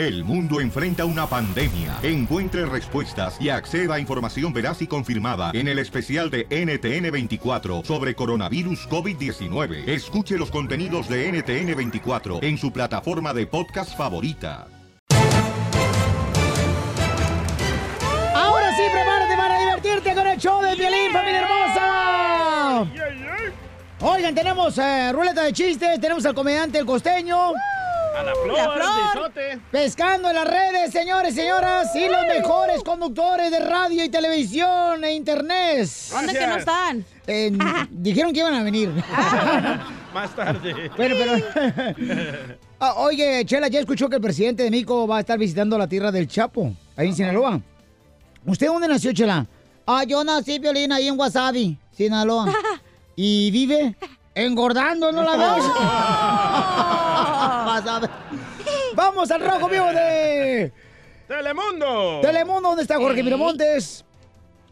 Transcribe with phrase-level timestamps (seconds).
[0.00, 1.98] El mundo enfrenta una pandemia.
[2.02, 8.14] Encuentre respuestas y acceda a información veraz y confirmada en el especial de NTN24 sobre
[8.14, 9.86] coronavirus COVID-19.
[9.86, 14.68] Escuche los contenidos de NTN24 en su plataforma de podcast favorita.
[18.34, 22.86] Ahora sí, prepárate para divertirte con el show de violín, familia hermosa.
[24.00, 27.52] Oigan, tenemos eh, ruleta de chistes, tenemos al comediante El Costeño.
[28.16, 29.32] A la flor, La Flor.
[29.70, 35.14] Pescando en las redes, señores, señoras, y los mejores conductores de radio y televisión e
[35.14, 35.88] internet.
[36.10, 37.04] ¿Dónde que no están?
[37.26, 37.52] Eh,
[37.90, 38.90] dijeron que iban a venir.
[40.14, 40.90] Más tarde.
[40.96, 42.56] Bueno, pero...
[42.82, 45.86] Ah, oye, Chela, ya escuchó que el presidente de México va a estar visitando la
[45.86, 47.60] tierra del Chapo, ahí en Sinaloa.
[48.46, 49.46] ¿Usted dónde nació, Chela?
[49.86, 52.50] Ah, yo nací, Violín, ahí en Wasabi, Sinaloa.
[53.16, 53.96] ¿Y vive?
[54.34, 55.64] Engordando, ¿no la ves?
[58.94, 60.72] Vamos al rojo vivo de
[61.28, 62.20] ¡Telemundo!
[62.22, 64.04] Telemundo, ¿dónde está Jorge Miramontes?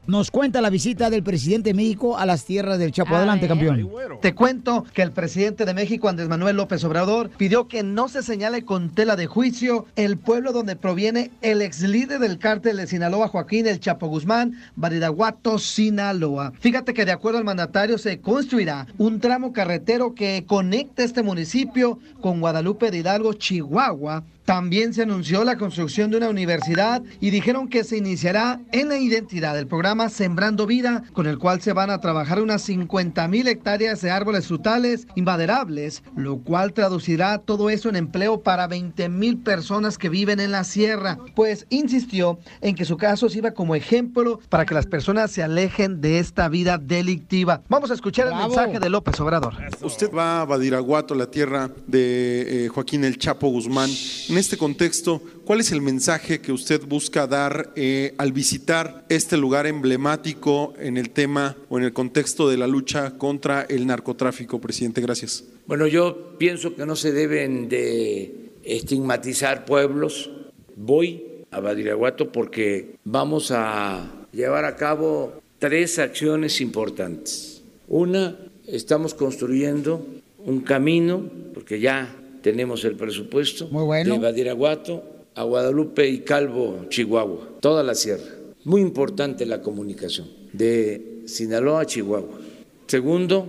[0.09, 3.15] Nos cuenta la visita del presidente de México a las tierras del Chapo.
[3.15, 3.91] Adelante, campeón.
[4.23, 8.23] Te cuento que el presidente de México, Andrés Manuel López Obrador, pidió que no se
[8.23, 12.87] señale con tela de juicio el pueblo donde proviene el ex líder del cártel de
[12.87, 16.55] Sinaloa, Joaquín El Chapo Guzmán, Badiraguato, Sinaloa.
[16.59, 21.99] Fíjate que de acuerdo al mandatario se construirá un tramo carretero que conecta este municipio
[22.23, 24.25] con Guadalupe de Hidalgo, Chihuahua.
[24.47, 28.97] También se anunció la construcción de una universidad y dijeron que se iniciará en la
[28.97, 33.49] identidad del programa Sembrando Vida, con el cual se van a trabajar unas 50 mil
[33.49, 39.39] hectáreas de árboles frutales inmaderables, lo cual traducirá todo eso en empleo para 20 mil
[39.39, 41.19] personas que viven en la sierra.
[41.35, 46.01] Pues insistió en que su caso sirva como ejemplo para que las personas se alejen
[46.01, 47.63] de esta vida delictiva.
[47.69, 49.55] Vamos a escuchar el mensaje de López Obrador.
[49.83, 53.91] Usted va a Badiraguato, la tierra de eh, Joaquín El Chapo Guzmán.
[54.29, 59.39] En este contexto, ¿cuál es el mensaje que usted busca dar eh, al visitar este
[59.39, 64.61] lugar emblemático en el tema o en el contexto de la lucha contra el narcotráfico,
[64.61, 65.01] presidente?
[65.01, 65.45] Gracias.
[65.67, 70.31] Bueno, yo pienso que no se deben de estigmatizar pueblos.
[70.77, 77.63] Voy a Badiraguato porque vamos a llevar a cabo tres acciones importantes.
[77.89, 78.37] Una,
[78.67, 80.07] estamos construyendo
[80.45, 81.23] un camino,
[81.55, 84.13] porque ya tenemos el presupuesto, bueno.
[84.13, 88.25] de Badiraguato a Guadalupe y Calvo, Chihuahua, toda la sierra.
[88.65, 92.41] Muy importante la comunicación de Sinaloa a Chihuahua.
[92.89, 93.47] Segundo,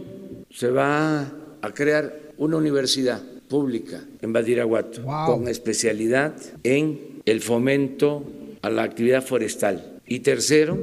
[0.52, 1.22] se va
[1.62, 5.26] a crear una universidad pública en Badiraguato Wow.
[5.26, 8.24] con especialidad en el fomento
[8.62, 10.00] a la actividad forestal.
[10.06, 10.78] Y tercero,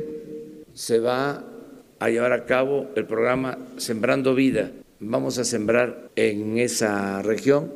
[0.74, 1.44] se va
[2.00, 4.72] a llevar a cabo el programa Sembrando Vida.
[4.98, 7.72] Vamos a sembrar en esa región,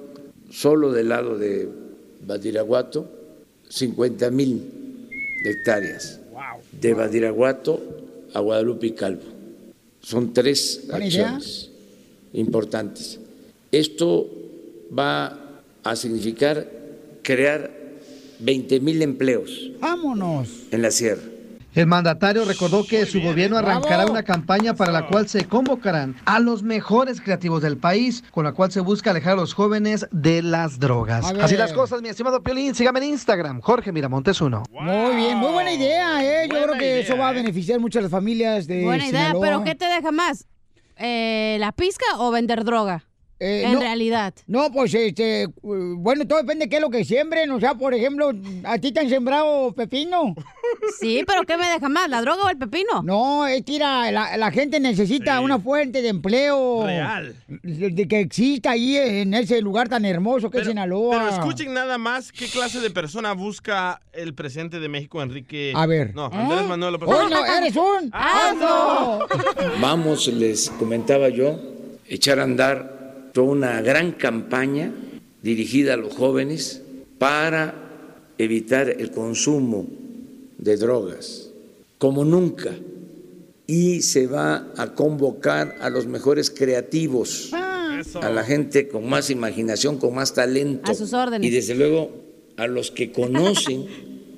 [0.50, 1.68] solo del lado de
[2.26, 3.19] Badiraguato,
[3.70, 5.08] 50 mil
[5.44, 6.20] hectáreas.
[6.80, 7.80] De Badiraguato
[8.34, 9.22] a Guadalupe y Calvo.
[10.02, 10.96] Son tres idea.
[10.96, 11.70] acciones
[12.32, 13.18] importantes.
[13.72, 14.28] Esto
[14.96, 16.70] va a significar
[17.22, 17.70] crear
[18.40, 20.48] 20 mil empleos Vámonos.
[20.70, 21.22] en la sierra.
[21.72, 24.10] El mandatario recordó que su gobierno arrancará Bravo.
[24.12, 28.52] una campaña para la cual se convocarán a los mejores creativos del país, con la
[28.52, 31.24] cual se busca alejar a los jóvenes de las drogas.
[31.40, 34.64] Así las cosas, mi estimado Piolín, sígame en Instagram, Jorge Miramontes uno.
[34.72, 36.48] Muy bien, muy buena idea, ¿eh?
[36.52, 39.62] Yo creo que eso va a beneficiar mucho a las familias de Buena idea, pero
[39.62, 40.46] ¿qué te deja más?
[40.96, 43.04] Eh, ¿La pizca o vender droga?
[43.40, 43.80] Eh, en no.
[43.80, 44.34] realidad.
[44.46, 47.50] No, pues, este, bueno, todo depende de qué es lo que siembren.
[47.50, 48.32] O sea, por ejemplo,
[48.64, 50.34] ¿a ti te han sembrado pepino?
[51.00, 53.02] Sí, pero ¿qué me deja más, la droga o el pepino?
[53.02, 56.84] No, es que la, la gente necesita una fuente de empleo.
[56.84, 57.34] Real.
[57.48, 61.16] De, de que exista ahí en ese lugar tan hermoso que es Sinaloa.
[61.16, 65.72] Pero escuchen nada más qué clase de persona busca el presidente de México, Enrique.
[65.74, 66.14] A ver.
[66.14, 69.20] No, Andrés Manuel López ¡Oh, no, eres un asno!
[69.80, 71.58] Vamos, les comentaba yo,
[72.06, 72.99] echar a andar
[73.32, 74.92] toda una gran campaña
[75.42, 76.82] dirigida a los jóvenes
[77.18, 77.74] para
[78.38, 79.86] evitar el consumo
[80.58, 81.50] de drogas,
[81.98, 82.74] como nunca.
[83.66, 89.98] Y se va a convocar a los mejores creativos, a la gente con más imaginación,
[89.98, 90.90] con más talento.
[90.90, 91.46] A sus órdenes.
[91.46, 92.10] Y desde luego
[92.56, 93.86] a los que conocen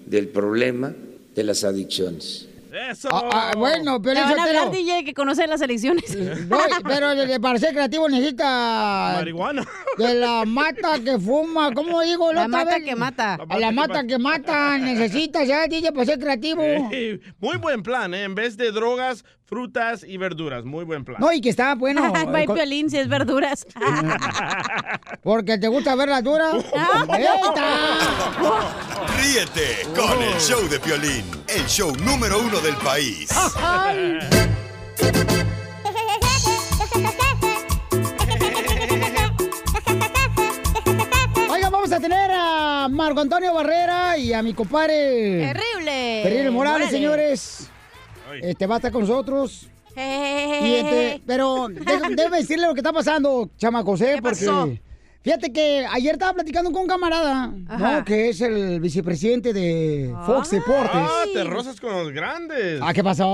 [0.07, 0.95] del problema
[1.35, 2.49] de las adicciones.
[2.73, 3.09] Eso.
[3.13, 6.17] Ah, ah, bueno, pero Te van a hablar, DJ, que conoce las elecciones.
[6.49, 9.13] No, pero para ser creativo necesita...
[9.17, 9.67] Marihuana.
[9.99, 12.33] De la mata que fuma, ¿cómo digo?
[12.33, 12.85] La otra mata vez?
[12.85, 13.39] que mata.
[13.49, 16.63] A la mata que mata, necesitas ya, DJ, para ser creativo.
[17.39, 18.25] Muy buen plan, ¿eh?
[18.25, 20.65] En vez de drogas, frutas y verduras.
[20.65, 21.21] Muy buen plan.
[21.21, 22.11] No, y que está bueno.
[22.35, 23.67] Va eh, con- piolín si es verduras.
[25.23, 26.55] Porque te gusta ver las duras.
[29.21, 33.29] Ríete con el show de Piolín, el show número uno del país.
[41.51, 45.53] Oiga, vamos a tener a Marco Antonio Barrera y a mi compadre.
[45.53, 46.21] Terrible.
[46.23, 46.91] Terrible Morales, Morales.
[46.91, 47.71] señores.
[48.41, 49.69] Este va a estar con nosotros.
[49.95, 54.13] Y este, pero déjame déjame decirle lo que está pasando, chamacos, ¿eh?
[54.15, 54.71] ¿Qué Porque pasó?
[55.23, 57.99] Fíjate que ayer estaba platicando con un camarada, Ajá.
[57.99, 58.05] ¿no?
[58.05, 60.91] Que es el vicepresidente de Fox Deportes.
[60.95, 62.81] Ah, te rozas con los grandes.
[62.83, 63.25] Ah, ¿qué pasó?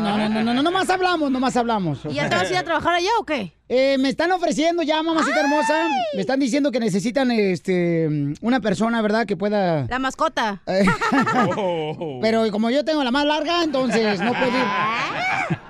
[0.00, 2.00] No, no, no, no, no, nomás hablamos, nomás hablamos.
[2.08, 3.52] ¿Y ya te vas a ir a trabajar allá o qué?
[3.68, 5.88] Eh, me están ofreciendo ya, mamacita hermosa.
[6.14, 8.08] Me están diciendo que necesitan este
[8.40, 9.26] una persona, ¿verdad?
[9.26, 9.86] Que pueda.
[9.88, 10.62] La mascota.
[10.66, 10.84] Eh,
[11.56, 12.18] Oh.
[12.22, 15.58] Pero como yo tengo la más larga, entonces no puedo ir.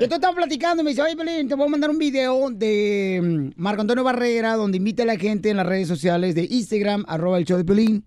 [0.00, 3.20] Yo estaba platicando y me dice, oye, Belén, te voy a mandar un video de
[3.56, 7.04] mm, Marco Antonio Barrera, donde invita a la gente en las redes sociales de Instagram,
[7.08, 8.04] arroba el show de Pelín,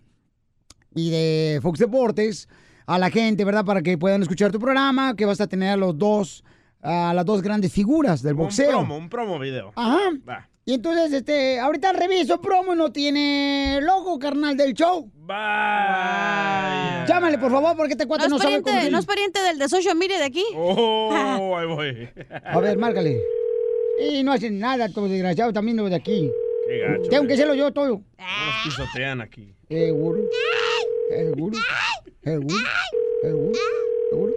[0.95, 2.47] y de Fox Deportes,
[2.85, 3.63] a la gente, ¿verdad?
[3.65, 6.43] Para que puedan escuchar tu programa, que vas a tener a los dos,
[6.81, 8.69] a las dos grandes figuras del Un boxeo.
[8.69, 9.71] promo, un promo video.
[9.75, 9.99] Ajá.
[10.27, 10.49] Va.
[10.69, 15.11] Y entonces, este, ahorita reviso promo y no tiene logo, carnal, del show.
[15.15, 17.05] Vaya.
[17.07, 19.57] Llámale, por favor, porque este ¿No cuate es, no, sabe cómo- ¿No es pariente del
[19.57, 20.45] de social media de aquí?
[20.55, 22.09] Oh, ahí voy.
[22.45, 23.19] A ver, márcale.
[23.99, 26.29] Y no hacen nada, todo desgraciado, también los de aquí.
[26.67, 27.09] Qué gacho.
[27.09, 27.33] Tengo que eh.
[27.33, 28.03] hacerlo yo todo.
[28.19, 29.51] Nos pisotean aquí.
[29.67, 30.21] Seguro.
[31.09, 31.57] Seguro.
[32.23, 32.55] Seguro.
[33.23, 33.59] Seguro.
[34.11, 34.33] Seguro.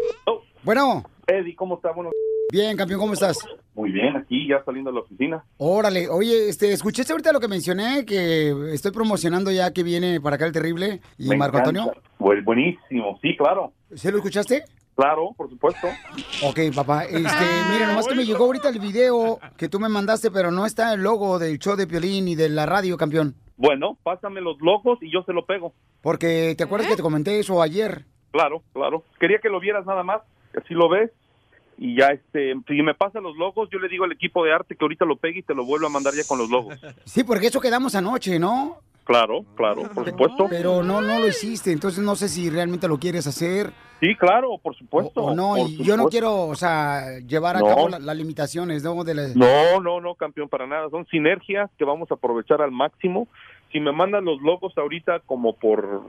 [0.62, 1.92] Bueno, Eddie, ¿cómo está?
[1.92, 2.10] Bueno,
[2.52, 3.38] bien, campeón, ¿cómo estás?
[3.74, 5.42] muy bien, aquí ya saliendo de la oficina.
[5.56, 8.04] Órale, oye, este, ¿escuchaste ahorita lo que mencioné?
[8.04, 11.80] Que estoy promocionando ya que viene para acá el terrible y Me Marco encanta.
[11.80, 12.02] Antonio.
[12.18, 14.64] Bu- buenísimo, sí, claro, ¿Sí lo escuchaste?
[14.94, 15.88] claro, por supuesto.
[16.44, 17.22] Ok, papá, este,
[17.72, 20.92] mira, nomás que me llegó ahorita el video que tú me mandaste, pero no está
[20.92, 23.34] el logo del show de Piolín y de la radio, campeón.
[23.56, 25.72] Bueno, pásame los logos y yo se lo pego.
[26.02, 28.04] Porque, ¿te acuerdas que te comenté eso ayer?
[28.32, 29.02] Claro, claro.
[29.18, 30.20] Quería que lo vieras nada más,
[30.52, 31.10] que así lo ves.
[31.84, 34.76] Y ya, este, si me pasa los logos, yo le digo al equipo de arte
[34.76, 36.78] que ahorita lo pegue y te lo vuelvo a mandar ya con los logos.
[37.04, 38.76] Sí, porque eso quedamos anoche, ¿no?
[39.02, 40.46] Claro, claro, por supuesto.
[40.48, 44.58] Pero no, no lo hiciste, entonces no sé si realmente lo quieres hacer Sí, claro,
[44.62, 45.22] por supuesto.
[45.24, 45.56] o no.
[45.56, 47.66] por Y yo no quiero, o sea, llevar a No.
[47.66, 49.02] cabo la- las limitaciones, ¿no?
[49.02, 50.88] De la- No, no, no, campeón, para nada.
[50.90, 53.26] Son sinergias que vamos a aprovechar al máximo.
[53.72, 56.02] Si me mandan los logos ahorita como por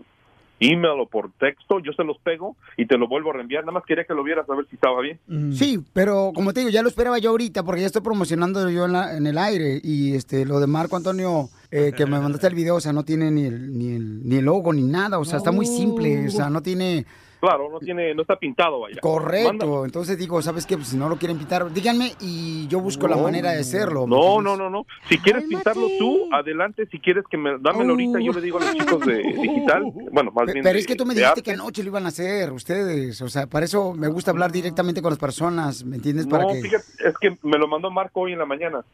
[0.60, 3.64] email o por texto, yo se los pego y te lo vuelvo a reenviar.
[3.64, 5.20] Nada más quería que lo vieras a ver si estaba bien.
[5.54, 8.86] Sí, pero como te digo, ya lo esperaba yo ahorita porque ya estoy promocionando yo
[8.86, 9.80] en, la- en el aire.
[9.84, 13.04] Y este lo de Marco Antonio eh, que me mandaste el video, o sea, no
[13.04, 16.28] tiene ni el, ni el, ni el logo ni nada, o sea, está muy simple,
[16.28, 17.06] o sea, no tiene
[17.44, 19.02] Claro, no tiene, no está pintado, vaya.
[19.02, 19.50] correcto.
[19.54, 20.78] Manda- Entonces digo, ¿sabes qué?
[20.78, 24.08] Pues si no lo quieren pintar, díganme y yo busco la manera de hacerlo.
[24.08, 24.86] ¿me No, no, no, no.
[25.10, 26.86] Si quieres pintarlo tú, adelante.
[26.90, 29.84] Si quieres que me dámelo ahorita, yo le digo a los chicos de digital.
[30.14, 30.64] Bueno, más bien.
[30.64, 33.28] Pero de- es que tú me dijiste que anoche lo iban a hacer ustedes, o
[33.28, 36.26] sea, para eso me gusta hablar directamente con las personas, ¿me entiendes?
[36.28, 38.86] Para No, que fíjate, es que me lo mandó Marco hoy en la mañana.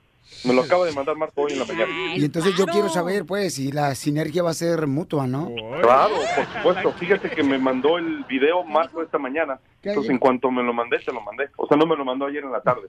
[0.46, 1.92] Me lo acaba de mandar Marco hoy en la mañana.
[2.16, 5.52] y entonces yo quiero saber, pues, si la sinergia va a ser mutua, ¿no?
[5.82, 6.92] Claro, por supuesto.
[6.94, 9.60] Fíjate que me mandó el video Marco esta mañana.
[9.82, 11.50] ¿Qué Entonces, en cuanto me lo mandé, te lo mandé.
[11.58, 12.88] O sea, no me lo mandó ayer en la tarde.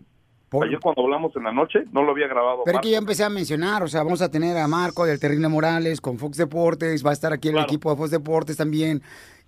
[0.49, 2.63] Por- Ayer cuando hablamos en la noche, no lo había grabado.
[2.65, 2.83] Pero es Marco.
[2.87, 6.01] que ya empecé a mencionar, o sea, vamos a tener a Marco del Terrible Morales
[6.01, 7.69] con Fox Deportes, va a estar aquí el Claro.
[7.69, 9.01] equipo de Fox Deportes también.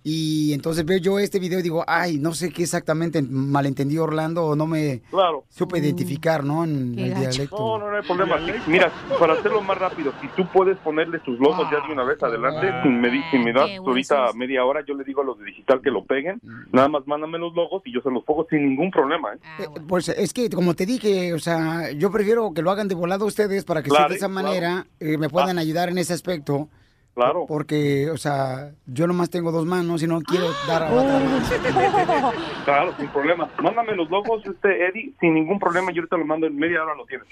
[0.05, 4.43] Y entonces veo yo este video y digo, ay, no sé qué exactamente malentendió Orlando
[4.47, 5.45] o no me Claro.
[5.49, 6.65] supe identificar, ¿no?
[6.65, 7.55] En el dialecto.
[7.57, 8.37] No, no, no hay problema.
[8.67, 12.21] Mira, para hacerlo más rápido, si tú puedes ponerle tus logos ya de una vez
[12.21, 15.45] adelante, si me, si me das ahorita media hora, yo le digo a los de
[15.45, 16.41] digital que lo peguen.
[16.73, 19.33] Nada más mándame los logos y yo se los pongo sin ningún problema.
[19.33, 19.37] ¿eh?
[19.59, 22.95] Eh, Pues es que, como te dije, o sea, yo prefiero que lo hagan de
[22.95, 24.33] volado ustedes para que de esa claro.
[24.33, 26.67] manera eh, me puedan ayudar en ese aspecto.
[27.15, 27.45] Claro.
[27.47, 32.31] Porque, o sea, yo nomás tengo dos manos y no quiero dar a otra mano.
[32.65, 33.49] Claro, sin problema.
[33.61, 35.91] Mándame los logos, este Eddie, sin ningún problema.
[35.91, 37.27] Yo ahorita lo mando en media hora, lo tienes.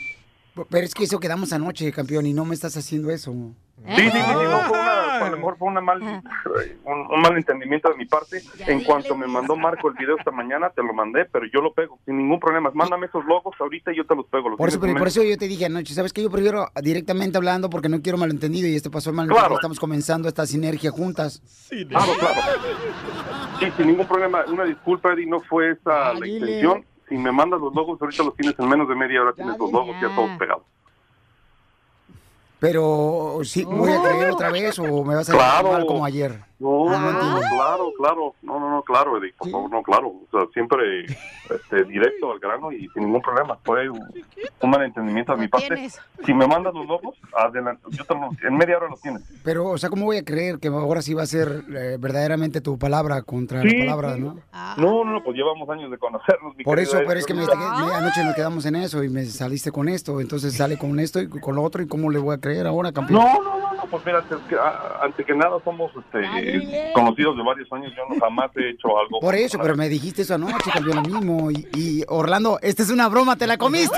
[0.69, 3.31] Pero es que eso quedamos anoche, campeón, y no me estás haciendo eso.
[3.31, 6.21] Sí, sí, sí, sí, no, fue una, a lo mejor fue una mal, un,
[7.09, 8.43] un mal entendimiento de mi parte.
[8.67, 11.73] En cuanto me mandó Marco el video esta mañana, te lo mandé, pero yo lo
[11.73, 12.69] pego, sin ningún problema.
[12.75, 14.49] Mándame esos logos ahorita y yo te los pego.
[14.49, 16.21] Los Por eso, en por eso yo te dije anoche, ¿sabes qué?
[16.21, 19.45] Yo prefiero directamente hablando porque no quiero malentendido y este pasó el malentendido.
[19.47, 19.55] Claro.
[19.55, 21.41] Estamos comenzando esta sinergia juntas.
[21.69, 22.41] Claro, claro.
[23.59, 24.43] Sí, sin ningún problema.
[24.47, 26.37] Una disculpa, Eddie, no fue esa Ah, la dile.
[26.59, 26.85] intención.
[27.11, 29.69] Si me mandas los logos, ahorita los tienes en menos de media hora, tienes los
[29.69, 30.63] logos ya todos pegados.
[32.57, 35.73] Pero, ¿sí voy a traer otra vez o me vas a Claro.
[35.73, 36.39] mal como ayer?
[36.61, 39.81] No, Ah, no, no, no, claro, claro, no, no, no, claro, Eddie, por favor, no,
[39.81, 43.99] claro, o sea, siempre este, directo al grano y sin ningún problema, fue un,
[44.61, 45.67] un malentendimiento de mi parte.
[45.69, 45.99] tienes.
[46.23, 49.23] Si me mandas los logos, adelante, yo te los- en media hora los tienes.
[49.43, 52.61] Pero, o sea, ¿cómo voy a creer que ahora sí va a ser eh, verdaderamente
[52.61, 54.21] tu palabra contra Sí, la palabra, sí.
[54.21, 54.35] no?
[54.77, 56.55] No, no, no, pues llevamos años de conocernos.
[56.55, 57.51] mi Por eso, pero es que me, me-
[57.95, 61.27] anoche nos quedamos en eso y me saliste con esto, entonces sale con esto y
[61.27, 63.19] con lo otro y cómo le voy a creer ahora, campeón.
[63.19, 64.23] No, no, no, no, pues mira,
[65.01, 66.50] antes que nada somos este,
[66.93, 69.19] conocidos de varios años, yo no jamás he hecho algo.
[69.19, 71.51] Por eso, pero me dijiste eso anoche, campeón, lo mismo.
[71.51, 73.97] Y, y, Orlando, esta es una broma, ¿te la comiste?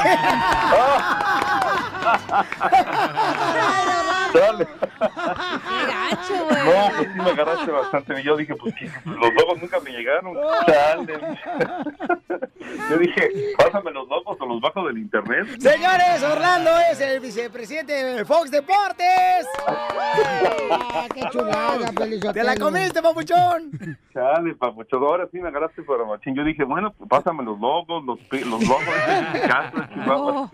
[4.33, 4.67] Dale.
[4.99, 6.52] Qué gacho, güey.
[6.65, 8.19] No, pues sí me agarraste bastante.
[8.21, 10.33] Y yo dije, pues que los logos nunca me llegaron.
[10.67, 11.19] Dale.
[12.89, 15.45] Yo dije, pásame los logos o los bajo del internet.
[15.59, 19.45] Señores, Orlando es el vicepresidente de Fox Deportes.
[21.13, 22.33] ¡Qué chulada, Pelizotelo!
[22.33, 23.97] ¡Te la comiste, papuchón!
[24.13, 26.35] Chale, papucho, ahora sí me agarraste para machín.
[26.35, 28.85] Yo dije, bueno, pues pásame los logos, los, pi- los logos
[29.33, 30.49] de casa, Chihuahua.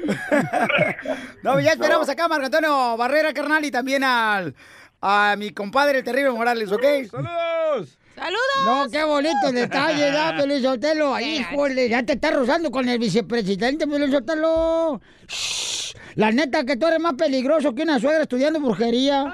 [1.43, 4.53] No, ya esperamos acá a Marco Antonio Barrera, carnal, y también al,
[5.01, 6.83] a mi compadre, el terrible Morales, ¿ok?
[7.09, 7.97] ¡Saludos!
[8.15, 8.65] ¡Saludos!
[8.65, 11.15] No, qué bonito detalle, ¿da, Pelizotelo?
[11.15, 14.99] Ahí, híjole, ya te estás rozando con el vicepresidente, Pelizotelo.
[15.27, 19.33] Shh, La neta que tú eres más peligroso que una suegra estudiando brujería.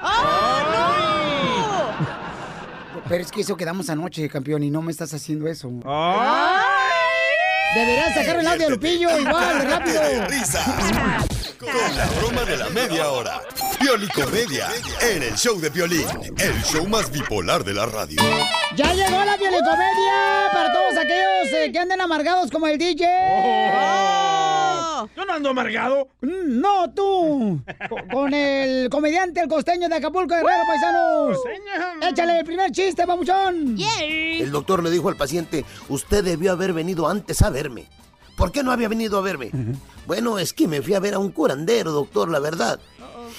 [3.08, 5.68] Pero es que eso quedamos anoche, campeón, y no me estás haciendo eso.
[7.74, 10.00] Deberías sacar el audio Lupillo igual, rápido.
[10.02, 10.64] de risa.
[11.72, 13.40] Con la broma de la media hora.
[13.80, 14.68] Piolicomedia
[15.00, 16.06] en el show de Piolín,
[16.38, 18.20] el show más bipolar de la radio.
[18.76, 23.06] Ya llegó la violicomedia para todos aquellos eh, que anden amargados como el DJ.
[23.74, 25.08] Oh.
[25.16, 26.08] Yo no ando amargado.
[26.22, 27.60] Mm, No, tú.
[27.88, 31.38] Co- Con el comediante, el costeño de Acapulco, Guerrero, paisanos.
[32.02, 33.76] Échale el primer chiste, papuchón.
[34.00, 37.86] El doctor le dijo al paciente, usted debió haber venido antes a verme.
[38.36, 39.50] ¿Por qué no había venido a verme?
[40.06, 42.78] Bueno, es que me fui a ver a un curandero, doctor, la verdad.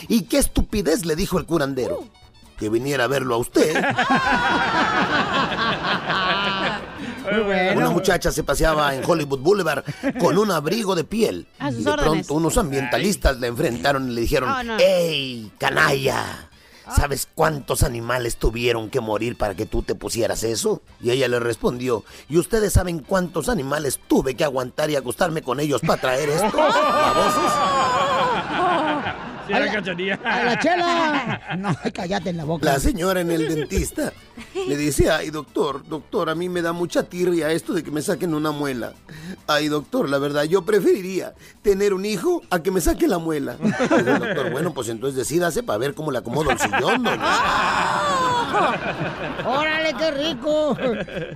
[0.07, 2.03] ¿Y qué estupidez le dijo el curandero?
[2.57, 3.75] Que viniera a verlo a usted.
[7.45, 7.77] Bueno.
[7.77, 9.83] Una muchacha se paseaba en Hollywood Boulevard
[10.17, 11.45] con un abrigo de piel.
[11.59, 12.11] A sus y de órdenes.
[12.13, 14.77] pronto unos ambientalistas la enfrentaron y le dijeron, Oh, no.
[14.79, 16.49] ¡Ey, canalla!
[16.95, 20.81] ¿Sabes cuántos animales tuvieron que morir para que tú te pusieras eso?
[21.01, 25.59] Y ella le respondió, ¿y ustedes saben cuántos animales tuve que aguantar y acostarme con
[25.59, 26.57] ellos para traer esto?
[26.57, 27.51] Babosos.
[29.47, 30.19] Sí, la cachanilla.
[30.23, 31.41] ¡A la chela!
[31.57, 32.65] No, cállate en la boca.
[32.65, 34.11] La señora en el dentista
[34.53, 38.01] le dice, ay doctor, doctor, a mí me da mucha tirria esto de que me
[38.01, 38.93] saquen una muela.
[39.47, 43.55] Ay doctor, la verdad, yo preferiría tener un hijo a que me saquen la muela.
[43.57, 47.17] Doctor, bueno, pues entonces decídase para ver cómo le acomodo el sillón, doña.
[49.45, 50.77] ¡Órale, qué rico!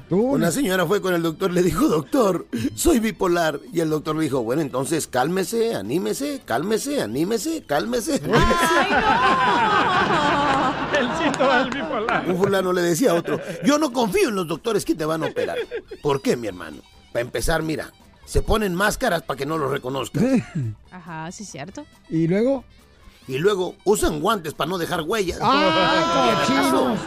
[0.10, 3.60] Una señora fue con el doctor, le dijo, doctor, soy bipolar.
[3.74, 8.16] Y el doctor le dijo, bueno, entonces cálmese, anímese, cálmese, anímese, cálmese.
[10.98, 12.30] El síntoma del bipolar.
[12.30, 15.24] Un fulano le decía a otro, yo no confío en los doctores que te van
[15.24, 15.58] a operar.
[16.02, 16.78] ¿Por qué, mi hermano?
[17.12, 17.92] Para empezar, mira,
[18.26, 20.24] se ponen máscaras para que no los reconozcas.
[20.92, 21.86] Ajá, sí, cierto.
[22.10, 22.64] ¿Y luego?
[23.32, 25.40] Y luego usan guantes para no dejar huellas.
[25.42, 27.00] ¡Ay, cochinos!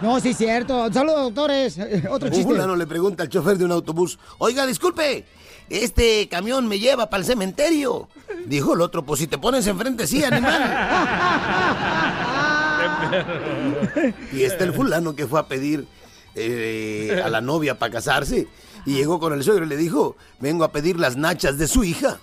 [0.00, 0.90] No, sí, cierto.
[0.90, 1.76] Saludos, doctores.
[1.76, 2.50] Eh, Otro Un chiste.
[2.50, 5.26] fulano le pregunta al chofer de un autobús, oiga, disculpe,
[5.68, 8.08] este camión me lleva para el cementerio.
[8.46, 10.54] Dijo el otro, pues si te pones enfrente, sí, animal.
[14.32, 15.86] Y está el fulano que fue a pedir
[16.34, 18.48] eh, a la novia para casarse.
[18.86, 21.84] Y llegó con el suegro y le dijo, vengo a pedir las nachas de su
[21.84, 22.18] hija.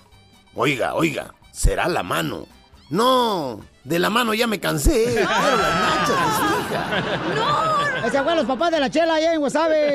[0.55, 2.47] Oiga, oiga, será la mano.
[2.91, 5.05] No, de la mano ya me cansé.
[5.15, 5.25] Quiero
[5.57, 8.07] las nachas de su hija.
[8.07, 9.41] Ese fue los papás de la chela allá en.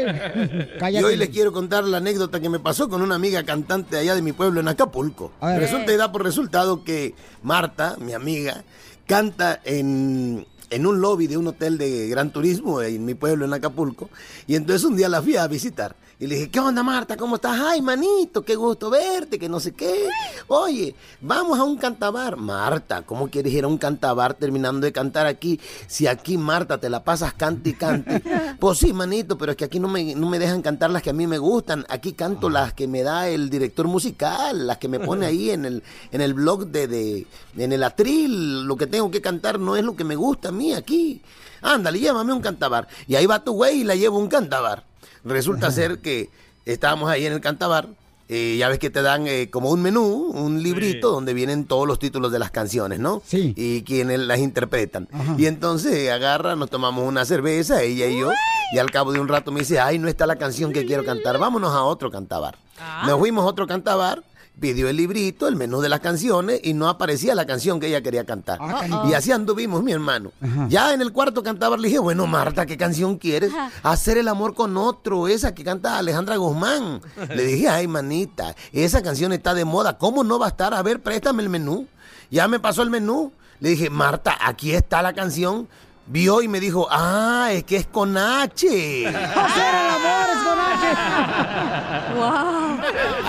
[0.07, 1.05] Y Cállate.
[1.05, 4.23] hoy le quiero contar la anécdota que me pasó con una amiga cantante allá de
[4.23, 5.33] mi pueblo en Acapulco.
[5.41, 8.65] Resulta y da por resultado que Marta, mi amiga,
[9.07, 13.53] canta en, en un lobby de un hotel de gran turismo en mi pueblo en
[13.53, 14.09] Acapulco.
[14.47, 15.97] Y entonces un día la fui a visitar.
[16.19, 17.15] Y le dije, ¿qué onda Marta?
[17.15, 17.61] ¿Cómo estás?
[17.61, 20.09] Ay, manito, qué gusto verte, que no sé qué.
[20.47, 22.39] Oye, vamos a un cantabar.
[22.39, 25.61] Marta, ¿cómo quieres ir a un cantabar terminando de cantar aquí?
[25.87, 28.23] Si aquí, Marta, te la pasas cante y cante.
[28.59, 31.11] Pues sí, manito, pero es que aquí no me, no me dejan cantar las que
[31.11, 31.85] a mí me gustan.
[31.91, 35.67] Aquí canto las que me da el director musical, las que me pone ahí en
[35.67, 37.27] el, en el blog de, de,
[37.59, 38.63] en el atril.
[38.63, 41.21] Lo que tengo que cantar no es lo que me gusta a mí aquí.
[41.61, 42.89] Ándale, llévame un cantabar.
[43.07, 44.83] Y ahí va tu güey y la llevo un cantabar.
[45.27, 46.31] Resulta ser que
[46.65, 47.89] estábamos ahí en el cantabar
[48.29, 51.87] eh, ya ves que te dan eh, como un menú, un librito donde vienen todos
[51.87, 53.23] los títulos de las canciones, ¿no?
[53.25, 53.55] Sí.
[53.57, 55.09] Y quienes las interpretan.
[55.13, 55.37] Ajá.
[55.39, 58.31] Y entonces agarra, nos tomamos una cerveza, ella y yo,
[58.73, 61.05] y al cabo de un rato me dice, ay, no está la canción que quiero
[61.05, 62.59] cantar, vámonos a otro cantabar.
[63.07, 64.25] Nos fuimos a otro cantabar,
[64.59, 68.01] pidió el librito, el menú de las canciones, y no aparecía la canción que ella
[68.01, 68.59] quería cantar.
[68.61, 69.07] Ah, canijo.
[69.09, 70.33] y así anduvimos, mi hermano.
[70.69, 73.53] Ya en el cuarto cantabar le dije, bueno, Marta, ¿qué canción quieres?
[73.83, 77.01] Hacer el amor con otro, esa que canta Alejandra Guzmán.
[77.35, 80.73] Le dije, ay, manita, esa canción está de moda, ¿cómo no va a estar?
[80.75, 81.87] A ver, préstame el menú.
[82.31, 83.33] Ya me pasó el menú.
[83.61, 85.69] Le dije, Marta, aquí está la canción.
[86.09, 88.67] Vio y me dijo, ah, es que es con H.
[89.09, 92.17] Hacer el amor es con H.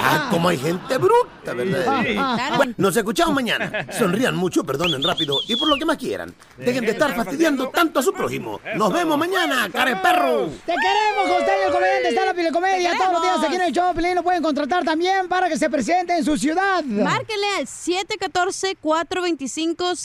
[0.09, 2.01] Ah, como hay gente bruta, ¿verdad?
[2.05, 2.17] Sí.
[2.55, 3.87] Bueno, nos escuchamos mañana.
[3.91, 6.33] Sonrían mucho, perdonen rápido y por lo que más quieran.
[6.57, 8.59] Dejen de estar fastidiando tanto a su prójimo.
[8.75, 10.47] Nos vemos mañana, care perro.
[10.65, 13.93] Te queremos, José, el comediante, está la Pilecomedia todos los días aquí en el show,
[13.93, 16.83] Pelín, lo pueden contratar también para que se presente en su ciudad.
[16.83, 17.65] Márquenle al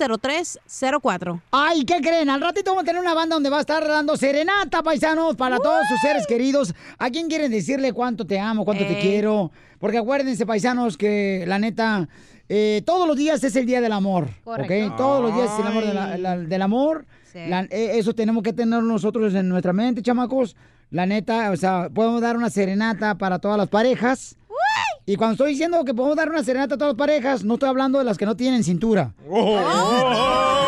[0.02, 1.40] 714-425-0304.
[1.50, 2.30] Ay, ¿qué creen?
[2.30, 5.58] Al ratito vamos a tener una banda donde va a estar dando serenata, paisanos, para
[5.58, 6.74] todos sus seres queridos.
[6.98, 9.02] ¿A quién quieren decirle cuánto te amo, cuánto te Ey.
[9.02, 9.50] quiero?
[9.82, 12.08] Porque acuérdense, paisanos, que la neta,
[12.48, 14.28] eh, todos los días es el día del amor.
[14.44, 14.86] Correcto.
[14.92, 14.96] ¿ok?
[14.96, 17.04] Todos los días es el amor de la- la- del amor.
[17.32, 17.40] Sí.
[17.48, 20.54] La- eh, eso tenemos que tener nosotros en nuestra mente, chamacos.
[20.90, 24.36] La neta, o sea, podemos dar una serenata para todas las parejas.
[25.04, 27.68] Y cuando estoy diciendo que podemos dar una serenata a todas las parejas, no estoy
[27.68, 29.14] hablando de las que no tienen cintura.
[29.28, 30.61] En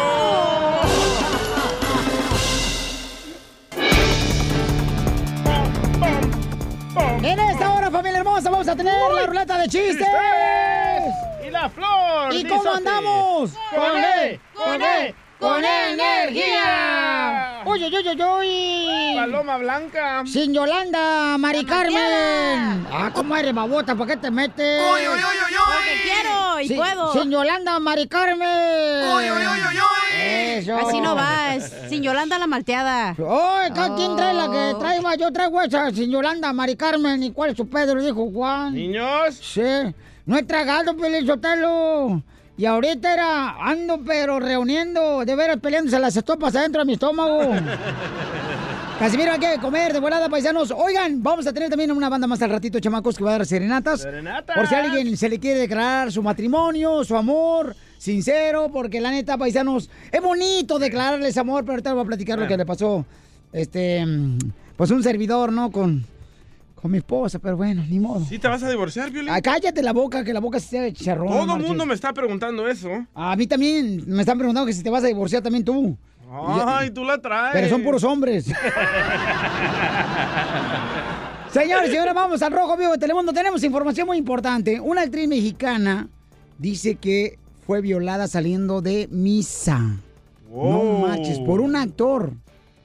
[7.95, 10.09] familia hermosa, vamos a tener la ruleta de chistes.
[11.47, 12.35] Y la flor.
[12.35, 13.53] ¿Y cómo andamos?
[13.71, 17.63] Con E, con E, con energía.
[17.67, 19.17] Uy, uy, uy, uy.
[19.17, 20.23] Paloma blanca.
[20.27, 22.87] Sin Yolanda, Mari Carmen.
[22.93, 23.95] Ah, ¿cómo eres, babota?
[23.95, 24.83] ¿Por qué te metes?
[24.89, 27.13] Porque quiero y puedo.
[27.13, 28.49] Sin Yolanda, Mari Carmen.
[30.17, 30.77] Eso.
[30.77, 33.11] Así no va, es sin Yolanda la malteada.
[33.11, 34.79] Ay, cada quien trae la que Oh.
[34.79, 35.15] traiga.
[35.17, 37.23] Yo traigo esa sin Yolanda, Mari Carmen.
[37.23, 38.01] ¿Y cuál es su Pedro?
[38.03, 38.75] Dijo Juan.
[38.75, 39.35] Niños.
[39.43, 39.61] Sí.
[40.27, 42.23] No he tragado, Pelizotelo.
[42.57, 47.51] Y ahorita era, ando pero reuniendo, de veras peleándose las estopas adentro de mi estómago.
[48.99, 50.71] Casimiro, hay que comer de volada, paisanos.
[50.71, 53.47] Oigan, vamos a tener también una banda más al ratito, chamacos, que va a dar
[53.47, 54.03] serenatas.
[54.03, 54.55] Serenatas.
[54.55, 59.37] Por si alguien se le quiere declarar su matrimonio, su amor, sincero, porque la neta,
[59.37, 63.05] paisanos, es bonito declararles amor, pero ahorita voy a platicar lo que le pasó,
[63.53, 64.39] este, mm,
[64.77, 65.73] pues un servidor, ¿no?
[65.73, 66.07] Con,
[66.85, 68.23] con mi esposa, pero bueno, ni modo.
[68.27, 69.31] ¿Sí te vas a divorciar, Violín?
[69.33, 71.29] Ah, cállate la boca, que la boca se sea charrón.
[71.29, 73.07] Todo el mundo me está preguntando eso.
[73.15, 75.97] A mí también me están preguntando que si te vas a divorciar también tú.
[76.31, 77.55] Ay, tú la traes.
[77.55, 78.45] Pero son puros hombres.
[81.51, 83.33] Señores, ahora vamos al Rojo Vivo de Telemundo.
[83.33, 84.79] Tenemos información muy importante.
[84.79, 86.11] Una actriz mexicana
[86.59, 89.81] dice que fue violada saliendo de misa.
[90.53, 92.35] No manches, por un actor,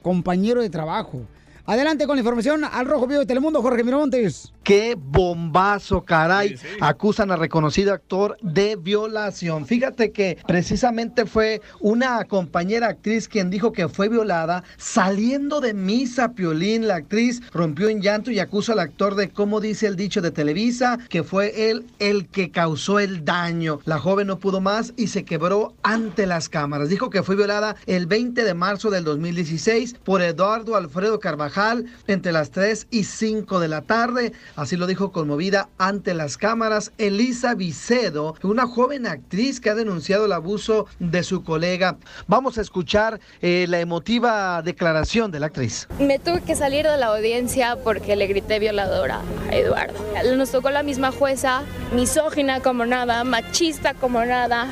[0.00, 1.26] compañero de trabajo.
[1.66, 4.52] Adelante con la información al Rojo Vivo de Telemundo, Jorge Miramontes.
[4.70, 6.54] Qué bombazo, caray.
[6.80, 9.66] Acusan al reconocido actor de violación.
[9.66, 16.34] Fíjate que precisamente fue una compañera actriz quien dijo que fue violada saliendo de misa.
[16.34, 20.20] Piolín, la actriz, rompió en llanto y acusa al actor de, como dice el dicho
[20.20, 23.80] de Televisa, que fue él el que causó el daño.
[23.86, 26.88] La joven no pudo más y se quebró ante las cámaras.
[26.88, 32.30] Dijo que fue violada el 20 de marzo del 2016 por Eduardo Alfredo Carvajal entre
[32.30, 34.32] las 3 y 5 de la tarde.
[34.60, 40.26] Así lo dijo conmovida ante las cámaras Elisa Vicedo, una joven actriz que ha denunciado
[40.26, 41.96] el abuso de su colega.
[42.26, 45.88] Vamos a escuchar eh, la emotiva declaración de la actriz.
[45.98, 49.94] Me tuve que salir de la audiencia porque le grité violadora a Eduardo.
[50.36, 51.62] Nos tocó la misma jueza,
[51.94, 54.66] misógina como nada, machista como nada.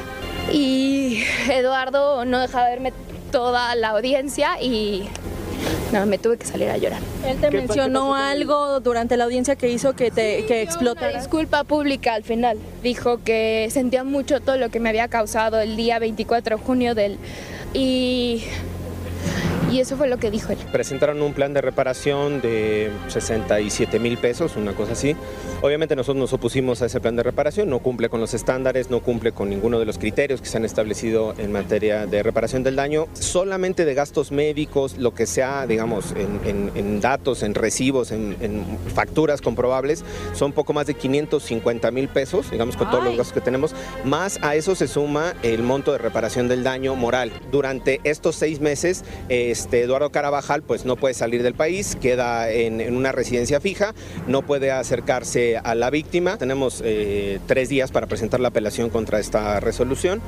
[0.52, 2.92] Y Eduardo no dejaba verme
[3.32, 5.08] toda la audiencia y
[5.92, 7.00] no, me tuve que salir a llorar.
[7.26, 11.10] Él te mencionó algo durante la audiencia que hizo que te que explotara.
[11.10, 12.58] Una disculpa pública al final.
[12.82, 16.94] Dijo que sentía mucho todo lo que me había causado el día 24 de junio
[16.94, 17.18] del...
[17.74, 18.44] Y,
[19.70, 20.58] y eso fue lo que dijo él.
[20.72, 25.14] Presentaron un plan de reparación de 67 mil pesos, una cosa así.
[25.62, 29.00] Obviamente nosotros nos opusimos a ese plan de reparación, no cumple con los estándares, no
[29.00, 32.76] cumple con ninguno de los criterios que se han establecido en materia de reparación del
[32.76, 33.06] daño.
[33.14, 38.36] Solamente de gastos médicos, lo que sea, digamos, en, en- en datos, en recibos, en,
[38.40, 40.04] en facturas comprobables,
[40.34, 43.74] son poco más de 550 mil pesos, digamos, con todos los gastos que tenemos.
[44.04, 47.32] Más a eso se suma el monto de reparación del daño moral.
[47.50, 52.50] Durante estos seis meses eh, este Eduardo Carabajal pues no puede salir del país, queda
[52.50, 53.94] en, en una residencia fija,
[54.26, 56.36] no puede acercarse a la víctima.
[56.38, 60.20] Tenemos eh, tres días para presentar la apelación contra esta resolución.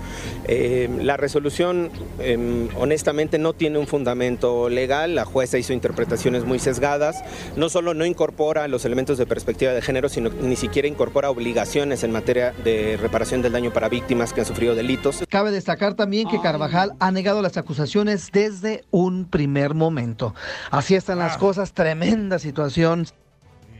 [0.48, 6.58] Eh, la resolución eh, honestamente no tiene un fundamento legal, la jueza hizo interpretaciones muy
[6.58, 7.22] sesgadas,
[7.56, 12.02] no solo no incorpora los elementos de perspectiva de género, sino ni siquiera incorpora obligaciones
[12.02, 15.24] en materia de reparación del daño para víctimas que han sufrido delitos.
[15.28, 20.34] Cabe destacar también que Carvajal ha negado las acusaciones desde un primer momento.
[20.70, 23.06] Así están las cosas, tremenda situación.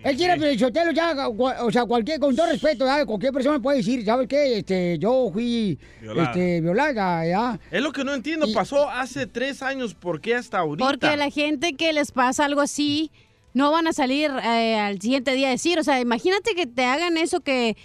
[0.03, 3.79] Él quiere el Sotelo ya, o sea, cualquier, con todo respeto, ya, cualquier persona puede
[3.79, 4.59] decir, ¿sabes qué?
[4.59, 6.31] Este, yo fui Violada.
[6.31, 7.61] este, violada, ya.
[7.71, 8.47] Es lo que no entiendo.
[8.55, 9.95] Pasó hace tres años.
[9.95, 10.87] ¿Por qué hasta ahorita?
[10.87, 13.11] Porque la gente que les pasa algo así
[13.53, 15.79] no van a salir eh, al siguiente día a decir.
[15.79, 17.77] O sea, imagínate que te hagan eso que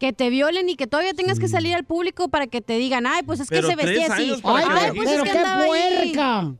[0.00, 3.06] que te violen y que todavía tengas que salir al público para que te digan,
[3.06, 4.32] ay, pues es que Pero se vestía así.
[4.42, 5.10] Ay, que Ay, pues dijiste.
[5.10, 6.58] es pero que qué andaba ahí.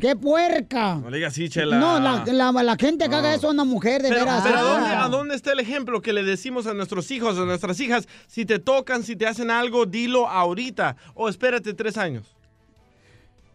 [0.00, 0.96] ¡Qué puerca!
[0.96, 1.78] No le digas así, Chela.
[1.78, 4.42] No, la, la, la gente que haga eso a una mujer, de Pero, veras.
[4.44, 7.38] pero ¿a, es dónde, a dónde está el ejemplo que le decimos a nuestros hijos,
[7.38, 8.06] a nuestras hijas?
[8.26, 10.96] Si te tocan, si te hacen algo, dilo ahorita.
[11.14, 12.26] O espérate tres años.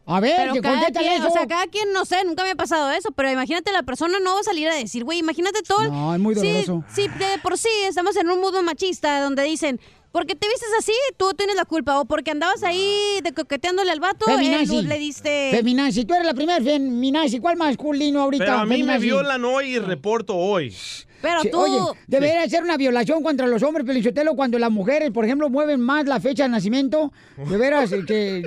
[0.08, 1.28] A ver, Pero que cada quien, eso.
[1.28, 4.18] o sea, cada quien, no sé, nunca me ha pasado eso, pero imagínate la persona
[4.20, 5.84] no va a salir a decir, güey, imagínate todo.
[5.84, 6.84] el- No, es muy Sí, doloroso.
[6.92, 9.80] Sí, de por sí estamos en un mundo machista donde dicen,
[10.12, 14.00] porque te vistes así, tú tienes la culpa, o porque andabas ahí de coqueteándole al
[14.00, 14.82] vato, él Feminazi.
[14.84, 15.52] le diste...
[15.52, 17.40] Feminazi, tú eres la primera feminazi.
[17.40, 18.44] ¿Cuál masculino ahorita?
[18.44, 20.76] Pero a mí me violan hoy y reporto hoy.
[21.22, 21.60] Pero tú...
[21.60, 25.80] Oye, debería ser una violación contra los hombres, Pelichotelo, cuando las mujeres, por ejemplo, mueven
[25.80, 27.14] más la fecha de nacimiento.
[27.38, 28.44] De veras, eh, que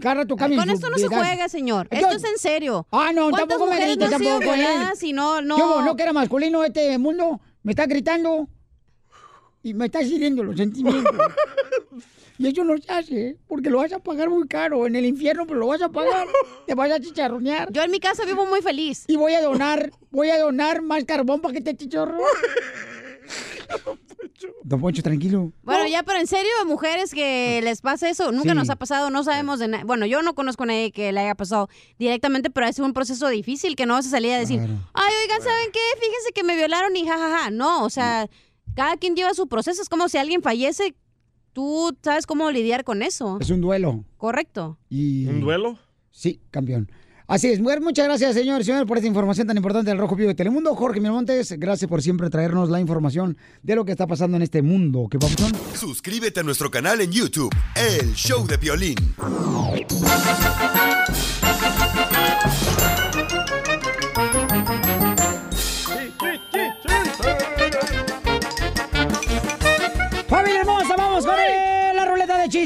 [0.00, 1.88] cada rato cambian Con esto no se juega, señor.
[1.90, 2.86] Yo- Esto es en serio.
[2.90, 4.54] Ah, no, ¿Cuántas tampoco me grites, no tampoco.
[4.54, 4.92] eh?
[5.02, 5.56] y no, no...
[5.56, 5.82] ¿Qué hubo?
[5.82, 7.40] ¿No que era masculino este mundo?
[7.62, 8.48] Me está gritando
[9.66, 11.12] y me está hiriendo los sentimientos.
[12.38, 13.36] y eso no se hace, ¿eh?
[13.48, 16.28] porque lo vas a pagar muy caro en el infierno, pero lo vas a pagar.
[16.66, 17.72] Te vas a chicharronear.
[17.72, 19.04] Yo en mi casa vivo muy feliz.
[19.08, 22.16] Y voy a donar, voy a donar más carbón para que te chichorro.
[24.62, 25.52] Don Poncho, tranquilo.
[25.62, 28.54] Bueno, ya, pero en serio, mujeres que les pasa eso, nunca Sí.
[28.56, 29.84] nos ha pasado, no sabemos de nada.
[29.84, 33.28] Bueno, yo no conozco a nadie que le haya pasado directamente, pero es un proceso
[33.28, 35.80] difícil que no vas a salir a decir, ay, oigan, ¿saben qué?
[36.00, 37.50] Fíjense que me violaron y jajaja.
[37.50, 38.28] No, o sea,
[38.76, 39.82] cada quien lleva su proceso.
[39.82, 40.94] Es como si alguien fallece,
[41.52, 43.38] tú sabes cómo lidiar con eso.
[43.40, 44.04] Es un duelo.
[44.18, 44.78] Correcto.
[44.88, 45.26] Y...
[45.26, 45.78] ¿Un duelo?
[46.12, 46.88] Sí, campeón.
[47.28, 50.28] Así es, mujer, muchas gracias, señor, señor, por esta información tan importante del Rojo Vivo
[50.28, 50.76] de Telemundo.
[50.76, 54.62] Jorge Miramontes, gracias por siempre traernos la información de lo que está pasando en este
[54.62, 55.08] mundo.
[55.10, 55.50] ¿Qué papuchón?
[55.74, 58.94] Suscríbete a nuestro canal en YouTube, El Show de Violín.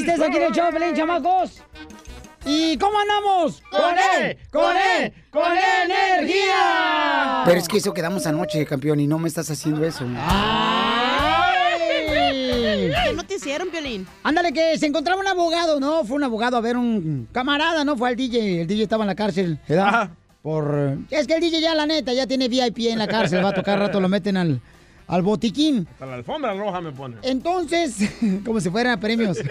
[0.01, 1.61] Chistes aquí en el show Pelín, chamacos!
[2.43, 3.61] ¿Y cómo andamos?
[3.69, 4.37] ¡Con E!
[4.51, 5.13] ¡Con E!
[5.29, 7.43] ¡Con energía!
[7.45, 10.05] Pero es que eso quedamos anoche, campeón, y no me estás haciendo eso.
[10.17, 11.77] ¡Ay!
[12.31, 14.07] ¿Qué no te hicieron, Piolín?
[14.23, 16.03] Ándale, que se encontraba un abogado, ¿no?
[16.03, 17.95] Fue un abogado a ver un camarada, ¿no?
[17.95, 18.61] Fue al DJ.
[18.61, 19.87] El DJ estaba en la cárcel, ¿verdad?
[19.87, 20.11] Ajá.
[20.41, 20.97] Por...
[21.11, 23.45] Es que el DJ ya, la neta, ya tiene VIP en la cárcel.
[23.45, 24.59] Va a tocar rato, lo meten al,
[25.11, 25.85] al botiquín.
[25.91, 27.17] Hasta la alfombra roja me pone.
[27.21, 27.97] Entonces,
[28.45, 29.37] como si fueran premios.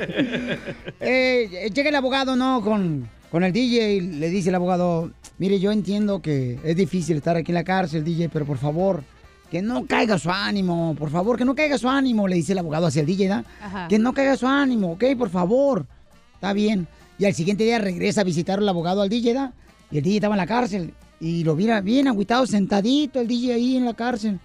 [1.02, 2.60] Eh, llega el abogado, ¿no?
[2.62, 7.16] Con, con el DJ y le dice el abogado, mire, yo entiendo que es difícil
[7.16, 9.02] estar aquí en la cárcel, DJ, pero por favor,
[9.50, 12.58] que no caiga su ánimo, por favor, que no caiga su ánimo, le dice el
[12.58, 13.44] abogado hacia el DJ, ¿da?
[13.62, 13.88] Ajá.
[13.88, 15.04] Que no caiga su ánimo, ¿ok?
[15.18, 15.86] Por favor.
[16.34, 16.86] Está bien.
[17.18, 19.52] Y al siguiente día regresa a visitar al abogado al DJ, ¿da?
[19.90, 20.94] Y el DJ estaba en la cárcel.
[21.18, 24.38] Y lo mira bien agüitado, sentadito, el DJ ahí en la cárcel.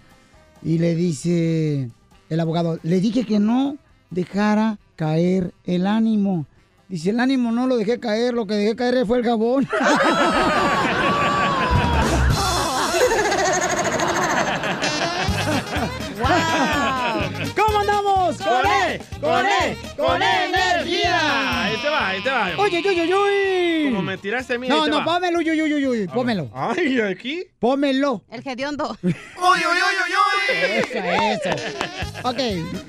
[0.65, 1.91] Y le dice
[2.27, 3.77] el abogado, le dije que no
[4.09, 6.47] dejara caer el ánimo.
[6.89, 9.67] Dice, el ánimo no lo dejé caer, lo que dejé caer fue el jabón.
[17.55, 18.37] ¿Cómo andamos?
[18.37, 18.99] ¡Con E!
[19.21, 19.77] ¡Con E!
[19.95, 20.74] ¡Con energía!
[22.15, 22.47] Ahí te va.
[22.57, 23.83] ¡Uy, uy, uy, uy!
[23.91, 25.03] Como me tiraste a mí, No, ahí te no, va.
[25.05, 26.49] pómelo, uy, uy, uy, uy, pómelo.
[26.53, 27.43] Ay, aquí.
[27.59, 28.23] Pómelo.
[28.31, 28.97] El hediondo.
[29.03, 30.55] ¡Uy, uy, uy, uy, uy!
[30.79, 32.29] Eso, eso.
[32.29, 32.39] Ok.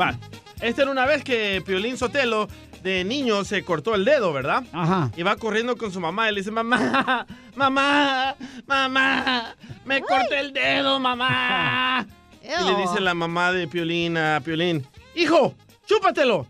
[0.00, 0.16] Va.
[0.60, 2.46] Esta era una vez que Piolín Sotelo,
[2.84, 4.62] de niño, se cortó el dedo, ¿verdad?
[4.72, 5.10] Ajá.
[5.16, 10.52] Y va corriendo con su mamá y le dice, mamá, mamá, mamá, me corté el
[10.52, 12.06] dedo, mamá.
[12.44, 14.86] Y le dice la mamá de Piolín a Piolín,
[15.16, 16.46] hijo, chúpatelo.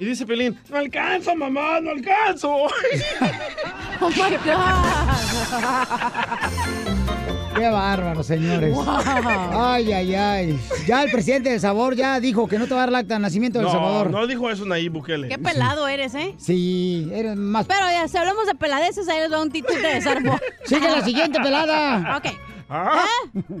[0.00, 2.50] Y dice Piolín, no alcanzo, mamá, no alcanzo.
[4.02, 4.14] Oh my
[7.54, 8.72] Qué bárbaro, señores.
[8.72, 8.86] Wow.
[9.52, 10.60] Ay, ay, ay.
[10.86, 13.20] Ya el presidente del sabor ya dijo que no te va a dar acta de
[13.20, 14.10] nacimiento del No, Salvador.
[14.10, 15.28] no dijo eso Nayib Bukele.
[15.28, 16.34] Qué pelado eres, ¿eh?
[16.38, 17.66] Sí, eres más.
[17.66, 20.38] Pero ya, si hablamos de peladeces, ahí les doy un título de desarmo.
[20.64, 22.16] Sigue la siguiente pelada.
[22.16, 22.26] Ok.
[22.70, 23.04] Ah,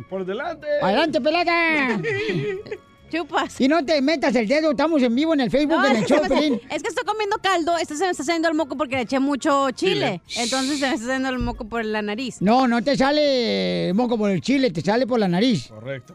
[0.08, 0.66] por delante.
[0.80, 2.00] Adelante, pelada.
[3.10, 3.60] Chupas.
[3.60, 5.98] Y no te metas el dedo, estamos en vivo en el Facebook No, en es,
[5.98, 8.76] el que show, es que estoy comiendo caldo, este se me está saliendo el moco
[8.76, 10.22] porque le eché mucho chile.
[10.36, 12.40] Entonces se me está saliendo el moco por la nariz.
[12.40, 15.68] No, no te sale moco por el chile, te sale por la nariz.
[15.68, 16.14] Correcto.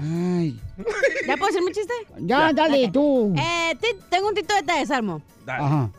[0.00, 0.58] Ay.
[1.26, 1.92] ¿Ya puedo decir mi chiste?
[2.18, 3.34] Ya, dale, tú.
[3.36, 3.76] Eh,
[4.10, 5.22] tengo un tito de te desarmo.
[5.46, 5.90] Ajá.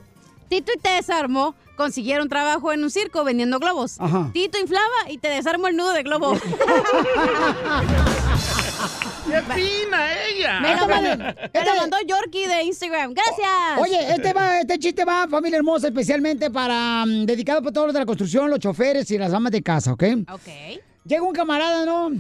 [0.50, 4.00] Tito y te desarmo consiguieron trabajo en un circo vendiendo globos.
[4.00, 4.30] Ajá.
[4.34, 6.34] Tito inflaba y te desarmo el nudo de globo.
[9.26, 10.60] ¡Qué fina ella!
[10.60, 13.14] Me lo, lo mandó Yorkie de Instagram.
[13.14, 13.80] Gracias.
[13.80, 17.94] Oye, este va, este chiste va, familia hermosa, especialmente para mm, dedicado para todos los
[17.94, 20.04] de la construcción, los choferes y las amas de casa, ¿ok?
[20.32, 20.82] Ok.
[21.06, 22.12] Llega un camarada, ¿no?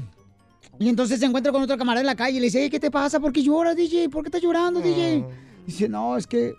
[0.79, 2.79] Y entonces se encuentra con otro camarada en la calle y le dice, "Ey, ¿qué
[2.79, 3.19] te pasa?
[3.19, 4.09] ¿Por qué lloras, DJ?
[4.09, 5.23] ¿Por qué estás llorando, DJ?
[5.65, 6.53] Dice, no, es que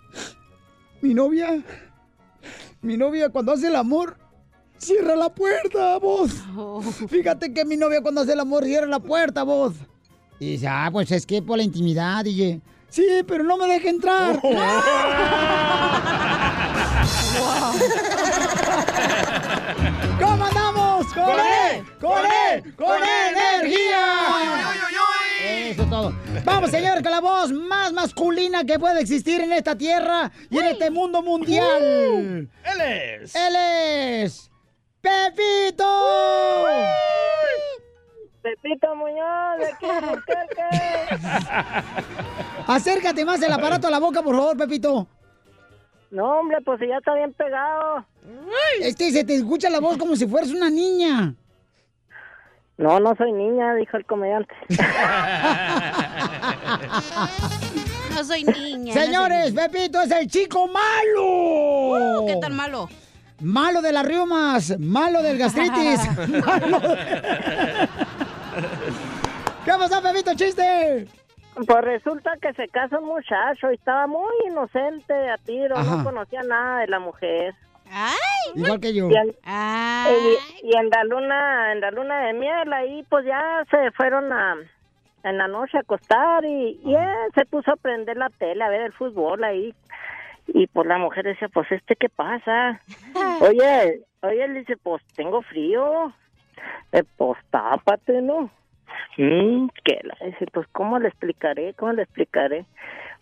[1.01, 1.61] mi novia,
[2.81, 4.17] mi novia cuando hace el amor,
[4.77, 6.31] cierra la puerta, vos.
[7.09, 9.73] Fíjate que mi novia cuando hace el amor cierra la puerta, vos.
[10.39, 12.61] Y dice, ah, pues es que por la intimidad, DJ.
[12.89, 14.39] Sí, pero no me deja entrar.
[20.19, 21.05] ¿Cómo andamos?
[21.13, 21.85] ¡Con él!
[21.99, 22.75] ¡Con él!
[22.75, 24.05] ¡Con energía!
[25.43, 26.13] Eso es todo.
[26.43, 30.65] Vamos, señor, con la voz más masculina que puede existir en esta tierra y en
[30.67, 32.47] este mundo mundial.
[32.63, 33.35] Él es.
[33.35, 34.51] Él es.
[35.01, 35.83] ¡Pepito!
[38.45, 39.87] Pepito Muñoz, de aquí.
[42.67, 45.07] Acércate más el aparato a la boca, por favor, Pepito.
[46.11, 48.05] No, hombre, pues si ya está bien pegado.
[48.81, 51.33] Este se te escucha la voz como si fueras una niña.
[52.77, 54.53] No, no soy niña, dijo el comediante.
[58.15, 58.93] No soy niña.
[58.93, 62.21] Señores, Pepito es el chico malo.
[62.21, 62.87] Uh, ¿Qué tan malo?
[63.41, 65.99] Malo de las riumas, malo del gastritis.
[66.45, 67.89] malo de-
[69.65, 70.31] ¿Qué pasó, Pepito?
[70.35, 71.07] ¡Chiste!
[71.55, 75.97] Pues resulta que se casa un muchacho y estaba muy inocente a tiro, Ajá.
[75.97, 77.53] no conocía nada de la mujer.
[77.89, 78.15] ¡Ay!
[78.55, 79.09] Igual que yo.
[79.09, 80.13] Y en, Ay.
[80.63, 84.31] y- y en la luna, en la luna de miel ahí pues ya se fueron
[84.33, 84.55] a
[85.23, 88.69] en la noche a acostar y, y él se puso a prender la tele a
[88.69, 89.73] ver el fútbol ahí
[90.47, 92.79] y pues la mujer decía pues este qué pasa
[93.41, 96.13] oye oye él dice pues tengo frío
[96.91, 98.51] Eh, pues tápate no
[99.17, 102.65] Mm, que la dice pues cómo le explicaré cómo le explicaré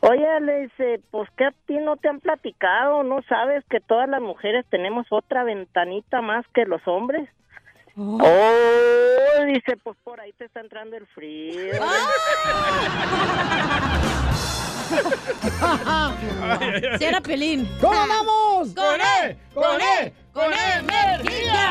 [0.06, 4.10] Oye, le dice, pues que a ti no te han platicado, ¿no sabes que todas
[4.10, 7.30] las mujeres tenemos otra ventanita más que los hombres?
[7.96, 11.72] Oh, dice, pues por ahí te está entrando el frío.
[17.00, 17.68] Sí era Pelín.
[17.82, 18.76] ¿Cómo vamos?
[18.76, 19.38] ¡Con él!
[19.54, 20.14] ¡Con él!
[20.34, 21.64] ¡Con energía!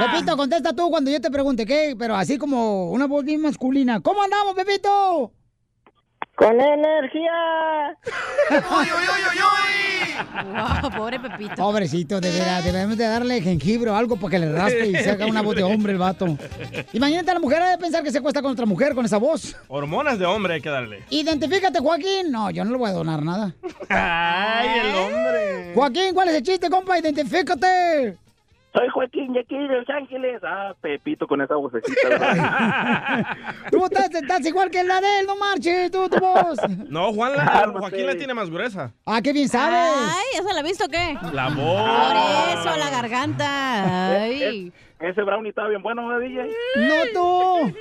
[0.00, 4.00] Pepito, contesta tú cuando yo te pregunte qué, pero así como una voz bien masculina.
[4.00, 5.32] ¿Cómo andamos, Pepito?
[6.36, 7.96] Con energía.
[10.44, 11.54] Wow, pobre Pepito.
[11.56, 15.10] Pobrecito, de veras, debemos de darle jengibre o algo para que le raspe y se
[15.10, 16.36] haga una voz de hombre el vato.
[16.92, 19.56] Imagínate a la mujer de pensar que se acuesta con otra mujer con esa voz.
[19.68, 21.04] Hormonas de hombre hay que darle.
[21.10, 22.30] Identifícate, Joaquín.
[22.30, 23.54] No, yo no le voy a donar nada.
[23.88, 25.72] ¡Ay, el hombre!
[25.74, 26.98] Joaquín, ¿cuál es el chiste, compa?
[26.98, 28.18] Identifícate.
[28.76, 30.40] Soy Joaquín de aquí de Los Ángeles.
[30.44, 33.36] Ah, Pepito con esa vocecita.
[33.70, 36.58] Tú estás, estás igual que la de él, no marches, tú, tu voz.
[36.90, 37.78] No, Juan la, Cálmate.
[37.78, 38.92] Joaquín la tiene más gruesa.
[39.06, 39.78] Ah, qué bien sabes.
[39.96, 41.16] Ay, ¿ya se la ha visto o qué?
[41.32, 42.60] La Por voz.
[42.60, 44.14] eso, la garganta.
[44.20, 44.70] Ay.
[45.00, 46.46] Ese brownie estaba bien bueno, ¿verdad, DJ?
[46.76, 47.72] No tú.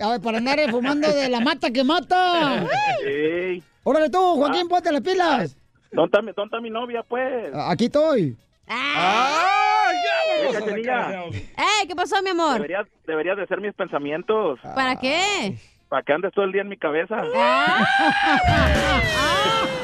[0.00, 2.64] A ver, para andar fumando de la mata que mata.
[3.04, 3.62] Ey.
[3.84, 5.54] Órale tú, Joaquín, ponte las pilas.
[5.92, 7.50] ¿Dónde está, mi- dónde está mi novia, pues?
[7.54, 8.36] Aquí estoy.
[8.68, 9.67] ¡Ah!
[10.08, 10.94] ¡Ya vamos a Cachanilla.
[10.96, 11.40] sacar de audio.
[11.40, 12.54] ¡Ey, qué pasó, mi amor!
[12.54, 14.58] Deberías, deberías de ser mis pensamientos.
[14.74, 15.54] ¿Para qué?
[15.88, 17.16] Para que andes todo el día en mi cabeza.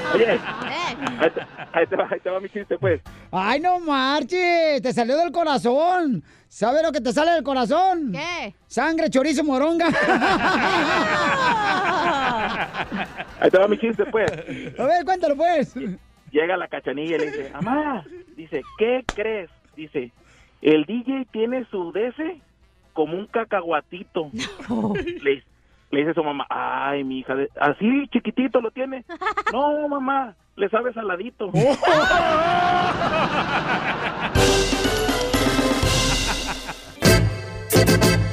[0.07, 0.15] Ah.
[0.15, 0.39] Oye, Eh,
[1.19, 1.41] ahí te,
[1.73, 3.01] ahí te va, ahí te va mi chiste, pues.
[3.33, 6.23] Ay, no marches, te salió del corazón.
[6.47, 8.13] ¿Sabes lo que te sale del corazón?
[8.13, 8.55] ¿Qué?
[8.69, 9.89] Sangre, chorizo, moronga.
[13.41, 14.31] Ahí te va mi chiste, pues.
[14.79, 15.75] A ver, cuéntalo pues.
[16.31, 18.05] Llega la cachanilla y le dice, mamá,
[18.37, 19.51] dice, ¿qué crees?
[19.77, 20.11] Dice,
[20.63, 22.41] el DJ tiene su DC
[22.93, 24.31] como un cacahuatito.
[25.23, 25.43] Le,
[25.91, 29.05] Le dice su mamá, ay, mi hija, así chiquitito lo tiene.
[29.53, 31.51] No, mamá, le sabe saladito.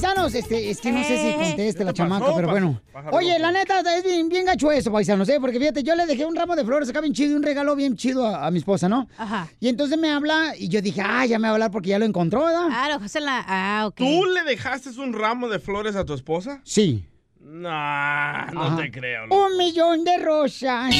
[0.00, 2.80] paisanos, este, es que no sé si conteste la ¿Qué chamaca, pero bueno.
[2.92, 5.38] pájaro Oye, la neta, es bien, bien gacho eso, paisanos, ¿eh?
[5.40, 7.76] Porque fíjate, yo le dejé un ramo de flores acá bien chido, y un regalo
[7.76, 9.08] bien chido a, a mi esposa, ¿no?
[9.16, 9.48] Ajá.
[9.60, 11.98] Y entonces me habla y yo dije, ah, ya me va a hablar porque ya
[11.98, 12.68] lo encontró, ¿verdad?
[12.72, 13.44] Ah, lo dejaste en la...
[13.46, 13.96] Ah, ok.
[13.96, 16.60] ¿Tú le dejaste un ramo de flores a tu esposa?
[16.64, 17.04] Sí.
[17.40, 18.76] No, no Ajá.
[18.76, 19.26] te creo.
[19.26, 19.46] loco.
[19.46, 20.90] Un millón de rosas.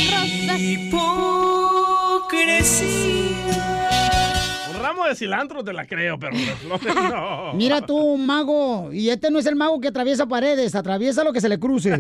[4.75, 7.53] Un ramo de cilantro te la creo, pero flores no.
[7.55, 8.93] Mira tú, mago.
[8.93, 11.91] Y este no es el mago que atraviesa paredes, atraviesa lo que se le cruce.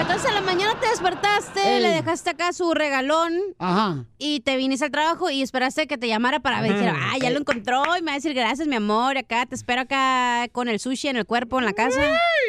[0.00, 1.82] Entonces en la mañana te despertaste, Ey.
[1.82, 4.04] le dejaste acá su regalón Ajá.
[4.18, 7.38] y te viniste al trabajo y esperaste que te llamara para dijera, ah, ya lo
[7.38, 10.80] encontró y me va a decir gracias, mi amor, acá te espero acá con el
[10.80, 12.00] sushi en el cuerpo en la casa.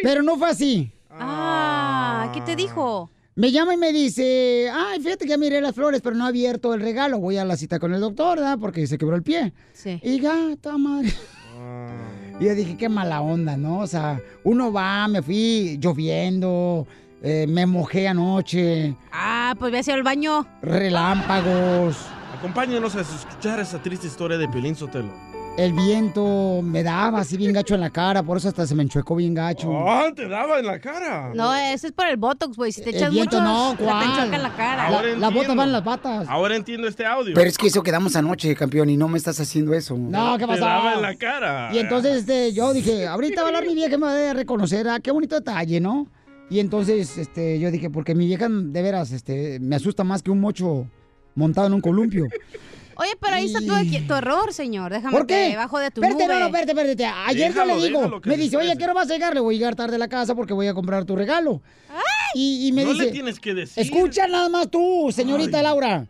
[0.02, 0.92] Pero no fue así.
[1.12, 3.12] Ah, ¿qué te dijo?
[3.36, 6.30] Me llama y me dice, ay, fíjate que ya miré las flores, pero no he
[6.30, 7.18] abierto el regalo.
[7.20, 8.60] Voy a la cita con el doctor, ¿verdad?
[8.60, 9.54] Porque se quebró el pie.
[9.74, 10.00] Sí.
[10.04, 11.12] Y gata madre.
[12.40, 13.80] Y yo dije, qué mala onda, ¿no?
[13.80, 16.86] O sea, uno va, me fui lloviendo,
[17.24, 20.46] eh, me mojé anoche, Ah, pues voy a hacer el baño.
[20.62, 21.98] relámpagos,
[22.38, 25.12] Acompáñanos a escuchar esa triste historia de Piolín Sotelo.
[25.56, 28.82] El viento me daba así bien gacho en la cara, por eso hasta se me
[28.82, 29.70] enchuecó bien gacho.
[29.88, 31.32] ¡Ah, te daba en la cara!
[31.36, 32.72] No, ese es por el Botox, güey.
[32.72, 34.04] Si te El echas viento mucho, no, se te ¿cuál?
[34.04, 34.88] enchoca en la cara.
[34.88, 35.56] Ahora La- las botas entiendo.
[35.56, 36.28] van en las patas.
[36.28, 37.34] Ahora entiendo este audio.
[37.36, 39.96] Pero es que eso quedamos anoche, campeón, y no me estás haciendo eso.
[39.96, 40.66] No, ¿qué Te pasó?
[40.66, 41.70] daba en la cara.
[41.72, 44.34] Y entonces este, yo dije, ahorita va a hablar mi vieja y me va a
[44.34, 46.08] reconocer, ah, qué bonito detalle, ¿no?
[46.50, 50.32] Y entonces este, yo dije, porque mi vieja de veras este, me asusta más que
[50.32, 50.88] un mocho
[51.36, 52.26] montado en un columpio.
[52.96, 54.92] Oye, pero ahí está tu, error, señor.
[54.92, 55.50] Déjame ¿Por qué?
[55.52, 56.34] que bajo de tu Espérate, nube.
[56.34, 57.06] no, no, espérate, espérate.
[57.28, 58.78] Ayer Déjalo, yo le digo, me dice, oye, estrese.
[58.78, 59.34] ¿qué hora vas a llegar?
[59.34, 61.62] Le voy a llegar tarde a la casa porque voy a comprar tu regalo.
[62.36, 63.84] Y, y me no dice, le tienes que decir.
[63.84, 66.08] escucha nada más tú, señorita Laura.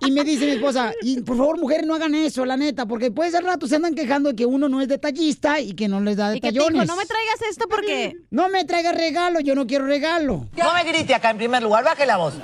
[0.00, 3.06] Y me dice mi esposa, y por favor, mujeres, no hagan eso, la neta, porque
[3.06, 6.00] después de rato se andan quejando de que uno no es detallista y que no
[6.00, 6.82] les da ¿Y te detallones.
[6.82, 6.84] dijo?
[6.94, 8.16] No me traigas esto porque...
[8.30, 10.46] No me traigas regalo, yo no quiero regalo.
[10.56, 12.34] No me grite acá en primer lugar, baje la voz.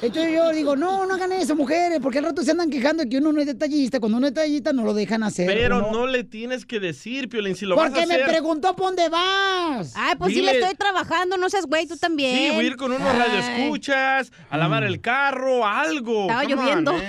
[0.00, 3.08] Entonces yo digo, no, no hagan eso, mujeres, porque al rato se andan quejando de
[3.08, 4.00] que uno no es detallista.
[4.00, 5.46] Cuando uno es detallista no lo dejan hacer.
[5.46, 8.74] Pero uno- no le tienes que decir, Piolín, si lo vas a Porque me preguntó
[8.74, 9.92] por dónde vas.
[9.94, 12.36] Ay, pues sí Dile- le estoy trabajando, no seas güey, tú también.
[12.36, 13.18] Sí, voy a ir con unos Ay.
[13.18, 16.28] radioescuchas, a lavar el carro, algo.
[16.28, 16.92] Come on, lloviendo.
[16.92, 17.02] man.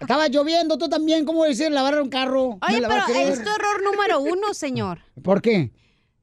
[0.00, 2.58] Estaba lloviendo, tú también, ¿cómo decir lavar un carro?
[2.66, 4.98] Oye, ¿Me la vas a pero es tu error número uno, señor.
[5.22, 5.72] ¿Por qué?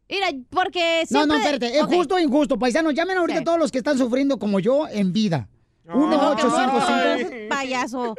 [0.09, 1.27] Mira, porque No, siempre...
[1.27, 1.93] no, espérate, es Ok.
[1.93, 2.59] justo o injusto.
[2.59, 5.49] Paisanos, llamen ahorita a todos los que están sufriendo como yo en vida.
[5.85, 6.85] No, que no, 1-855.
[6.85, 8.15] seas payaso.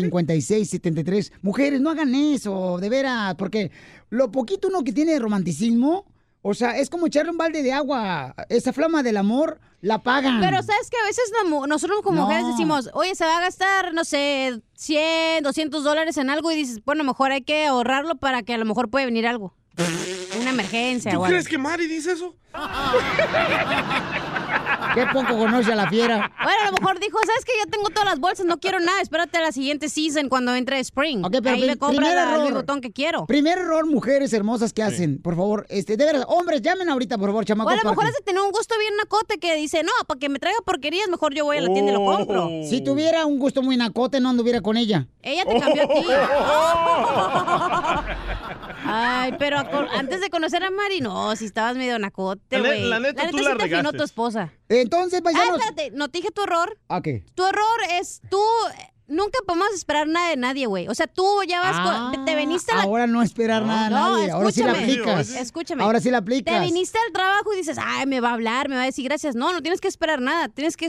[0.00, 1.32] 1-555-1870-5673.
[1.42, 3.70] Mujeres, no hagan eso, de veras, porque
[4.10, 6.06] lo poquito uno que tiene de romanticismo,
[6.42, 8.34] o sea, es como echarle un balde de agua.
[8.48, 10.40] Esa flama del amor la pagan.
[10.40, 11.30] Pero sabes que a veces
[11.68, 12.22] nosotros como No.
[12.26, 16.56] mujeres decimos, oye, se va a gastar, no sé, 100, 200 dólares en algo y
[16.56, 19.54] dices, bueno, mejor hay que ahorrarlo para que a lo mejor puede venir algo.
[20.40, 21.12] Una emergencia.
[21.12, 21.32] ¿Tú o algo.
[21.32, 22.36] crees que Mari dice eso?
[24.94, 26.32] Qué poco conoce a la fiera.
[26.42, 29.00] Bueno, a lo mejor dijo, ¿sabes que Ya tengo todas las bolsas, no quiero nada,
[29.00, 31.24] espérate a la siguiente season cuando entre Spring.
[31.24, 32.38] Ok, pero Ahí me compra primer la error.
[32.40, 33.26] Louis Vuitton que quiero.
[33.26, 37.28] Primer error, mujeres hermosas que hacen, por favor, este, de veras, hombres, llamen ahorita, por
[37.28, 37.72] favor, O chamacos.
[37.72, 40.38] a lo mejor de tener un gusto bien nacote que dice, no, para que me
[40.38, 42.46] traiga porquerías, mejor yo voy a la tienda y lo compro.
[42.46, 42.66] Oh.
[42.68, 45.06] Si tuviera un gusto muy nacote, no anduviera con ella.
[45.22, 46.04] Ella te cambió a ti.
[48.92, 49.58] Ay, pero
[49.92, 52.88] antes de conocer a Mari, no, si estabas medio nacote, La ne- güey.
[52.88, 54.52] la neta, tú sí la te afinó tu esposa.
[54.68, 55.58] Entonces, Ah, paisanos.
[55.60, 56.78] espérate, no te dije tu error.
[56.88, 57.24] ¿A qué?
[57.34, 58.40] Tu error es tú...
[59.06, 60.86] Nunca podemos esperar nada de nadie, güey.
[60.86, 61.80] O sea, tú ya vas
[62.14, 62.24] con...
[62.24, 62.82] Te viniste a la...
[62.84, 64.30] Ahora no esperar nada a No, nadie.
[64.30, 64.92] Ahora sí la escúchame.
[64.92, 65.30] aplicas.
[65.34, 65.82] Escúchame.
[65.82, 66.62] Ahora sí la Te aplicas.
[66.62, 69.34] viniste al trabajo y dices, ay, me va a hablar, me va a decir gracias.
[69.34, 70.48] No, no tienes que esperar nada.
[70.48, 70.86] Tienes que...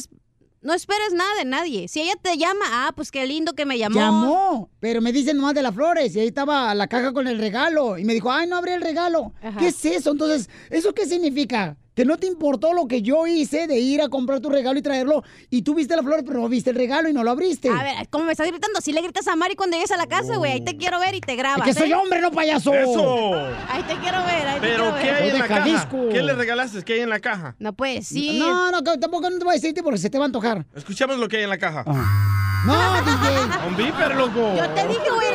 [0.62, 1.88] No esperes nada de nadie.
[1.88, 4.00] Si ella te llama, ah, pues qué lindo que me llamó.
[4.00, 7.40] Llamó, pero me dicen nomás de las flores y ahí estaba la caja con el
[7.40, 9.34] regalo y me dijo, ay, no abrí el regalo.
[9.42, 9.58] Ajá.
[9.60, 10.12] ¿Qué es eso?
[10.12, 11.78] Entonces, ¿eso qué significa?
[11.94, 14.82] Que no te importó lo que yo hice de ir a comprar tu regalo y
[14.82, 17.70] traerlo y tú viste la flor pero no viste el regalo y no lo abriste.
[17.70, 18.80] A ver, ¿cómo me estás gritando?
[18.80, 21.16] Si le gritas a Mari cuando llegues a la casa, güey, ahí te quiero ver
[21.16, 21.68] y te grabas.
[21.68, 21.96] Es que soy ¿eh?
[21.96, 22.74] hombre, no payaso.
[22.74, 23.34] ¡Eso!
[23.70, 25.02] Ahí te quiero ver, ahí te ¿Pero quiero ver.
[25.04, 25.62] qué hay en la caja?
[25.62, 26.10] Jalisco.
[26.10, 26.84] ¿Qué le regalaste?
[26.84, 27.56] ¿Qué hay en la caja?
[27.60, 28.40] No puedes decir.
[28.40, 30.66] No, no, tampoco no te voy a decirte porque se te va a antojar.
[30.76, 31.84] Escuchemos lo que hay en la caja.
[32.66, 33.68] No, DJ.
[33.68, 34.56] Un viper, loco.
[34.56, 35.31] Yo te dije, güey,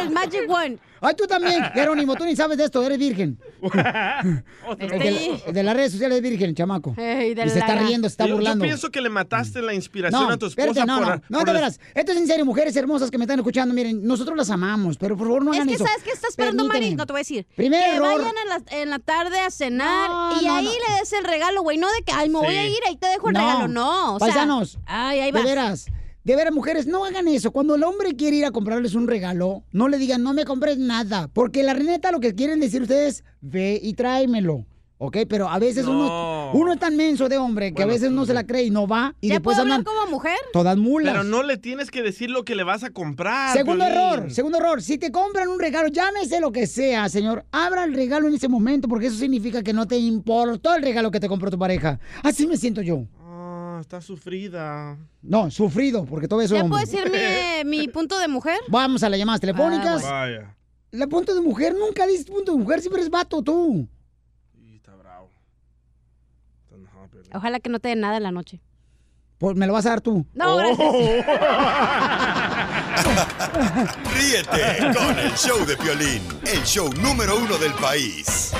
[0.00, 0.78] el Magic One.
[1.02, 3.38] Ay, tú también, Jerónimo, tú ni sabes de esto, eres virgen.
[4.78, 6.92] El de, de las redes sociales es virgen, chamaco.
[6.96, 8.64] De y se está la- riendo, se está Yo- burlando.
[8.64, 11.22] Yo pienso que le mataste la inspiración No, a tu esposa espérate, no, por, no,
[11.30, 11.80] no, por de es- veras.
[11.94, 15.16] Esto es en serio, mujeres hermosas que me están escuchando, miren, nosotros las amamos, pero
[15.16, 15.86] por favor no Es hagan que, eso.
[15.86, 16.72] ¿sabes qué está esperando, Mari?
[16.80, 16.96] Permíteme.
[16.96, 17.46] No te voy a decir.
[17.56, 18.18] Primer que error.
[18.20, 20.70] vayan en la, en la tarde a cenar No, y no, ahí no.
[20.70, 21.78] le des el regalo, güey.
[21.78, 23.68] No de que, ay, me voy a ir, ahí te dejo el No, regalo.
[23.68, 24.26] No, o sea.
[24.28, 25.44] paisanos, Ay, ahí de vas.
[25.44, 25.86] veras,
[26.30, 27.50] de veras, mujeres, no hagan eso.
[27.50, 30.78] Cuando el hombre quiere ir a comprarles un regalo, no le digan, no me compres
[30.78, 31.28] nada.
[31.32, 34.66] Porque la neta lo que quieren decir ustedes, ve y tráemelo.
[35.02, 35.16] ¿Ok?
[35.30, 35.92] Pero a veces No.
[35.92, 38.70] uno, uno es tan menso de hombre que a veces no se la cree y
[38.70, 40.36] no va y ¿Ya después puedo hablar andan como mujer?
[40.52, 41.14] todas mulas.
[41.14, 43.56] Pero no le tienes que decir lo que le vas a comprar.
[43.56, 43.98] Segundo Piolín.
[43.98, 44.82] error, segundo error.
[44.82, 47.46] Si te compran un regalo, llámese lo que sea, señor.
[47.50, 51.10] Abra el regalo en ese momento porque eso significa que no te importó el regalo
[51.10, 51.98] que te compró tu pareja.
[52.22, 53.06] Así me siento yo.
[53.80, 54.96] Está sufrida.
[55.22, 58.58] No, sufrido, porque todo eso ¿Ya puedo decir mi, mi punto de mujer?
[58.68, 60.04] Vamos a las llamadas telefónicas.
[60.04, 60.56] Ah, Vaya.
[60.92, 63.88] La punto de mujer, nunca dices punto de mujer, siempre es vato tú.
[67.32, 68.60] Ojalá que no te den nada en la noche.
[69.38, 70.26] Pues me lo vas a dar tú.
[70.34, 70.94] No, gracias.
[74.14, 78.52] Ríete con el show de Piolín, el show número uno del país.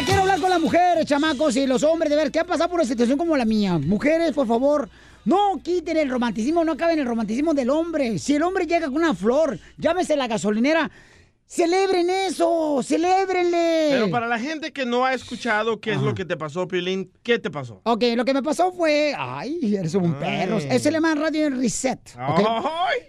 [0.00, 2.80] Quiero hablar con las mujeres, chamacos, y los hombres, de ver qué ha pasado por
[2.80, 3.78] una situación como la mía.
[3.78, 4.88] Mujeres, por favor,
[5.26, 8.18] no quiten el romanticismo, no acaben el romanticismo del hombre.
[8.18, 10.90] Si el hombre llega con una flor, llámese la gasolinera,
[11.46, 13.88] celebren eso, celébrenle.
[13.90, 17.12] Pero para la gente que no ha escuchado qué es lo que te pasó, Piolín,
[17.22, 17.82] ¿qué te pasó?
[17.84, 19.14] Ok, lo que me pasó fue.
[19.16, 20.56] Ay, eres un perro.
[20.56, 22.00] Eso se llama radio en reset.
[22.16, 22.40] ¿ok?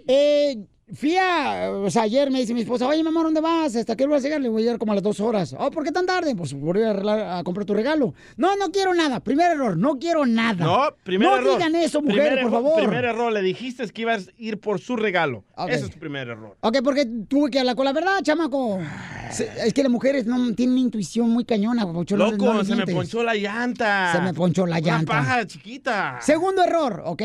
[0.05, 0.57] Eh,
[0.93, 1.69] fui a.
[1.71, 3.75] O sea, ayer me dice mi esposa, oye, mamá, ¿dónde vas?
[3.75, 4.41] ¿Hasta qué hora vas a llegar?
[4.41, 5.55] Le voy a llegar como a las dos horas.
[5.57, 6.35] Oh, ¿por qué tan tarde?
[6.35, 8.13] Pues voy a, arreglar- a comprar tu regalo.
[8.37, 9.19] No, no quiero nada.
[9.19, 10.63] Primer error, no quiero nada.
[10.65, 11.57] No, primer no error.
[11.57, 12.77] digan eso, Primer mujeres, por error- favor.
[12.81, 15.43] Primer error, le dijiste que ibas a ir por su regalo.
[15.67, 16.57] Ese es tu primer error.
[16.61, 18.79] Ok, porque tuve que hablar con la verdad, chamaco.
[19.63, 22.85] Es que las mujeres no tienen una intuición muy cañona, no- Loco, no se me
[22.85, 24.11] ponchó la llanta.
[24.13, 25.13] Se me ponchó la llanta.
[25.13, 26.19] Una paja chiquita.
[26.21, 27.21] Segundo error, ¿ok?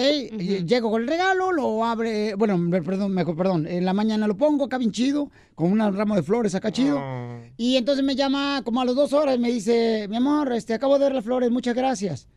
[0.67, 4.67] Llego con el regalo, lo abre, bueno, perdón, me- perdón, en la mañana lo pongo
[4.67, 6.99] acá bien chido, con un ramo de flores acá chido.
[7.01, 7.41] Ah.
[7.57, 10.75] Y entonces me llama como a las dos horas y me dice, mi amor, este,
[10.75, 12.29] acabo de ver las flores, muchas gracias.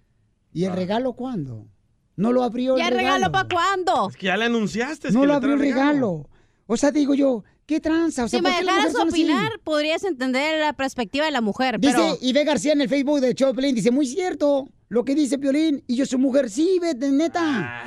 [0.53, 1.67] ¿Y el regalo cuándo?
[2.15, 4.09] No lo abrió ¿Ya el el regalo para cuándo?
[4.09, 5.11] Es que ya le anunciaste.
[5.11, 6.30] No que lo abrió el trae regalo.
[6.67, 8.26] O sea, digo yo, ¿qué tranza?
[8.26, 11.41] O sea, si me ¿por qué las dejaras opinar, podrías entender la perspectiva de la
[11.41, 12.17] mujer, Dice pero...
[12.22, 15.95] Ibe García en el Facebook de Piolín, dice, muy cierto lo que dice Piolín, y
[15.95, 17.84] yo soy mujer, sí, vete, neta.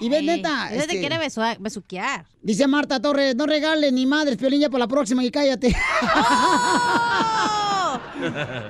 [0.00, 0.68] Y ves, neta.
[0.72, 1.18] Ella te este, quiere
[1.58, 2.26] besuquear.
[2.42, 5.74] Dice Marta Torres, no regales ni madres, Piolín, ya para la próxima y cállate.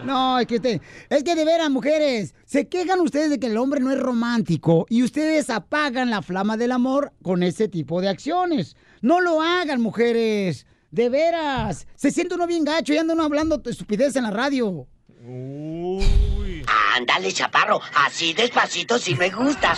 [0.05, 3.57] No, es que usted, es que de veras, mujeres, se quejan ustedes de que el
[3.57, 8.09] hombre no es romántico y ustedes apagan la flama del amor con ese tipo de
[8.09, 8.77] acciones.
[9.01, 10.67] No lo hagan, mujeres.
[10.91, 11.87] De veras.
[11.95, 14.87] Se siente uno bien gacho y anda uno hablando estupidez en la radio.
[16.99, 19.73] Ándale, chaparro, así despacito sí me gusta.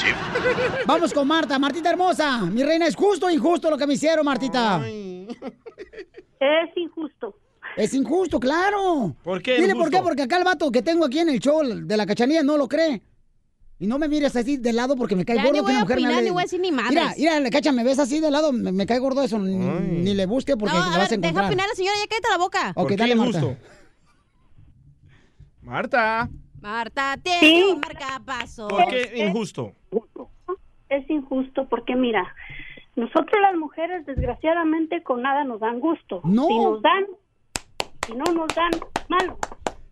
[0.86, 2.40] Vamos con Marta, Martita hermosa.
[2.46, 4.82] Mi reina, ¿es justo o injusto lo que me hicieron, Martita?
[4.86, 7.36] Es injusto.
[7.76, 9.14] Es injusto, claro.
[9.22, 11.62] ¿Por qué Dile por qué, porque acá el vato que tengo aquí en el show
[11.62, 13.02] de la cachanilla no lo cree.
[13.78, 15.70] Y no me mires así de lado porque me cae Ya gordo ni que voy
[15.72, 16.90] una a mujer me opinar, hable- ni voy a decir ni madres.
[16.90, 19.38] Mira, mira, la cacha, me ves así de lado, me, me cae gordo eso.
[19.38, 21.32] Ni, ni le busque porque no, a vas ver, a encontrar.
[21.34, 22.72] deja opinar a la señora, ya cállate la boca.
[22.76, 23.56] Ok, dale, Marta.
[25.62, 26.28] Marta,
[26.60, 27.62] Marta, tiene Sí.
[27.72, 28.68] un marcapaso.
[28.68, 29.72] ¿por qué injusto?
[30.88, 32.34] Es injusto porque mira,
[32.96, 36.20] nosotros las mujeres desgraciadamente con nada nos dan gusto.
[36.24, 36.46] No.
[36.46, 37.04] Si nos dan,
[38.06, 38.70] si no nos dan,
[39.08, 39.38] malo.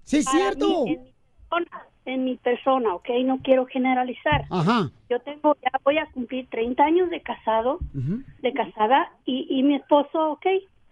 [0.04, 0.84] Sí, es cierto.
[0.84, 1.06] mí, en, mi
[1.48, 3.08] persona, en mi persona, ¿ok?
[3.24, 4.44] No quiero generalizar.
[4.50, 4.90] Ajá.
[5.08, 9.76] Yo tengo, ya voy a cumplir 30 años de casado, de casada, y, y mi
[9.76, 10.46] esposo, ok,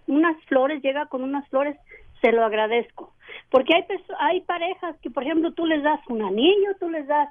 [0.07, 1.77] unas flores, llega con unas flores,
[2.21, 3.13] se lo agradezco.
[3.57, 3.85] Porque hay,
[4.21, 7.29] hay parejas que, por ejemplo, tú les das un anillo, tú les das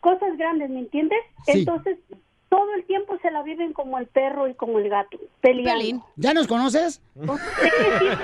[0.00, 1.18] cosas grandes, ¿me entiendes?
[1.46, 1.60] Sí.
[1.60, 1.98] Entonces,
[2.48, 6.04] todo el tiempo se la viven como el perro y como el gato, peleando.
[6.16, 7.00] ¿Ya nos conoces?
[7.14, 8.16] ¿De qué sirve?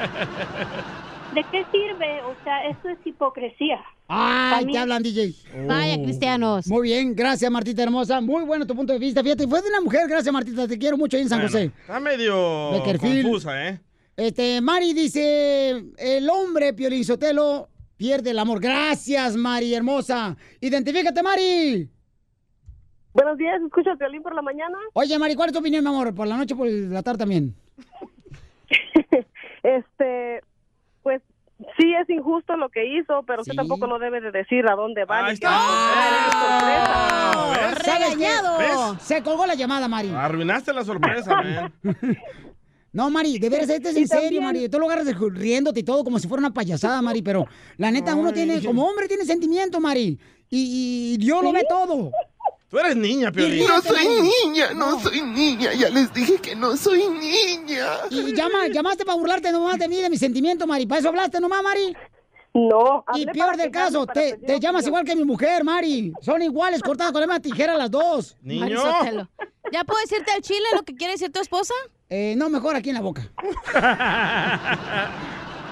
[1.34, 2.22] ¿De qué sirve?
[2.22, 3.80] O sea, eso es hipocresía.
[4.66, 5.32] Mí- te hablan, DJ.
[5.68, 6.66] Vaya, cristianos.
[6.66, 8.20] Muy bien, gracias, Martita hermosa.
[8.20, 9.22] Muy bueno tu punto de vista.
[9.22, 10.66] Fíjate, fue de una mujer, gracias, Martita.
[10.66, 11.70] Te quiero mucho ahí en San Bueno, José.
[11.80, 13.22] Está medio Beckerfield.
[13.22, 13.80] confusa, ¿eh?
[14.16, 18.60] Este, Mari dice, el hombre, Piolín Sotelo, pierde el amor.
[18.60, 20.36] Gracias, Mari, hermosa.
[20.60, 21.88] Identifícate, Mari.
[23.12, 24.78] Buenos días, escucho violín por la mañana.
[24.92, 26.14] Oye, Mari, ¿cuál es tu opinión, mi amor?
[26.14, 27.54] ¿Por la noche o por la tarde también?
[29.62, 30.40] Este,
[31.02, 31.20] pues
[31.78, 35.04] sí es injusto lo que hizo, pero usted tampoco no debe de decir a dónde
[35.04, 35.30] va.
[35.30, 37.64] ni qué va Ah.
[38.58, 39.02] ¿Ves?
[39.02, 40.08] Se colgó la llamada, Mari.
[40.14, 41.74] Arruinaste la sorpresa, man.
[42.92, 44.68] No, Mari, de veras, este es en serio, Mari.
[44.68, 48.14] Tú lo agarras riéndote y todo como si fuera una payasada, Mari, pero la neta,
[48.14, 50.18] uno tiene, como hombre, tiene sentimiento, Mari.
[50.48, 52.10] Y, y Dios lo ve todo.
[52.70, 53.66] Tú eres niña, Piolín.
[53.66, 55.72] No soy niña, no soy niña.
[55.74, 57.86] Ya les dije que no soy niña.
[58.10, 60.86] Y llama, llamaste para burlarte nomás de mí, de mis sentimientos, Mari.
[60.86, 61.96] ¿Para eso hablaste nomás, Mari?
[62.52, 63.04] No.
[63.14, 66.12] Y peor del caso, te, te llamas igual que mi mujer, Mari.
[66.20, 68.36] Son iguales, cortadas con la misma tijera las dos.
[68.42, 69.28] Sotelo.
[69.72, 71.74] ¿Ya puedo decirte al chile lo que quiere decir tu esposa?
[72.08, 73.30] Eh, no, mejor aquí en la boca.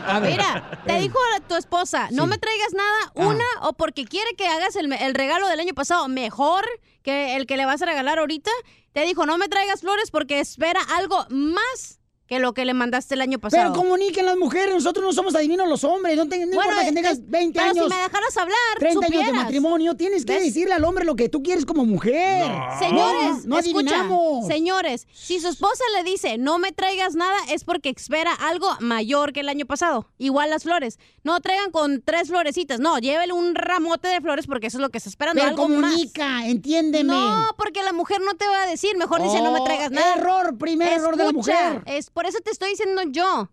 [0.06, 0.30] A ver.
[0.30, 4.46] Mira, te dijo a tu esposa, no me traigas nada, una, o porque quiere que
[4.46, 6.64] hagas el, el regalo del año pasado mejor
[7.02, 8.50] que el que le vas a regalar ahorita.
[8.92, 11.97] Te dijo, no me traigas flores porque espera algo más
[12.28, 13.72] que lo que le mandaste el año pasado.
[13.72, 16.14] Pero comuniquen las mujeres, nosotros no somos adivinos los hombres.
[16.16, 17.88] No, te- no Bueno, importa que eh, tengas eh, 20 pero si años.
[17.90, 20.44] me dejaras hablar, 30 años de matrimonio, tienes que ¿Ves?
[20.44, 22.44] decirle al hombre lo que tú quieres como mujer.
[22.78, 24.06] Señores, no, no escucha,
[24.46, 29.32] señores, si su esposa le dice no me traigas nada es porque espera algo mayor
[29.32, 30.08] que el año pasado.
[30.18, 30.98] Igual las flores.
[31.24, 34.90] No traigan con tres florecitas, no, llévele un ramote de flores porque eso es lo
[34.90, 35.40] que está esperando.
[35.40, 36.46] Pero algo comunica, más.
[36.46, 37.12] entiéndeme.
[37.12, 39.90] No, porque la mujer no te va a decir, mejor dice no me Oh, traigas
[39.90, 40.14] nada.
[40.14, 41.82] error, primer error de la mujer.
[41.86, 43.48] Es por eso te estoy diciendo yo.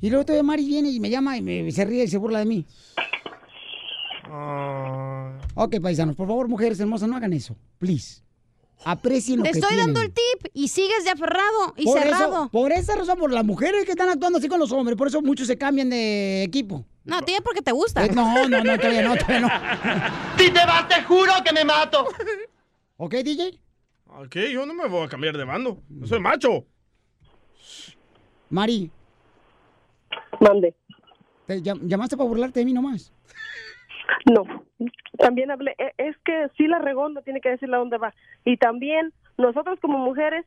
[0.00, 2.40] Y luego todavía Mari viene y me llama y me, se ríe y se burla
[2.40, 2.66] de mí.
[5.54, 7.56] Ok, paisanos, por favor, mujeres hermosas, no hagan eso.
[7.78, 8.20] Please.
[8.84, 12.42] Aprecien lo Te que estoy dando el tip y sigues de aferrado y por cerrado.
[12.42, 15.06] Eso, por esa razón, por las mujeres que están actuando así con los hombres, por
[15.06, 16.84] eso muchos se cambian de equipo.
[17.08, 18.04] No, tía, porque te gusta.
[18.04, 19.48] Eh, no, no, no, todavía no, todavía no.
[20.38, 22.06] Si te vas, te juro que me mato.
[22.98, 23.58] ¿Ok, DJ?
[24.06, 25.82] Ok, yo no me voy a cambiar de bando.
[25.88, 26.64] Yo soy macho.
[28.50, 28.90] Mari.
[30.40, 30.74] Mande.
[31.46, 33.12] ¿Te llam- llamaste para burlarte de mí nomás?
[34.30, 34.42] No,
[35.18, 38.14] también hablé, e- es que sí la regó, no tiene que decirle a dónde va.
[38.44, 40.44] Y también nosotros como mujeres,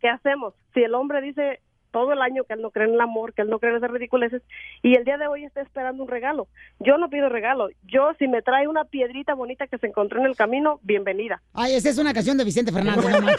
[0.00, 0.54] ¿qué hacemos?
[0.74, 1.60] Si el hombre dice
[1.90, 3.78] todo el año que él no cree en el amor, que él no cree en
[3.78, 4.42] esas ridiculeces,
[4.82, 6.48] y el día de hoy está esperando un regalo.
[6.78, 10.26] Yo no pido regalo, yo si me trae una piedrita bonita que se encontró en
[10.26, 11.42] el camino, bienvenida.
[11.54, 13.26] Ay, esa es una canción de Vicente Fernández, no.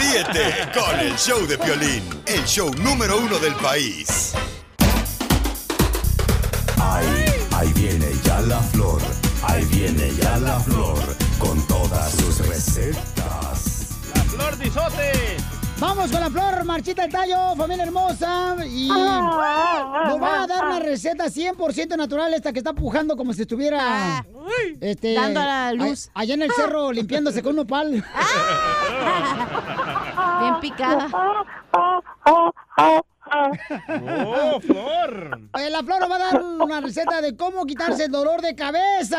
[0.00, 4.34] Ríete con el show de Piolín, el show número uno del país.
[6.82, 7.24] Ahí,
[7.56, 9.00] ahí viene ya la flor,
[9.44, 10.98] ahí viene ya la flor,
[11.38, 14.00] con todas sus recetas.
[14.14, 15.59] La flor de isote.
[15.80, 18.56] Vamos con la flor, Marchita el Tallo, familia hermosa.
[18.66, 23.42] Y nos va a dar una receta 100% natural, esta que está pujando como si
[23.42, 24.24] estuviera
[24.80, 26.10] este, Dando a la luz.
[26.14, 27.92] a- allá en el cerro limpiándose con un opal.
[30.40, 31.08] Bien picada.
[34.26, 35.38] ¡Oh, Flor!
[35.58, 38.54] Eh, la flor nos va a dar una receta de cómo quitarse el dolor de
[38.54, 39.18] cabeza.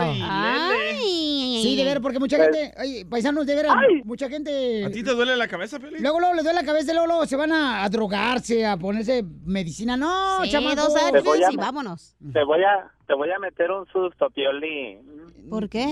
[0.00, 1.60] Ay, Ay.
[1.62, 4.84] Sí, de ver, porque mucha gente, ay, paisanos, de veras, mucha gente...
[4.84, 6.02] ¿A ti te duele la cabeza, Piolín?
[6.02, 8.76] Luego, luego les duele la cabeza y luego, luego se van a, a drogarse, a
[8.76, 9.96] ponerse medicina.
[9.96, 10.76] No, Sí, chamaco.
[10.76, 12.16] dos años y vámonos.
[12.32, 15.19] Te voy a, te voy a meter un susto, Piolín.
[15.50, 15.86] ¿Por qué?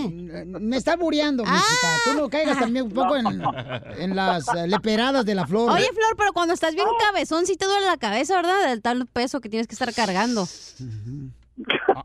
[0.46, 1.88] Me está muriendo, mijita.
[2.04, 3.26] Tú no caigas también un poco en,
[3.98, 5.70] en las eh, leperadas de la flor.
[5.72, 8.68] Oye, Flor, pero cuando estás bien cabezón, sí te duele la cabeza, ¿verdad?
[8.68, 10.46] Del tal peso que tienes que estar cargando.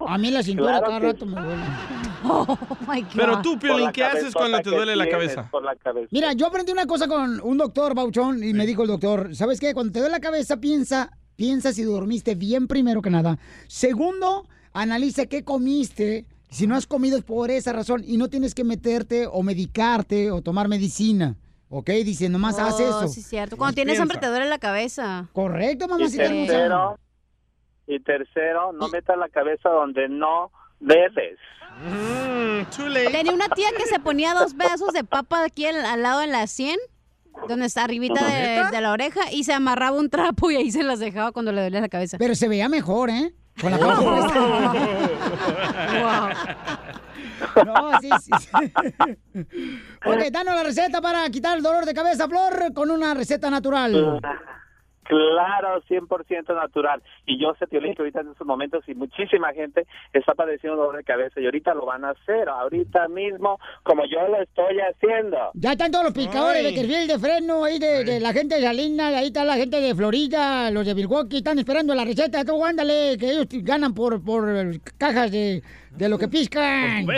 [0.07, 1.63] A, a mí la cintura Claro cada que rato me duele.
[2.25, 3.09] Oh, my God.
[3.17, 5.49] Pero tú, Piolín, ¿qué haces cuando te duele la cabeza?
[5.51, 6.07] Por la cabeza.
[6.09, 9.59] Mira, yo aprendí una cosa con un doctor, Bauchón, y me dijo el doctor, ¿sabes
[9.59, 9.73] qué?
[9.73, 13.37] Cuando te duele la cabeza, piensa, piensa si dormiste bien primero que nada.
[13.67, 16.25] Segundo, analiza qué comiste.
[16.53, 20.29] Si no has comido es por esa razón y no tienes que meterte o medicarte
[20.31, 21.35] o tomar medicina.
[21.69, 21.89] ¿Ok?
[22.05, 23.07] Dice, nomás haz Oh, eso.
[23.07, 23.57] Sí, es cierto.
[23.57, 25.27] Cuando tienes hambre te duele la cabeza.
[25.33, 26.51] Correcto, Y mamacita hermosa.
[26.53, 26.99] tercero,
[27.87, 31.39] y tercero, no metas la cabeza donde no debes.
[31.83, 33.09] Mm, too late.
[33.09, 36.27] Tenía una tía que se ponía dos pedazos de papa aquí al, al lado de
[36.27, 36.77] la sien,
[37.47, 40.83] donde está arribita de, de la oreja, y se amarraba un trapo y ahí se
[40.83, 42.19] las dejaba cuando le dolía la cabeza.
[42.19, 43.33] Pero se veía mejor, ¿eh?
[43.59, 44.39] Con la papa puesta.
[47.65, 48.31] No, sí, sí.
[48.39, 48.49] sí.
[50.05, 54.19] ok, danos la receta para quitar el dolor de cabeza, Flor, con una receta natural.
[55.03, 57.01] Claro, 100% natural.
[57.25, 60.97] Y yo sé, Piolín, que ahorita en estos momentos y muchísima gente está padeciendo dolor
[60.97, 65.51] de cabeza y ahorita lo van a hacer, ahorita mismo, como yo lo estoy haciendo.
[65.53, 66.73] Ya están todos los picadores Ay.
[66.73, 69.79] de Kerfiel, de freno, ahí de, de la gente de Salinas, ahí está la gente
[69.79, 72.45] de Florida, los de Milwaukee, están esperando la receta.
[72.45, 74.45] Tú, ándale, que ellos ganan por, por
[74.97, 77.05] cajas de, de lo que piscan.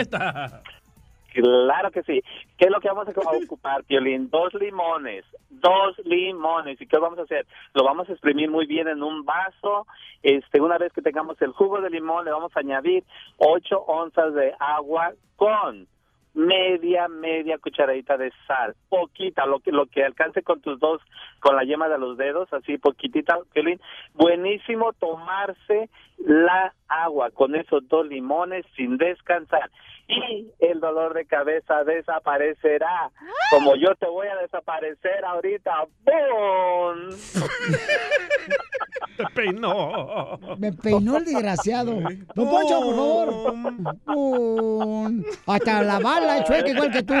[1.36, 2.22] Claro que sí.
[2.56, 4.30] ¿Qué es lo que vamos a ocupar, Piolín?
[4.30, 6.80] Dos limones, dos limones.
[6.80, 7.46] ¿Y qué vamos a hacer?
[7.74, 9.86] Lo vamos a exprimir muy bien en un vaso.
[10.22, 13.04] Este, una vez que tengamos el jugo de limón, le vamos a añadir
[13.36, 15.86] ocho onzas de agua con
[16.32, 21.00] media, media cucharadita de sal, poquita, lo que, lo que alcance con tus dos,
[21.40, 23.80] con la yema de los dedos, así poquitita, Piolín.
[24.14, 29.70] Buenísimo tomarse la agua con esos dos limones sin descansar
[30.08, 33.10] y el dolor de cabeza desaparecerá.
[33.50, 35.72] Como yo te voy a desaparecer ahorita.
[36.04, 37.16] ¡Bum!
[39.16, 40.38] Te peinó.
[40.58, 41.92] Me peinó el desgraciado.
[42.34, 43.96] Don Poncho, por favor.
[44.04, 45.24] Pum.
[45.46, 47.14] Hasta la bala chueca igual que tú.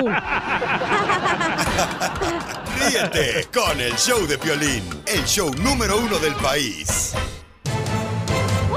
[2.78, 7.14] Ríete con el show de Piolín, el show número uno del país.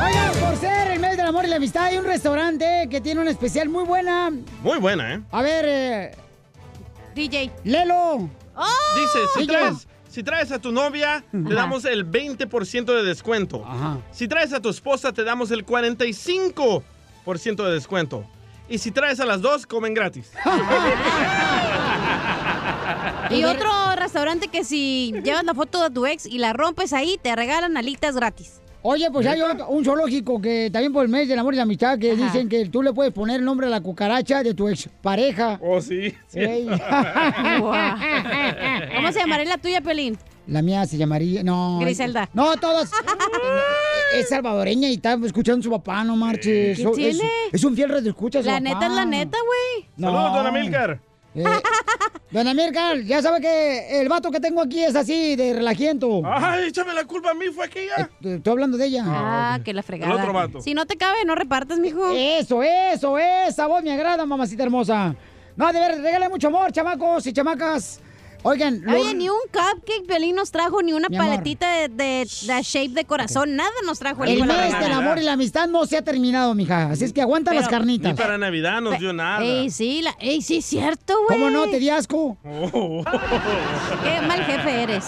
[0.05, 3.21] Oigan, por ser el mes del amor y la amistad, hay un restaurante que tiene
[3.21, 4.31] una especial muy buena.
[4.61, 5.21] Muy buena, ¿eh?
[5.31, 6.11] A ver, eh,
[7.15, 7.51] DJ.
[7.63, 8.29] Lelo.
[8.95, 11.53] Dice, si traes, si traes a tu novia, te Ajá.
[11.53, 13.63] damos el 20% de descuento.
[14.11, 16.83] Si traes a tu esposa, te damos el 45%
[17.65, 18.23] de descuento.
[18.67, 20.31] Y si traes a las dos, comen gratis.
[23.31, 27.19] Y otro restaurante que si llevas la foto de tu ex y la rompes ahí,
[27.21, 28.59] te regalan alitas gratis.
[28.81, 31.63] Oye, pues hay otro- un zoológico que también por el mes del amor y la
[31.63, 34.69] amistad que dicen que tú le puedes poner el nombre a la cucaracha de tu
[34.69, 35.59] expareja.
[35.61, 36.13] Oh, sí.
[36.33, 36.65] Ey.
[38.95, 40.17] ¿Cómo se llamaría la tuya, Pelín?
[40.47, 41.43] La mía se llamaría.
[41.43, 41.79] No.
[41.79, 42.29] Griselda.
[42.33, 42.89] No, todas.
[44.15, 46.77] es salvadoreña y está escuchando a su papá, no marches.
[46.77, 47.19] ¿Qué So- tiene?
[47.47, 48.39] Es, es un fiel red de escucha.
[48.41, 48.61] su La papá.
[48.61, 49.89] neta es la neta, güey.
[49.97, 50.07] No.
[50.11, 50.99] Saludos, don Amílcar.
[51.35, 51.43] Eh,
[52.31, 56.21] don Amílcar, ya sabe que el vato que tengo aquí es así, de relajiento.
[56.25, 58.09] Ay, échame la culpa a mí, fue aquella.
[58.23, 59.03] Eh, Estoy hablando de ella.
[59.05, 60.13] Ah, que la fregada.
[60.13, 60.61] El otro vato.
[60.61, 62.11] Si no te cabe, no repartes, mijo.
[62.11, 65.15] Eso, eso, esa voz me agrada, mamacita hermosa.
[65.55, 67.99] No, de ver, regale mucho amor, chamacos y chamacas.
[68.43, 72.27] Oigan, lo- Oye, ni un cupcake Pelín nos trajo, ni una Mi paletita de, de,
[72.47, 75.85] de shape de corazón, nada nos trajo el mes del amor y la amistad no
[75.85, 76.89] se ha terminado, mija.
[76.89, 78.11] Así es que aguanta Pero- las carnitas.
[78.13, 79.43] Ni para Navidad nos dio nada.
[79.43, 81.37] Ey, sí, la, ey, sí, es cierto, güey.
[81.39, 81.69] ¿Cómo no?
[81.69, 82.37] ¿Te di asco?
[82.45, 83.03] Oh.
[84.03, 85.05] Qué mal jefe eres.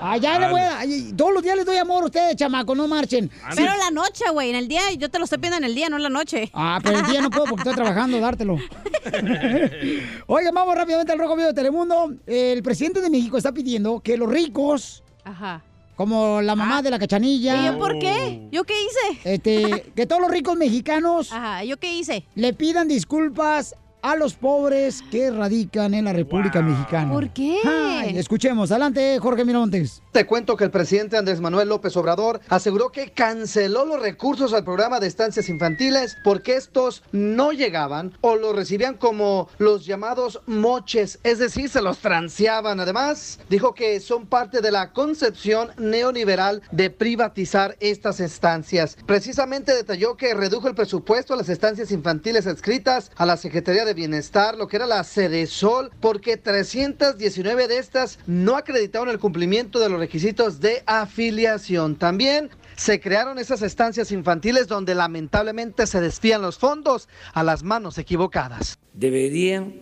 [0.00, 0.78] Ah, ya le voy a...
[0.80, 3.30] ay, Todos los días les doy amor a ustedes, chamaco, no marchen.
[3.54, 5.74] Pero en la noche, güey, en el día, yo te lo estoy pidiendo en el
[5.74, 6.50] día, no en la noche.
[6.54, 8.56] Ah, pero el día no puedo porque estoy trabajando, dártelo.
[10.26, 12.14] Oigan, vamos rápidamente al Rojo Vivo de Telemundo.
[12.26, 15.62] El presidente de México está pidiendo que los ricos, Ajá.
[15.96, 17.62] como la mamá de la cachanilla...
[17.62, 18.48] ¿Y yo por qué?
[18.50, 19.20] ¿Yo qué hice?
[19.34, 22.24] Este, que todos los ricos mexicanos Ajá, ¿yo qué hice?
[22.34, 27.12] le pidan disculpas a los pobres que radican en la República Mexicana.
[27.12, 27.58] ¿Por qué?
[27.64, 30.02] Ay, escuchemos, adelante, Jorge Miramontes.
[30.12, 34.64] Te cuento que el presidente Andrés Manuel López Obrador aseguró que canceló los recursos al
[34.64, 41.18] programa de estancias infantiles porque estos no llegaban o los recibían como los llamados moches,
[41.22, 42.80] es decir, se los transeaban.
[42.80, 48.96] Además, dijo que son parte de la concepción neoliberal de privatizar estas estancias.
[49.06, 53.89] Precisamente detalló que redujo el presupuesto a las estancias infantiles adscritas a la Secretaría de
[53.94, 59.88] Bienestar, lo que era la Sol, porque 319 de estas no acreditaron el cumplimiento de
[59.88, 61.96] los requisitos de afiliación.
[61.96, 67.98] También se crearon esas estancias infantiles donde lamentablemente se desvían los fondos a las manos
[67.98, 68.78] equivocadas.
[68.94, 69.74] Deberían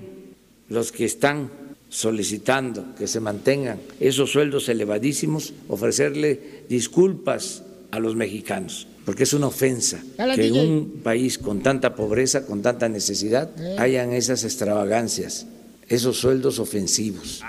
[0.69, 1.51] los que están
[1.89, 9.47] solicitando que se mantengan esos sueldos elevadísimos ofrecerle disculpas a los mexicanos, porque es una
[9.47, 10.03] ofensa
[10.35, 13.49] que en un país con tanta pobreza, con tanta necesidad,
[13.79, 15.47] hayan esas extravagancias,
[15.89, 17.43] esos sueldos ofensivos.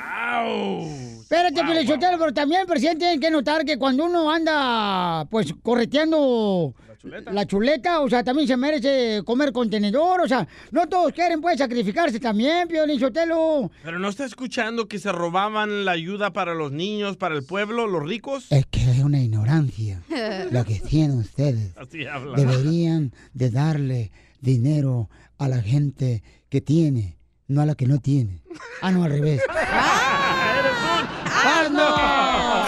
[1.19, 6.73] Espérate, Pelichotelo, pero también el presidente tiene que notar que cuando uno anda, pues, correteando
[7.03, 11.57] la chuleta, o sea, también se merece comer contenedor, o sea, no todos quieren, pues,
[11.57, 13.71] sacrificarse también, Pelichotelo.
[13.83, 17.87] Pero no está escuchando que se robaban la ayuda para los niños, para el pueblo,
[17.87, 18.51] los ricos.
[18.51, 20.01] Es que es una ignorancia
[20.51, 21.77] lo que tienen ustedes.
[21.77, 22.35] Así habla.
[22.35, 28.41] Deberían de darle dinero a la gente que tiene, no a la que no tiene.
[28.81, 29.41] Ah, no, al revés.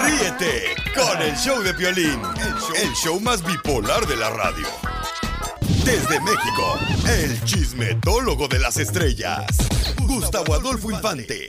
[0.03, 4.67] Ríete con el show de Piolín, el show, el show más bipolar de la radio.
[5.85, 9.45] Desde México, el chismetólogo de las estrellas,
[9.99, 11.47] Gustavo Adolfo Infante.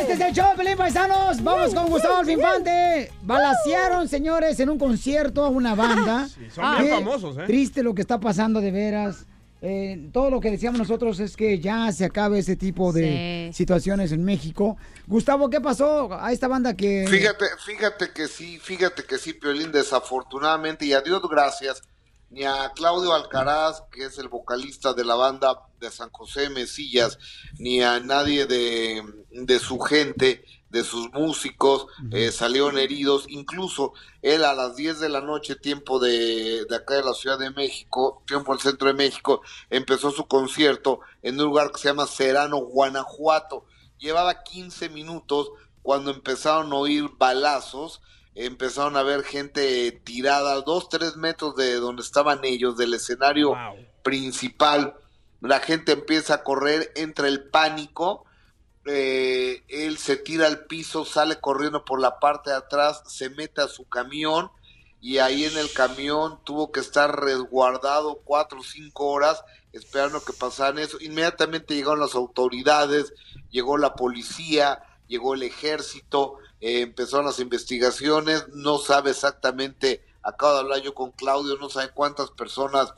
[0.00, 1.42] Este es el show de Pelín Paisanos.
[1.42, 3.12] Vamos con Gustavo Adolfo Infante.
[3.22, 6.28] Balasearon, señores, en un concierto a una banda.
[6.54, 7.44] son bien famosos, ¿eh?
[7.46, 9.26] Triste lo que está pasando de veras.
[9.62, 13.58] Eh, todo lo que decíamos nosotros es que ya se acabe ese tipo de Sí.
[13.58, 14.78] situaciones en México.
[15.06, 17.06] Gustavo, ¿qué pasó a esta banda que...
[17.08, 21.82] Fíjate, fíjate que sí, fíjate que sí, Piolín, desafortunadamente, y a Dios gracias,
[22.30, 27.18] ni a Claudio Alcaraz, que es el vocalista de la banda de San José Mesillas,
[27.58, 33.26] ni a nadie de, de su gente, de sus músicos, eh, salieron heridos.
[33.28, 33.92] Incluso
[34.22, 37.50] él a las 10 de la noche, tiempo de, de acá de la Ciudad de
[37.50, 42.06] México, tiempo del centro de México, empezó su concierto en un lugar que se llama
[42.06, 43.66] Serano, Guanajuato.
[43.98, 45.50] Llevaba 15 minutos
[45.82, 48.00] cuando empezaron a oír balazos
[48.34, 53.54] empezaron a ver gente tirada dos, tres metros de donde estaban ellos, del escenario
[54.02, 54.94] principal.
[55.40, 58.24] La gente empieza a correr, entra el pánico,
[58.92, 63.60] eh, él se tira al piso, sale corriendo por la parte de atrás, se mete
[63.60, 64.50] a su camión
[65.00, 70.32] y ahí en el camión tuvo que estar resguardado cuatro o cinco horas esperando que
[70.32, 70.98] pasaran eso.
[71.00, 73.12] Inmediatamente llegaron las autoridades,
[73.50, 80.60] llegó la policía, llegó el ejército, eh, empezaron las investigaciones, no sabe exactamente, acabo de
[80.60, 82.92] hablar yo con Claudio, no sabe cuántas personas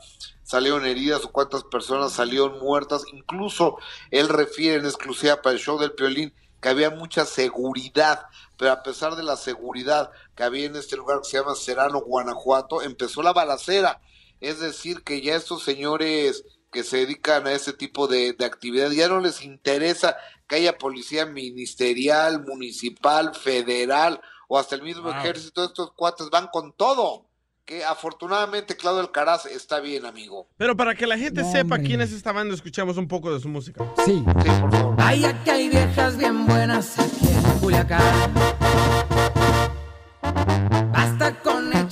[0.53, 3.76] salieron heridas o cuántas personas salieron muertas, incluso
[4.11, 8.26] él refiere en exclusiva para el show del Piolín que había mucha seguridad,
[8.57, 12.00] pero a pesar de la seguridad que había en este lugar que se llama Serano,
[12.03, 14.00] Guanajuato, empezó la balacera,
[14.40, 18.90] es decir, que ya estos señores que se dedican a ese tipo de, de actividad
[18.90, 20.16] ya no les interesa
[20.48, 25.12] que haya policía ministerial, municipal, federal o hasta el mismo Wow.
[25.12, 27.28] ejército, estos cuates van con todo.
[27.64, 30.48] Que afortunadamente Claudio Alcaraz está bien, amigo.
[30.56, 31.88] Pero para que la gente No, sepa hombre.
[31.88, 33.84] quién es esta banda, escuchamos un poco de su música.
[34.04, 34.22] Sí.
[34.96, 38.32] Vaya que hay viejas bien buenas aquí en Culiacán.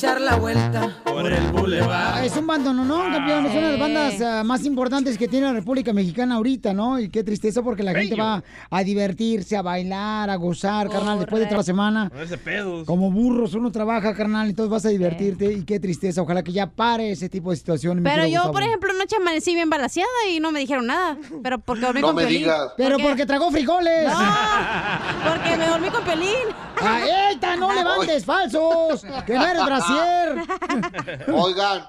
[0.00, 2.14] Echar la vuelta por el bulevar.
[2.14, 2.86] Ah, Es un bando, ¿no?
[2.86, 3.44] no campeón.
[3.44, 6.98] Es una de las bandas ah, más importantes que tiene la República Mexicana ahorita, ¿no?
[6.98, 11.40] Y qué tristeza porque la gente va a divertirse, a bailar, a gozar, carnal, después
[11.40, 12.08] de toda la semana.
[12.08, 12.86] Ponerse pedos.
[12.86, 16.22] Como burros, uno trabaja, carnal, entonces vas a divertirte y qué tristeza.
[16.22, 18.02] Ojalá que ya pare ese tipo de situaciones.
[18.02, 18.52] mi Pero yo, Gustavo.
[18.54, 21.18] por ejemplo, anoche amanecí bien balaseada y no me dijeron nada.
[21.42, 22.72] Pero porque dormí No con me digas.
[22.78, 24.08] Pero porque tragó frijoles.
[24.08, 24.18] No,
[25.30, 25.49] porque
[26.04, 26.56] me dormí con Piolín.
[26.76, 29.02] ¡Ah, ¡Eita, no levantes falsos!
[29.26, 31.28] ¡Que no eres brasier!
[31.32, 31.88] Oigan,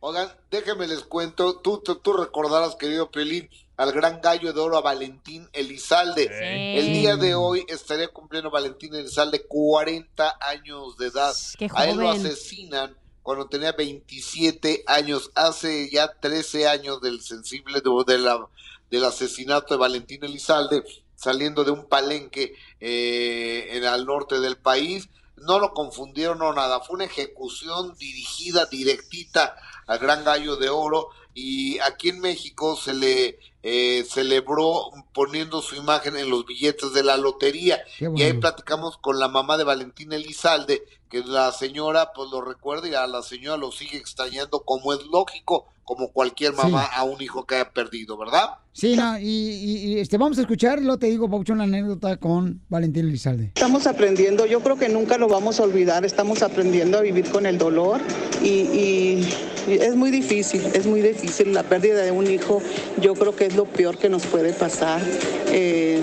[0.00, 4.76] oigan, déjenme les cuento, tú, tú, tú recordarás, querido Pelín, al gran gallo de oro,
[4.76, 6.78] a Valentín Elizalde.
[6.78, 11.34] El día de hoy estaría cumpliendo Valentín Elizalde 40 años de edad.
[11.58, 17.80] Qué A él lo asesinan cuando tenía 27 años, hace ya 13 años del sensible
[17.80, 18.46] de, de la,
[18.90, 20.84] del asesinato de Valentín Elizalde,
[21.16, 22.54] saliendo de un palenque
[22.86, 25.08] eh, en al norte del país.
[25.36, 29.56] No lo confundieron o nada, fue una ejecución dirigida directita
[29.86, 31.08] al Gran Gallo de Oro.
[31.32, 37.02] Y aquí en México se le eh, celebró poniendo su imagen en los billetes de
[37.02, 37.82] la lotería.
[37.98, 40.84] Y ahí platicamos con la mamá de Valentín Elizalde
[41.22, 45.00] que la señora pues lo recuerda y a la señora lo sigue extrañando como es
[45.12, 46.90] lógico como cualquier mamá Sí.
[46.96, 48.48] a un hijo que haya perdido, ¿verdad?
[48.72, 52.16] Sí, no, y, y- y, este, vamos a escuchar, lo te digo, Pauchón, la anécdota
[52.16, 53.52] con Valentín Elizalde.
[53.54, 57.44] Estamos aprendiendo, yo creo que nunca lo vamos a olvidar, estamos aprendiendo a vivir con
[57.44, 58.00] el dolor
[58.42, 59.28] y, y-
[59.68, 61.52] y es muy difícil, es muy difícil.
[61.52, 62.62] La pérdida de un hijo
[63.00, 65.02] yo creo que es lo peor que nos puede pasar.
[65.48, 66.02] Eh,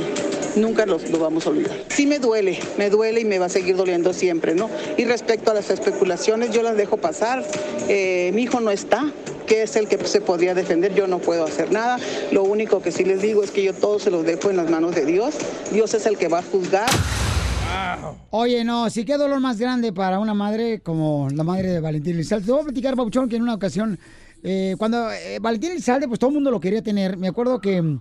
[0.56, 1.72] nunca los- lo vamos a olvidar.
[1.90, 4.70] Sí me duele, me duele y me va a seguir doliendo siempre, ¿no?
[4.98, 7.44] Y respecto a las especulaciones, yo las dejo pasar.
[7.88, 9.12] Eh, mi hijo no está,
[9.48, 11.98] que es el que se podría defender, yo no puedo hacer nada.
[12.32, 14.70] Lo único que sí les digo es que yo todo se los dejo en las
[14.70, 15.36] manos de Dios.
[15.72, 16.90] Dios es el que va a juzgar.
[18.30, 22.16] Oye, no, sí qué dolor más grande para una madre como la madre de Valentín
[22.16, 22.46] Elizalde.
[22.46, 23.98] Te voy a platicar, Pauchón, que en una ocasión,
[24.44, 27.18] eh, cuando eh, Valentín Elizalde, pues todo el mundo lo quería tener.
[27.18, 27.98] Me acuerdo que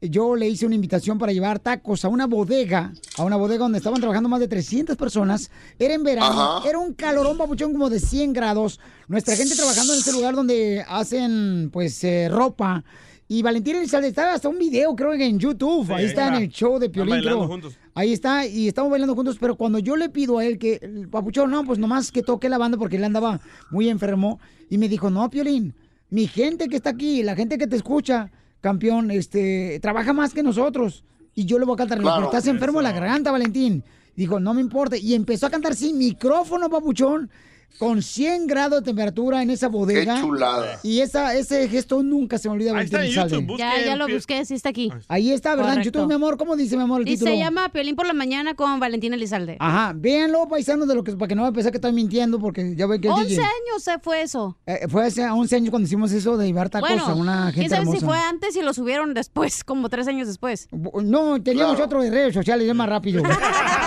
[0.00, 3.78] yo le hice una invitación para llevar tacos a una bodega, a una bodega donde
[3.78, 5.50] estaban trabajando más de 300 personas.
[5.78, 6.68] Era en verano, Ajá.
[6.68, 8.78] era un calorón, Papuchón, como de 100 grados.
[9.08, 12.84] Nuestra gente trabajando en ese lugar donde hacen, pues, eh, ropa.
[13.28, 15.86] Y Valentín Elizalde estaba hasta un video, creo que en YouTube.
[15.86, 17.10] Sí, ahí está en el show de Piolín.
[17.10, 17.48] bailando creo.
[17.48, 17.76] juntos.
[17.94, 21.08] Ahí está, y estamos bailando juntos, pero cuando yo le pido a él que, el
[21.08, 23.40] papuchón, no, pues nomás que toque la banda porque él andaba
[23.70, 24.38] muy enfermo,
[24.70, 25.74] y me dijo, no, Piolín,
[26.10, 28.30] mi gente que está aquí, la gente que te escucha,
[28.70, 31.04] campeón, este, trabaja más que nosotros,
[31.36, 32.16] y yo le voy a cantar, Claro.
[32.16, 33.84] pero estás enfermo de la garganta, Valentín.
[34.16, 37.30] Dijo, no me importa, y empezó a cantar sin micrófono, papuchón,
[37.78, 40.18] con 100 grados de temperatura en esa bodega.
[40.20, 40.80] chulada.
[40.82, 43.40] Y esa, ese gesto nunca se me olvida, Ahí Valentín está en Elizalde.
[43.42, 44.90] YouTube, Ya, ya lo busqué, sí está aquí.
[45.08, 45.72] Ahí está, ¿verdad?
[45.72, 45.98] En Correcto.
[45.98, 47.30] YouTube, mi amor, ¿cómo dice, mi amor, el Y título?
[47.32, 49.56] se llama Piolín por la mañana con Valentín Elizalde.
[49.60, 52.38] Ajá, véanlo, paisanos, de lo que para que no va a pensar que estoy mintiendo,
[52.38, 54.56] porque ya ve que el 11 DJ, años se fue eso.
[54.64, 57.68] eh, fue hace 11 años cuando hicimos eso de tacos Bueno, a una quién gente
[57.70, 57.98] sabe hermosa.
[57.98, 60.68] si fue antes y lo subieron después, como tres años después.
[60.72, 61.84] No, teníamos Claro.
[61.84, 63.22] otro de redes sociales, es más rápido.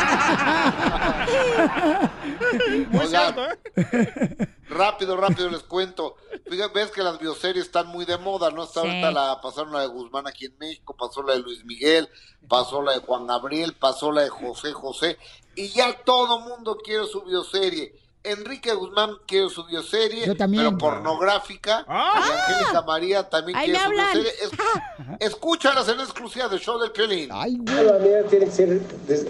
[2.99, 3.35] Oigan,
[4.69, 6.15] rápido, rápido les cuento.
[6.49, 8.63] Fíjate, ves que las bioseries están muy de moda, ¿no?
[8.63, 8.87] Está Sí.
[8.87, 12.09] ahorita la, pasaron la de Guzmán aquí en México, pasó la de Luis Miguel,
[12.47, 15.17] pasó la de Juan Gabriel, pasó la de José José,
[15.55, 17.93] y ya todo mundo quiere su bioserie.
[18.31, 20.63] Enrique Guzmán quiere su bioserie, Yo también.
[20.65, 21.85] pero pornográfica.
[21.87, 21.91] Y
[22.51, 24.29] Angélica María también Ahí quiere su bioserie.
[24.41, 24.51] Es-
[25.33, 27.29] escúchalas en exclusiva del show del Piolín.
[27.29, 27.45] La
[27.99, 28.81] mía tiene que ser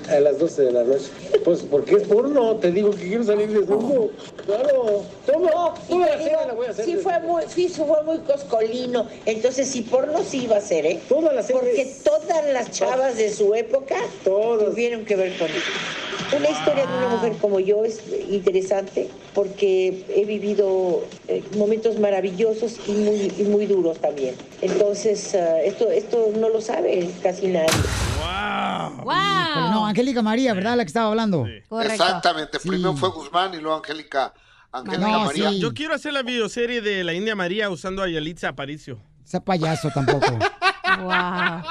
[0.09, 1.09] a las 12 de la noche.
[1.43, 4.09] Pues porque es porno, te digo que quiero salir desnudo.
[4.45, 6.85] Claro, toma, toda la la voy a hacer.
[6.85, 9.07] Sí fue muy, sí fue muy coscolino.
[9.25, 11.01] Entonces, si porno sí iba a ser, ¿eh?
[11.07, 15.71] Todas las Porque todas las chavas de su época tuvieron que ver con eso.
[16.35, 18.88] Una historia de una mujer como yo es interesante
[19.33, 24.35] porque he vivido eh, momentos maravillosos y muy, y muy duros también.
[24.61, 27.67] Entonces, ah, esto, esto no lo sabe casi nadie.
[29.01, 30.75] Híjole, No, Angélica María, ¿verdad?
[30.77, 31.45] La que estaba hablando.
[31.83, 32.67] Exactamente, Sí.
[32.69, 34.33] primero fue Guzmán y luego Angélica,
[34.71, 35.49] Angélica No, María.
[35.51, 35.59] sí.
[35.59, 38.99] Yo quiero hacer la videoserie de la India María usando a Yalitza Aparicio.
[39.25, 40.25] Ese payaso tampoco.
[40.99, 41.61] Wow.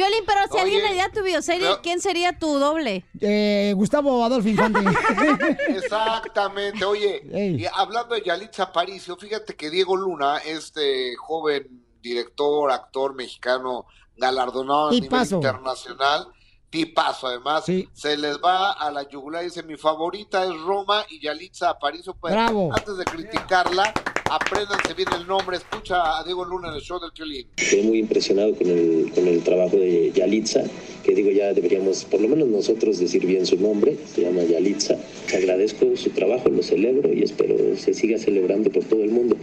[0.00, 3.04] Piolín, pero si Oye, alguien le diera tu bioserie, pero- ¿quién sería tu doble?
[3.20, 4.80] Eh, Gustavo Adolfo Infante.
[5.68, 7.22] Exactamente, oye,
[7.58, 13.84] y hablando de Yalitza Aparicio, fíjate que Diego Luna, este joven director, actor mexicano
[14.16, 16.28] galardonado a nivel internacional,
[16.70, 21.20] tipazo además, se les va a la yugular y dice, mi favorita es Roma y
[21.20, 22.70] Yalitza Aparicio, pues Bravo.
[22.72, 23.92] antes de criticarla,
[24.30, 27.46] apréndanse bien el nombre, escucha a Diego Luna en el show del Piolín.
[27.56, 30.62] Quedé muy impresionado con el, con el trabajo de Yalitza,
[31.02, 34.96] que digo ya deberíamos, por lo menos nosotros, decir bien su nombre, se llama Yalitza.
[35.34, 39.36] Agradezco su trabajo, lo celebro y espero se siga celebrando por todo el mundo.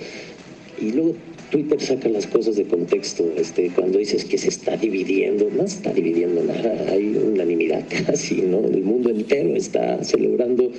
[0.80, 1.16] Y luego
[1.52, 5.78] Twitter saca las cosas de contexto, este, cuando dices que se está dividiendo, no se
[5.78, 8.60] está dividiendo nada, hay unanimidad casi, ¿no?
[8.60, 10.72] El mundo entero está celebrando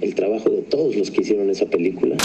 [0.00, 2.16] el trabajo de todos los que hicieron esa película.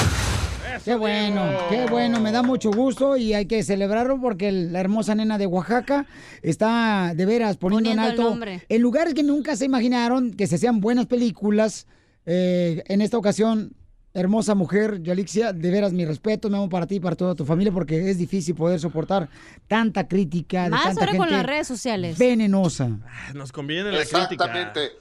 [0.86, 4.80] Qué bueno, qué bueno, me da mucho gusto y hay que celebrarlo porque el- la
[4.80, 6.06] hermosa nena de Oaxaca
[6.42, 8.64] está de veras poniendo, Poniendo en el alto nombre.
[8.68, 11.88] en lugares que nunca se imaginaron que se hacían buenas películas.
[12.26, 13.74] Eh, en esta ocasión,
[14.14, 17.46] hermosa mujer, Yalixia, de veras mi respeto, mi amo para ti y para toda tu
[17.46, 19.30] familia porque es difícil poder soportar
[19.68, 22.18] tanta crítica de Más tanta ahora con gente las redes sociales.
[22.18, 22.90] venenosa.
[23.34, 24.22] Nos conviene la crítica.
[24.46, 24.92] Exactamente.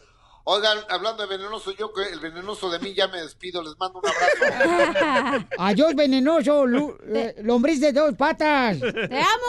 [0.50, 4.00] Oigan, hablando de venenoso, yo que el venenoso de mí ya me despido, les mando
[4.00, 5.46] un abrazo.
[5.58, 8.78] Adiós, venenoso, lu- eh, lombriz de dos patas.
[8.80, 8.86] ¡Te
[9.20, 9.44] amo,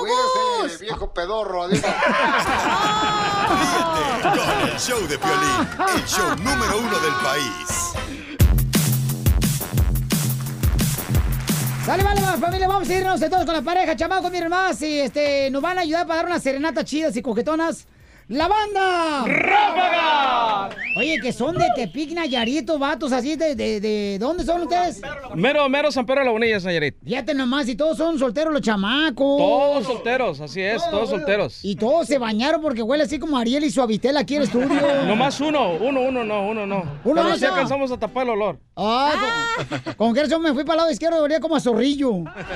[0.59, 1.79] Cuídese, viejo pedorro, adiós.
[4.21, 7.93] Con el show de Piolín, el show número uno del país.
[11.85, 14.99] Sale, vale, vale, familia, vamos a irnos entonces con la pareja, chamaco, miren más, y
[14.99, 17.87] este, nos van a ayudar para dar unas serenatas chidas y coquetonas.
[18.29, 19.25] ¡La banda!
[19.25, 20.69] ¡Ráfaga!
[20.97, 25.01] Oye, que son de Tepic, Nayarito, vatos así, de, de, de ¿dónde son ustedes?
[25.33, 26.95] Mero, mero San Pedro de la Bonilla, Nayarit.
[27.03, 29.37] Fíjate nomás, y todos son solteros los chamacos.
[29.37, 31.59] Todos solteros, así es, todos solteros.
[31.63, 34.67] Y todos se bañaron porque huele así como Ariel y Suavitel aquí en el estudio.
[35.07, 36.75] Nomás uno, uno, uno no, uno no.
[36.81, 38.59] Uno Pero no, sí alcanzamos a tapar el olor.
[38.75, 39.17] Ay,
[39.97, 42.11] con, con que me fui para el lado izquierdo, olía como a zorrillo.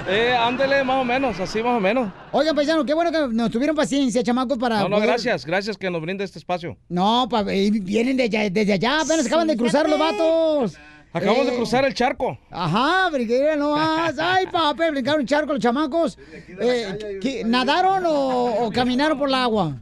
[0.07, 2.11] Eh, ándele, más o menos, así más o menos.
[2.31, 5.62] Oigan, paisano, qué bueno que nos tuvieron paciencia, chamacos, para No, no, poder- gracias, gracias
[5.77, 6.77] que nos brinde este espacio.
[6.89, 10.77] No, pa- eh, vienen de allá- desde allá, apenas acaban de cruzar los vatos.
[11.15, 12.37] Acabamos Eh, de cruzar el charco.
[12.49, 14.15] Ajá, brinqué no más.
[14.19, 16.17] Ay, papá, brincaron un charco los chamacos.
[16.59, 19.77] Eh, ¿qué- ¿Nadaron o, o caminaron por el agua?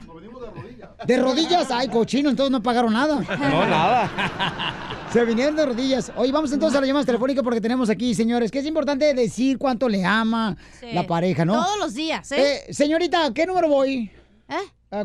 [1.08, 3.16] De rodillas, ay, cochino, entonces no pagaron nada.
[3.22, 5.08] No, nada.
[5.12, 6.12] Se vinieron de rodillas.
[6.16, 9.58] Oye, vamos entonces a las llamadas telefónicas porque tenemos aquí, señores, que es importante decir
[9.58, 10.88] cuánto le ama Sí.
[10.94, 11.54] la pareja, ¿no?
[11.54, 12.62] Todos los días, ¿eh?
[12.70, 14.12] Eh, señorita, ¿qué número voy?
[14.48, 15.02] ¿Eh?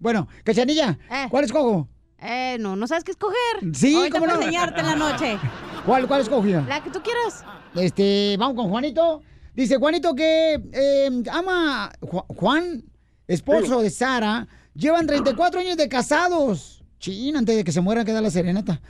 [0.00, 0.98] Bueno, Cachanilla,
[1.30, 1.88] ¿cuál escojo?
[2.18, 3.36] Eh, no, no sabes qué escoger.
[3.74, 4.42] Sí, Ahorita ¿cómo voy a no?
[4.46, 5.38] enseñarte en la noche.
[5.86, 6.62] ¿Cuál, cuál escogió?
[6.66, 7.44] La que tú quieras.
[7.74, 9.22] Este, vamos con Juanito.
[9.54, 12.82] Dice Juanito que eh, ama Ju- Juan,
[13.28, 16.82] esposo de Sara, llevan 34 años de casados.
[16.98, 18.80] Chin, antes de que se muera queda la serenata.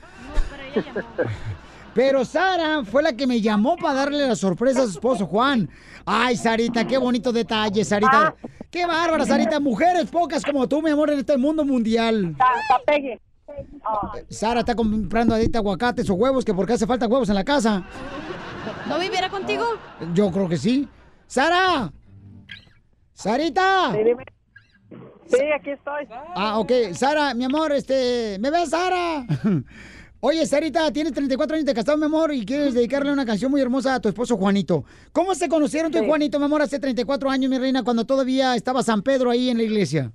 [1.94, 5.68] Pero Sara fue la que me llamó para darle la sorpresa a su esposo Juan.
[6.08, 8.36] Ay, Sarita, qué bonito detalle, Sarita.
[8.70, 9.58] Qué bárbara, Sarita.
[9.58, 12.36] Mujeres pocas como tú, mi amor, en este mundo mundial.
[14.28, 17.84] Sara está comprando ahorita aguacates o huevos, que porque hace falta huevos en la casa.
[18.88, 19.64] ¿No viviera contigo?
[20.14, 20.88] Yo creo que sí.
[21.26, 21.90] ¡Sara!
[23.12, 23.92] ¡Sarita!
[25.26, 26.06] Sí, aquí estoy.
[26.36, 26.70] Ah, ok.
[26.92, 28.38] Sara, mi amor, este...
[28.38, 29.26] ¿Me ves, Sara?
[30.28, 33.60] Oye, Sarita, tienes 34 años de casado, mi amor, y quieres dedicarle una canción muy
[33.60, 34.82] hermosa a tu esposo Juanito.
[35.12, 36.06] ¿Cómo se conocieron tú y Sí.
[36.08, 39.58] Juanito, mi amor, hace 34 años, mi reina, cuando todavía estaba San Pedro ahí en
[39.58, 40.10] la iglesia?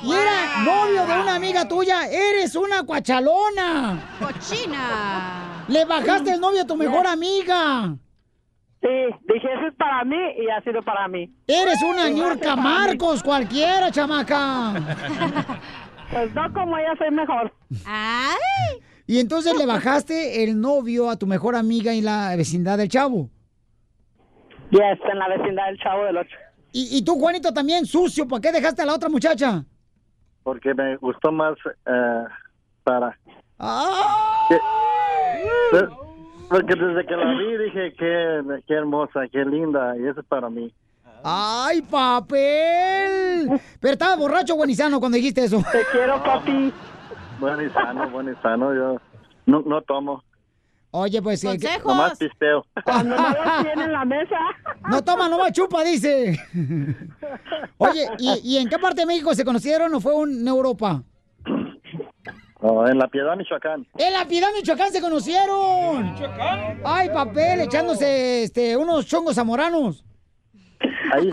[0.03, 2.07] Y era novio de una amiga tuya.
[2.07, 4.15] Eres una cuachalona.
[4.19, 5.65] Cochina.
[5.69, 7.97] Le bajaste el novio a tu mejor amiga.
[8.84, 8.89] Sí,
[9.34, 11.34] dije, eso es para mí y ha sido para mí.
[11.47, 12.61] Eres una Sí, ñurca para mí.
[12.63, 14.73] Marcos, cualquiera, chamaca.
[16.11, 17.51] Pues no, como ella soy mejor.
[17.88, 18.84] ¡Ay!
[19.07, 23.31] Y entonces le bajaste el novio a tu mejor amiga en la vecindad del chavo.
[24.69, 26.36] Yes, en la vecindad del Chavo del Ocho.
[26.71, 28.27] Y, y tú, Juanito, también sucio.
[28.27, 29.63] ¿Por qué dejaste a la otra muchacha?
[30.43, 31.55] Porque me gustó más
[31.88, 32.23] eh,
[32.86, 33.17] Sara.
[33.57, 34.47] ¡Ah!
[35.71, 35.88] De-
[36.54, 40.51] Porque desde que la vi dije qué, qué hermosa, qué linda, y eso es para
[40.51, 40.72] mí.
[41.24, 43.60] ¡Ay, papel!
[43.80, 45.64] Pero estaba borracho, buenizano, cuando dijiste eso.
[45.72, 46.72] Te quiero, papi.
[47.41, 47.74] Y
[48.43, 49.01] sano, yo
[49.47, 50.24] no, no tomo,
[50.91, 51.43] Oye, pues...
[51.43, 52.64] eh, que- nomás pisteo.
[52.86, 54.38] Cuando no lo tiene en la mesa.
[54.91, 56.39] No toma, no va chupa, dice.
[57.80, 61.01] Oye, ¿y, y en qué parte de México se conocieron o fue un- en Europa?
[62.64, 63.86] En La Piedad, Michoacán.
[63.97, 66.16] En la Piedad, Michoacán se conocieron.
[66.86, 70.05] Ay, papel, echándose este, unos chongos zamoranos.
[71.14, 71.30] Ahí,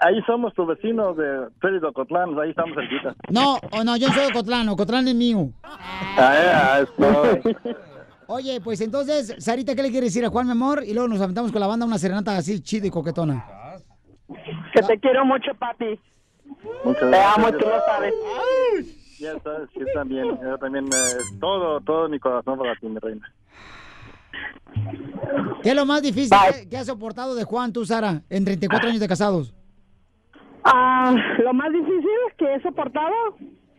[0.00, 3.14] ahí somos tus vecinos de Félix Ocotlán, ahí estamos cerquita.
[3.28, 5.50] No, oh, no, yo soy de Ocotlán, Ocotlán es mío.
[5.62, 7.56] Ah, estoy.
[8.26, 10.82] Oye, pues entonces, Sarita, ¿qué le quiere decir a Juan, mi amor?
[10.82, 13.44] Y luego nos aventamos con la banda una serenata así chida y coquetona.
[14.74, 16.00] Que te quiero mucho, papi.
[16.84, 17.36] Muchas Te gracias.
[17.36, 18.14] amo y tú lo sabes.
[19.24, 23.32] Ya sabes, sí, también, yo también, eh, todo, todo mi corazón para ti, mi reina.
[25.62, 28.88] ¿Qué es lo más difícil que, que has soportado de Juan, tú, Sara, en 34
[28.90, 29.54] años de casados?
[30.64, 33.14] Ah, lo más difícil que he soportado,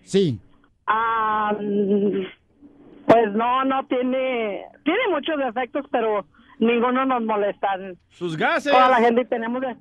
[0.03, 0.39] Sí.
[0.87, 6.25] ah, pues no, no tiene, tiene muchos defectos, pero
[6.59, 7.67] ninguno nos molesta.
[8.09, 8.71] Sus gases.
[8.71, 9.75] Toda la gente tenemos, de-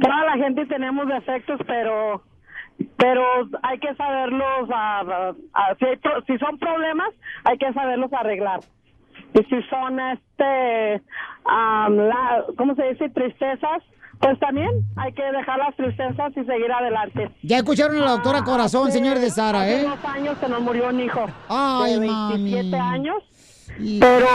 [0.00, 2.22] toda la gente tenemos defectos, pero,
[2.96, 3.22] pero
[3.62, 7.08] hay que saberlos, ah, ah, ah, si, hay pro- si son problemas,
[7.44, 8.60] hay que saberlos arreglar.
[9.34, 11.02] Y si son, este,
[11.44, 13.08] ah, la, ¿cómo se dice?
[13.10, 13.82] Tristezas,
[14.20, 17.30] pues también hay que dejar las tristezas y seguir adelante.
[17.42, 19.84] Ya escucharon a la doctora Corazón, señores de Sara, Hace ¿eh?
[19.84, 22.94] dos años se nos murió un hijo Ay, de 27 mami.
[22.94, 23.16] años,
[24.00, 24.26] pero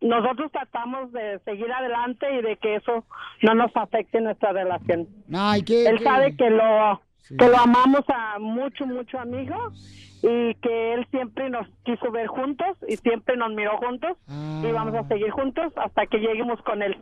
[0.00, 3.04] nosotros tratamos de seguir adelante y de que eso
[3.42, 5.06] no nos afecte nuestra relación.
[5.34, 5.86] Ay, qué...
[5.88, 7.00] Él qué- sabe que lo
[7.38, 9.54] que lo amamos a mucho, mucho amigo
[10.22, 14.94] y que él siempre nos quiso ver juntos y siempre nos miró juntos y vamos
[14.94, 16.96] a seguir juntos hasta que lleguemos con él.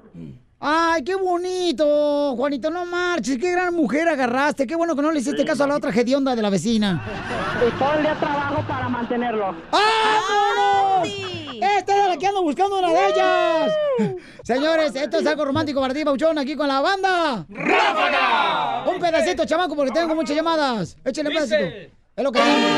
[0.61, 5.21] Ay, qué bonito, Juanito, no marches, qué gran mujer agarraste, qué bueno que no le
[5.21, 7.01] hiciste caso a la otra hedionda de la vecina.
[7.66, 9.55] Y todo el día trabajo para mantenerlo.
[9.71, 11.03] ¡Ah,
[11.79, 13.73] Esta es la que ando buscando una de ellas.
[14.43, 17.47] Señores, esto es algo romántico para ti, Pauchón, aquí con la banda.
[17.49, 18.91] ¡Ráfaga!
[18.91, 20.97] Un pedacito, chamaco, porque tengo muchas llamadas.
[21.05, 21.97] Échale un pedacito.
[22.19, 22.69] Es lo que tengo.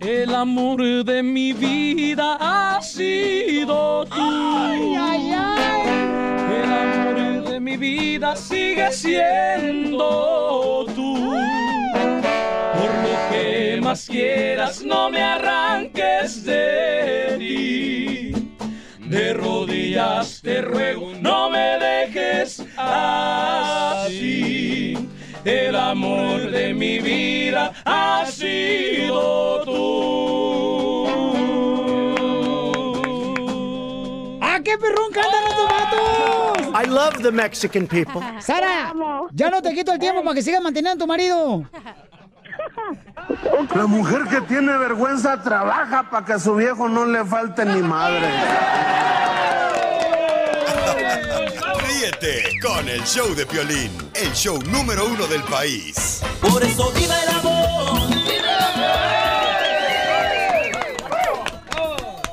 [0.00, 4.16] El amor de mi vida ha sido tú.
[6.56, 10.40] El amor de mi vida sigue siendo
[13.90, 18.30] más quieras, no me arranques de ti.
[19.00, 24.14] De rodillas te ruego, no me dejes así.
[25.44, 31.08] El amor de mi vida ha sido tú.
[34.40, 36.68] ¡Ah, qué perrón cantan estos vatos!
[36.80, 38.22] I love the Mexican people.
[38.38, 38.94] Sara,
[39.32, 41.64] ya no te quito el tiempo para que sigas manteniendo a tu marido.
[43.74, 47.80] La mujer que tiene vergüenza trabaja para que a su viejo no le falte ni
[47.82, 48.28] madre.
[51.86, 56.22] Ríete con el show de Piolín, el show número uno del país.
[56.40, 58.10] Por eso viva el amor.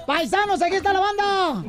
[0.06, 1.64] Paisanos, aquí está la banda.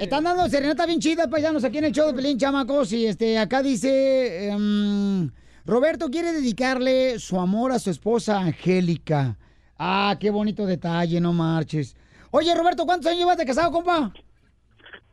[0.00, 2.92] Están dando serenata bien chida, paisanos, aquí en el show de Pelín Chamacos.
[2.92, 5.30] Y este, acá dice, em,
[5.70, 9.36] Roberto quiere dedicarle su amor a su esposa Angélica.
[9.78, 11.96] Ah, qué bonito detalle, no marches.
[12.32, 14.12] Oye, Roberto, ¿cuántos años llevas de casado, compa?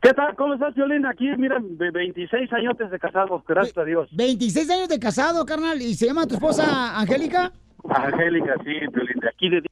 [0.02, 0.34] ¿Qué tal?
[0.34, 1.06] ¿Cómo estás, Violín?
[1.06, 4.08] Aquí, mira, de 26 años de casado, gracias a Dios.
[4.10, 5.80] 26 años de casado, carnal.
[5.80, 7.52] ¿Y se llama tu esposa Angélica?
[7.88, 9.62] Angélica, sí, Violín, de aquí de...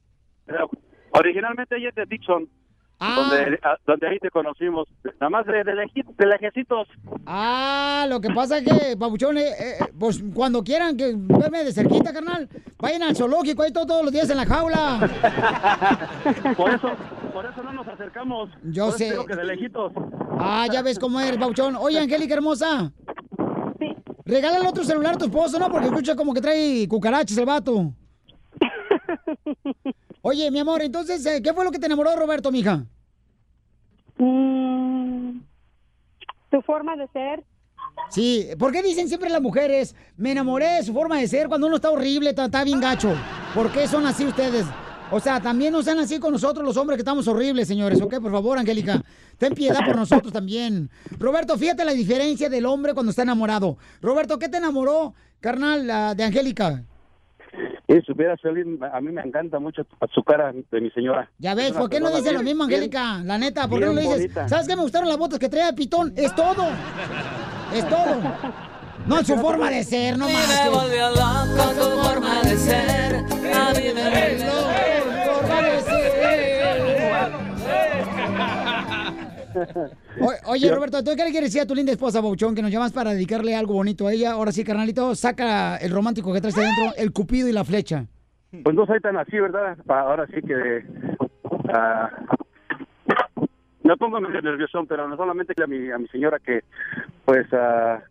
[1.11, 2.47] Originalmente ella es de Dixon,
[2.99, 3.15] Ah.
[3.29, 4.87] donde, a- donde ahí te conocimos.
[5.19, 6.87] Nada más de, de, lejecitos.
[7.27, 11.71] Ah, lo que pasa es que, Pabuchón, eh, eh, pues cuando quieran que verme de
[11.73, 14.99] cerquita, carnal, vayan al zoológico ahí todo- todos los días en la jaula.
[16.57, 16.89] Por eso,
[17.33, 18.49] por eso no nos acercamos.
[18.63, 19.13] Yo sé.
[19.27, 19.91] que de lejitos.
[20.39, 21.75] Ah, ya ves cómo eres, Pabuchón.
[21.75, 22.91] Oye, Angélica hermosa.
[23.79, 23.95] Sí.
[24.25, 25.69] Regálale otro celular a tu esposo, ¿no?
[25.69, 27.93] Porque escucha como que trae cucarachas el vato.
[30.21, 32.85] Oye, mi amor, entonces, eh, ¿qué fue lo que te enamoró Roberto, mija?
[34.17, 35.39] Mm,
[36.51, 37.43] tu forma de ser.
[38.09, 41.67] Sí, ¿por qué dicen siempre las mujeres, me enamoré de su forma de ser cuando
[41.67, 43.13] uno está horrible, está, está bien gacho?
[43.53, 44.65] ¿Por qué son así ustedes?
[45.09, 48.19] O sea, también no sean así con nosotros los hombres que estamos horribles, señores, ¿ok?
[48.19, 49.01] Por favor, Angélica,
[49.37, 50.89] ten piedad por nosotros también.
[51.17, 53.77] Roberto, fíjate la diferencia del hombre cuando está enamorado.
[54.01, 56.83] Roberto, ¿qué te enamoró, carnal, de Angélica?
[57.89, 59.83] Y supieras, Piolín, a mí me encanta mucho
[60.13, 61.29] su cara de mi señora.
[61.39, 63.21] Ya ves, ¿por qué no dice lo mismo, bien- Angélica?
[63.23, 64.17] La neta, ¿por qué no le dices?
[64.17, 64.49] bonita.
[64.49, 66.11] ¿Sabes qué me gustaron las botas que traía Pitón?
[66.17, 66.65] Es todo.
[67.73, 68.17] Es todo.
[69.05, 70.47] No, su forma de ser, no más.
[70.65, 73.15] me volvió loco tu forma de ser.
[73.15, 74.51] A mí me volvió
[75.31, 75.81] forma de
[80.21, 82.71] O- oye, Roberto, ¿tú qué le quieres decir a tu linda esposa, Bouchón, que nos
[82.71, 84.31] llamas para dedicarle algo bonito a ella?
[84.31, 88.05] Ahora sí, carnalito, saca el romántico que traes adentro, el cupido y la flecha.
[88.63, 89.77] Pues no soy tan así, ¿verdad?
[89.85, 90.85] Pa- Ahora sí que...
[91.73, 92.09] ah,
[93.83, 96.61] me pongo medio nervioso, pero no solamente a mi, a mi señora que,
[97.25, 98.01] pues, ah,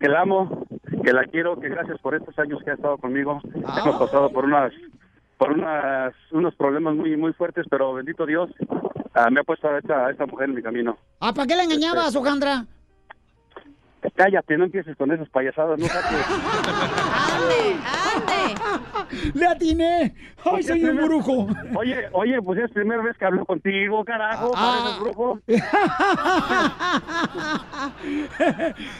[0.00, 0.66] que la amo,
[1.04, 3.40] que la quiero, que gracias por estos años que ha estado conmigo.
[3.54, 4.72] Hemos pasado por unas
[5.38, 8.48] por unas unos problemas muy muy fuertes, pero bendito Dios,
[9.16, 10.98] ah, me ha puesto a esta, a esta mujer en mi camino.
[11.20, 12.66] ¿Ah, para qué la engañabas, Ojandra?
[14.14, 16.26] Cállate, no empieces con esas payasadas, no saques.
[19.34, 20.14] ¡Le atiné!
[20.44, 21.48] ¡Ay, soy un brujo!
[21.76, 24.98] Oye, oye, pues es primera vez que hablo contigo, carajo, Ah.
[25.00, 25.40] brujo.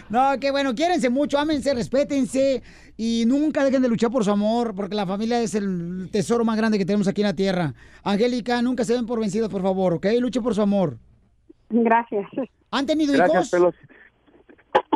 [0.09, 2.62] No, qué bueno, quiérense mucho, ámense, respétense
[2.97, 6.57] y nunca dejen de luchar por su amor, porque la familia es el tesoro más
[6.57, 7.74] grande que tenemos aquí en la tierra.
[8.03, 10.07] Angélica, nunca se den por vencidos, por favor, ¿ok?
[10.20, 10.99] Luche por su amor.
[11.70, 12.26] Gracias.
[12.70, 13.51] ¿Han tenido Gracias, hijos?
[13.51, 13.74] pelos.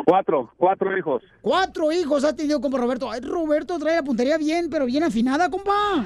[0.05, 1.23] Cuatro, cuatro hijos.
[1.41, 3.09] Cuatro hijos ha tenido compa Roberto.
[3.09, 6.05] Ay, Roberto trae la puntería bien, pero bien afinada, compa.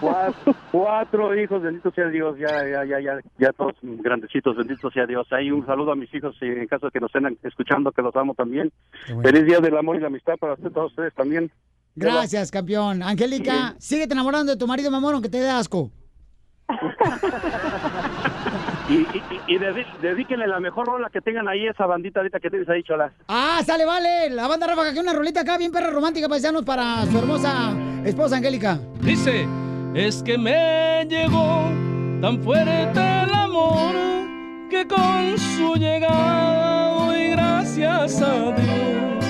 [0.00, 5.06] Cuatro, cuatro hijos, bendito sea Dios, ya, ya, ya, ya, ya todos grandecitos, bendito sea
[5.06, 5.26] Dios.
[5.32, 8.14] Ahí un saludo a mis hijos, en caso de que nos estén escuchando, que los
[8.16, 8.72] amo también.
[9.22, 11.50] Feliz Día del Amor y la Amistad para usted, todos ustedes también.
[11.94, 13.02] Gracias, campeón.
[13.02, 15.90] Angélica, síguete enamorando de tu marido, mi amor, aunque te dé asco.
[18.92, 22.50] Y, y, y dedi- dedíquenle la mejor rola que tengan ahí, esa bandita ahorita que
[22.50, 23.10] tienes ahí, cholas.
[23.28, 24.28] Ah, sale, vale.
[24.30, 27.72] La banda Ráfaga, que una rolita acá bien perra romántica, paisanos, para su hermosa
[28.04, 28.78] esposa, Angélica.
[29.00, 29.46] Dice,
[29.94, 31.70] es que me llegó
[32.20, 33.94] tan fuerte el amor
[34.70, 39.24] que con su llegada doy gracias a Dios.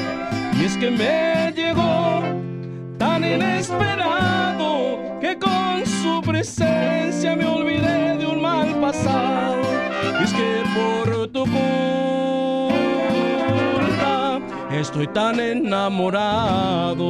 [0.61, 2.23] Y es que me llegó
[2.99, 8.02] tan inesperado que con su presencia me olvidé
[8.95, 11.63] Y es que por tu culpa
[14.71, 17.03] estoy tan enamorado.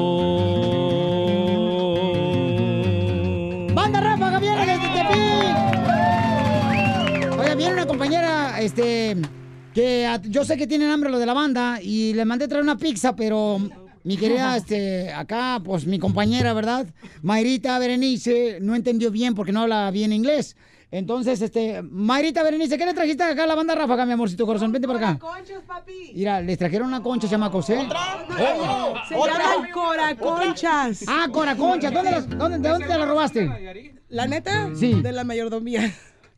[3.75, 5.57] ¡Banda Ráfaga viene desde Tepic!
[7.41, 9.17] Oye, viene una compañera, este,
[9.75, 12.63] que a- yo sé que tienen hambre lo de la banda y le mandé traer
[12.63, 13.59] una pizza, pero
[14.05, 16.87] mi querida, este, acá, pues mi compañera, ¿verdad?
[17.23, 20.57] Mayrita Berenice no entendió bien porque no habla bien inglés.
[20.93, 24.71] Entonces, este, Mayrita Berenice, ¿qué le trajiste acá a la banda Ráfaga, mi amorcito corazón?
[24.73, 25.19] Vente para acá.
[25.19, 26.13] Conchas, papi.
[26.15, 27.89] Mira, les trajeron una concha, chamacos, ¿eh?
[29.09, 31.05] Se llaman coraconchas.
[31.09, 31.93] Ah, coraconchas.
[31.93, 33.95] ¿Dónde las- dónde- ¿De dónde te la robaste?
[34.11, 34.69] ¿La neta?
[34.75, 35.01] Sí.
[35.01, 35.91] De la mayordomía.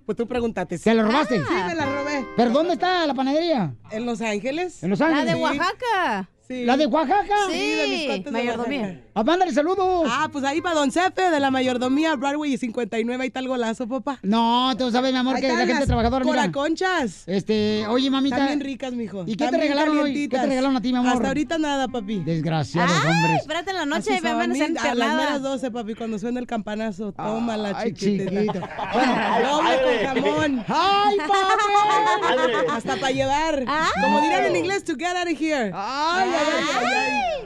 [0.07, 0.79] Pues tú pregúntate.
[0.79, 1.39] ¿Te la robaste?
[1.39, 2.27] Sí, me la robé.
[2.37, 3.75] ¿Pero dónde está la panadería?
[3.91, 4.83] En Los Ángeles.
[4.85, 5.25] ¿En Los Ángeles?
[5.25, 5.43] La de Sí.
[5.43, 6.29] Oaxaca.
[6.47, 6.65] Sí.
[6.65, 7.35] ¿La de Oaxaca?
[7.51, 8.81] Sí, de mis cuates de mayordomía.
[8.83, 9.01] Oaxaca.
[9.15, 10.07] Ah, mándale saludos.
[10.11, 13.49] Ah, pues ahí para Don Cepe de la mayordomía, Broadway y 59, ahí está el
[13.49, 14.19] golazo, papá.
[14.23, 16.37] No, tú sabes, mi amor, Ahí que la gente las trabajadora, mira.
[16.43, 17.23] Coraconchas.
[17.27, 18.37] Este, oye, mamita.
[18.37, 19.25] Están bien ricas, mijo.
[19.27, 20.29] ¿Y qué te regalaron hoy?
[20.29, 21.13] ¿Qué te regalaron a ti, mi amor?
[21.13, 22.19] Hasta ahorita nada, papi.
[22.25, 23.41] Desgraciados Ay, hombres.
[23.41, 26.19] espérate en la noche, Así me van a hacer a las meras 12, papi, cuando
[26.19, 27.13] suena el campanazo.
[27.13, 28.31] Toma la Ay, chiquitita.
[28.31, 28.61] chiquita.
[29.51, 30.65] Doble con jamón.
[30.69, 32.67] ¡Ay, padre!
[32.71, 33.65] Hasta para llevar.
[34.03, 35.71] Como dirían en inglés, to get out of here.
[35.73, 36.34] Ay.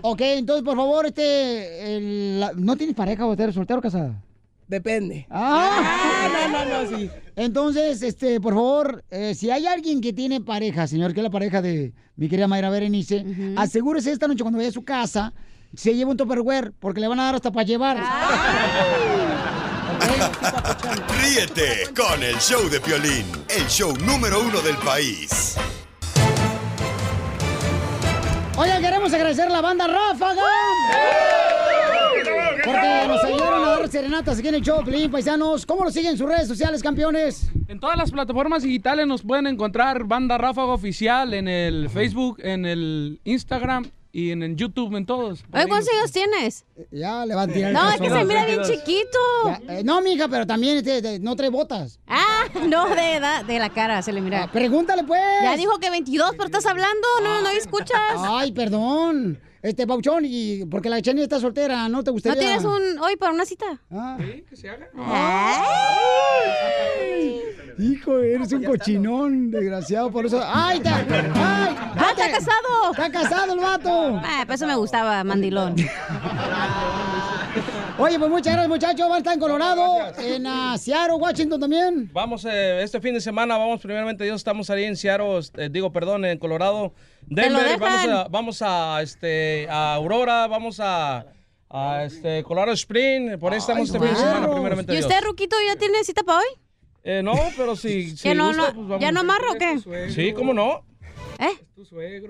[0.02, 4.22] Ok, entonces, por favor, este, el- la- ¿no tienes pareja o eres soltero o casada?
[4.68, 5.26] Depende.
[5.30, 7.10] Ah, no, no, no, sí.
[7.36, 11.30] Entonces, este, por favor, eh, si hay alguien que tiene pareja, señor, que es la
[11.30, 13.24] pareja de mi querida Mayra Berenice,
[13.56, 15.32] asegúrese esta noche cuando vaya a su casa,
[15.74, 17.96] se lleva un Tupperware, porque le van a dar hasta para llevar.
[21.20, 25.56] Ríete con el show de Piolín, el show número uno del país.
[28.58, 30.42] Oye, queremos agradecer a la banda Ráfaga.
[32.64, 35.64] Porque nos ayudaron a dar serenatas aquí en el show, Pelín, paisanos.
[35.64, 37.52] ¿Cómo lo siguen en sus redes sociales, campeones?
[37.68, 42.66] En todas las plataformas digitales nos pueden encontrar Banda Ráfaga Oficial en el Facebook, en
[42.66, 45.44] el Instagram y en el YouTube, en todos.
[45.52, 46.64] Oye, ¿cuántos años tienes?
[46.90, 49.18] Ya le van a tirar el No, es que se mira bien chiquito.
[49.46, 51.98] Ya, eh, no, mija, pero también este, de- no trae botas.
[52.06, 54.50] Ah, no, de edad, de la cara se le mira.
[54.50, 55.20] pregúntale, pues.
[55.42, 57.98] Ya dijo que 22, pero estás hablando, no, no escuchas.
[58.16, 59.40] Ay, perdón.
[59.60, 62.40] Este, Pauchón, y porque la Chani está soltera, ¿no te ¿No gustaría?
[62.40, 63.66] tienes un hoy para una cita?
[63.90, 64.16] Ah.
[64.20, 64.88] Sí, que se haga.
[67.78, 70.40] Hijo, eres un cochinón, desgraciado, por eso.
[70.44, 70.96] ¡Ay, está!
[70.96, 71.06] ¡Ay!
[71.34, 72.92] ¡Ah, está casado!
[72.92, 74.20] ¡Está casado el vato!
[74.24, 75.76] Ah, por eso me gustaba, mandilón.
[77.98, 79.08] Oye, pues muchas gracias, muchachos.
[79.08, 82.10] Van a estar en Colorado, en ah, Seattle, Washington también.
[82.12, 85.90] Vamos, eh, este fin de semana, vamos primeramente Dios, estamos ahí en Seattle, eh, digo,
[85.92, 91.26] perdón, en Colorado, Denver, vamos a, vamos a, este, a Aurora, vamos a,
[91.68, 95.06] a, este, Colorado Spring, por ahí estamos este fin de semana, primeramente ¿Y Dios.
[95.06, 96.46] usted, Ruquito, ya tiene cita para hoy?
[97.04, 99.00] Eh, no, pero si, si ¿Que no, gusta, no- pues vamos.
[99.00, 100.10] ¿Ya no amarra o qué?
[100.10, 100.84] Sí, ¿cómo no?
[101.40, 101.50] ¿Eh?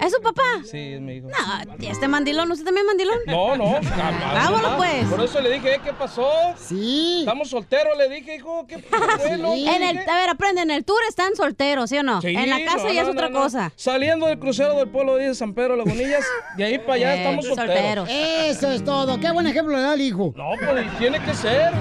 [0.01, 0.43] ¿Es su papá?
[0.71, 1.29] Sí, es mi hijo.
[1.29, 2.53] No, ¿y este mandilón?
[2.53, 3.19] ¿Usted también es mandilón?
[3.27, 3.81] No, no.
[3.97, 5.07] jamás, Vámonos, pues.
[5.07, 5.81] Por eso le dije, ¿eh?
[5.83, 6.31] ¿qué pasó?
[6.59, 7.21] Sí.
[7.21, 9.27] Estamos solteros, le dije, hijo, ¿qué pasó?
[9.27, 12.21] En el, a ver, aprende, en el tour están solteros, ¿sí o no?
[12.21, 13.73] Sí, en la casa no, ya es no, otra no, cosa.
[13.77, 16.27] Saliendo del crucero del pueblo de San Pedro de Lagunillas,
[16.59, 18.09] de ahí para allá Eh, estamos solteros.
[18.11, 19.19] Eso es todo.
[19.19, 20.35] Qué buen ejemplo le da el hijo.
[20.37, 21.73] No, pues tiene que ser.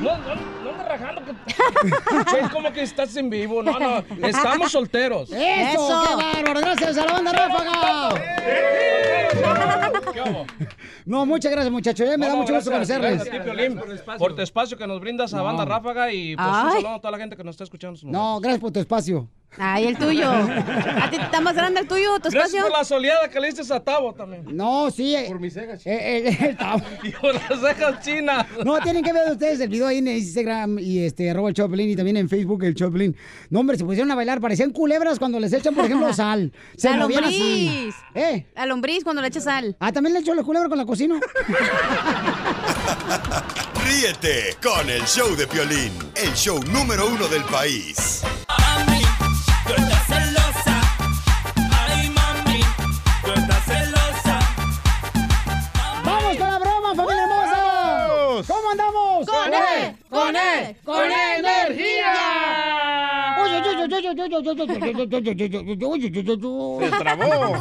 [0.00, 0.59] No, no,
[0.90, 1.32] rajando que...
[2.40, 3.62] Es como que estás en vivo.
[3.62, 5.30] No, no, estamos solteros.
[5.32, 6.04] ¡Eso!
[6.08, 6.60] ¡Qué bárbaro!
[6.60, 8.14] ¡Gracias a la banda Ráfaga!
[11.06, 12.08] No, muchas gracias, muchachos.
[12.08, 13.24] Eh, me da No, no, mucho gusto gracias, conocerles.
[13.24, 13.80] gracias ti, Piolín,
[14.18, 15.44] por tu espacio que nos brindas a No.
[15.44, 16.72] Banda Ráfaga y pues un Ay.
[16.72, 17.98] saludo a toda la gente que nos está escuchando.
[18.04, 19.28] No, gracias por tu espacio.
[19.58, 20.30] Ay, el tuyo.
[20.30, 22.62] ¿A ti está más grande el tuyo, tu Gracias espacio?
[22.62, 24.44] por la soleada que le diste a Tavo también.
[24.56, 25.16] No, sí.
[25.26, 25.82] Por mis cejas.
[25.84, 26.82] el Tavo.
[27.02, 28.46] Y por las cejas chinas.
[28.64, 31.90] No, tienen que ver ustedes el video ahí en Instagram y este, arroba el Choplin
[31.90, 33.16] y también en Facebook el Choplin.
[33.50, 36.52] No, hombre, se pusieron a bailar, parecían culebras cuando les echan, por ejemplo, sal.
[36.76, 37.66] Se La movían así.
[37.66, 37.94] lombriz.
[38.14, 38.46] ¿Eh?
[38.54, 39.76] La lombriz cuando le echas sal.
[39.80, 41.18] Ah, también le echo la culebra con la cocina.
[43.84, 48.22] Ríete con el show de Piolín, el show número uno del país.
[60.84, 61.12] ¡Con él!
[61.12, 62.14] ¡Con energía!
[66.80, 67.58] Se trabó.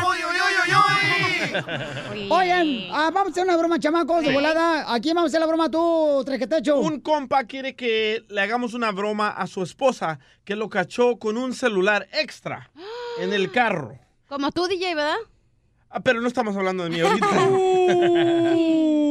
[2.30, 4.94] Oigan, ah, vamos a hacer una broma, chamacos, de volada.
[4.94, 6.80] ¿A quién vamos a hacer la broma tú, trequetecho?
[6.80, 11.38] Un compa quiere que le hagamos una broma a su esposa que lo cachó con
[11.38, 12.72] un celular extra
[13.20, 13.98] en el carro.
[14.28, 15.18] Como tú, DJ, ¿verdad?
[15.90, 17.28] Ah, pero no estamos hablando de mí ahorita.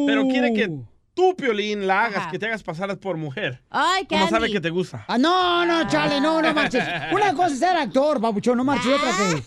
[0.07, 0.71] pero quiere que
[1.19, 3.61] tú, Piolín, la hagas, que te hagas pasar por mujer.
[3.71, 4.31] Ay, Como Candy.
[4.35, 5.05] sabe que te gusta.
[5.09, 6.85] Ah, no, no, chale, no, no marches.
[7.13, 8.87] Una cosa es ser actor, babuchón, no marches.
[8.87, 9.43] y Otra que...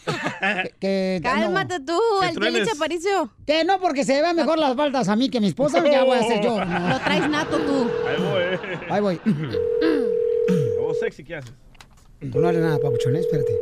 [0.64, 3.30] que, que- Cálmate tú, Que el Piolín se Aparicio.
[3.48, 6.03] Que no, porque se vean mejor las faldas a mí que a mi esposa, ya
[6.03, 6.64] voy a ser yo.
[6.65, 6.89] no.
[6.89, 7.89] Lo traes nato tú.
[8.07, 8.80] Ahí voy.
[8.89, 9.22] Ahí voy.
[10.80, 11.53] Voz sexy, ¿qué haces?
[12.31, 13.19] Tú no hables nada, papuchón, ¿eh?
[13.22, 13.56] espérate.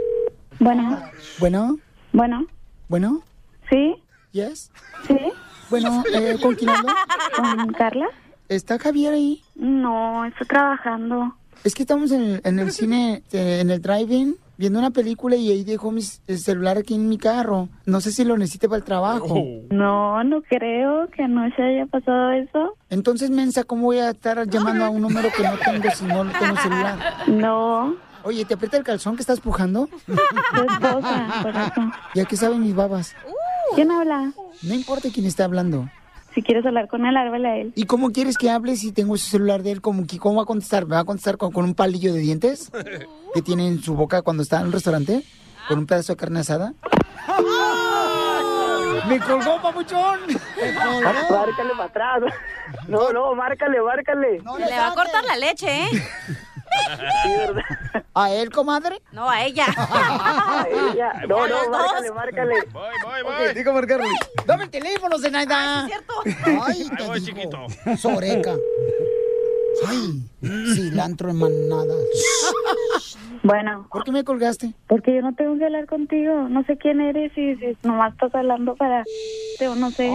[0.60, 1.00] Bueno,
[1.40, 1.78] Bueno,
[2.12, 2.46] bueno,
[2.88, 3.24] bueno,
[3.70, 3.96] ¿sí?
[4.32, 4.72] yes.
[5.08, 5.18] ¿Sí?
[5.70, 6.94] Bueno, eh, ¿con quién hablo?
[7.36, 8.08] ¿Con Carla?
[8.48, 9.44] ¿Está Javier ahí?
[9.56, 11.36] No, estoy trabajando.
[11.64, 15.36] Es que estamos en el, en el cine, eh, en el drive-in, viendo una película
[15.36, 17.68] y ahí dejó mi el celular aquí en mi carro.
[17.86, 19.36] No sé si lo necesite para el trabajo.
[19.70, 22.76] No, no creo que no se haya pasado eso.
[22.90, 26.26] Entonces, Mensa, ¿cómo voy a estar llamando a un número que no tengo si no
[26.32, 26.98] tengo celular?
[27.28, 27.96] No.
[28.24, 29.88] Oye, ¿te aprieta el calzón que estás pujando?
[30.06, 31.92] Tu esposa, por eso.
[32.16, 33.16] ¿Y a qué saben mis babas?
[33.76, 34.34] ¿Quién habla?
[34.62, 35.90] No importa quién está hablando.
[36.34, 37.74] Si quieres hablar con él, háblale a él.
[37.76, 39.82] ¿Y cómo quieres que hable si tengo ese celular de él?
[39.82, 40.04] ¿Cómo,
[40.36, 40.86] va a contestar?
[40.86, 42.72] ¿Me va a contestar con, con un palillo de dientes
[43.34, 45.24] que tiene en su boca cuando está en un restaurante?
[45.68, 46.74] ¿Con un pedazo de carne asada?
[49.08, 50.20] ¡Me colgó, papuchón!
[51.04, 52.22] Márcale para atrás.
[52.88, 54.42] No, no, márcale, márcale.
[54.42, 55.90] Se le va a cortar la leche, ¿eh?
[58.14, 59.02] ¿A él, comadre?
[59.12, 59.66] No, a ella.
[59.78, 61.14] A ella.
[61.28, 61.70] No, no, dos.
[61.70, 62.56] márcale, márcale.
[62.72, 64.08] Voy, voy, Ok, digo marcarle.
[64.46, 65.82] Dame el teléfono, Zenaida.
[65.82, 66.14] es cierto.
[66.46, 67.26] Ay, Ahí te voy, digo.
[67.42, 67.98] chiquito.
[67.98, 68.56] Soreca.
[69.88, 70.24] Ay,
[70.76, 71.98] cilantro en manadas.
[73.44, 73.88] Bueno.
[73.92, 74.74] ¿Por qué me colgaste?
[74.88, 76.50] Porque yo no tengo que hablar contigo.
[76.50, 79.04] No sé quién eres y si nomás estás hablando para...
[79.68, 80.12] O no sé.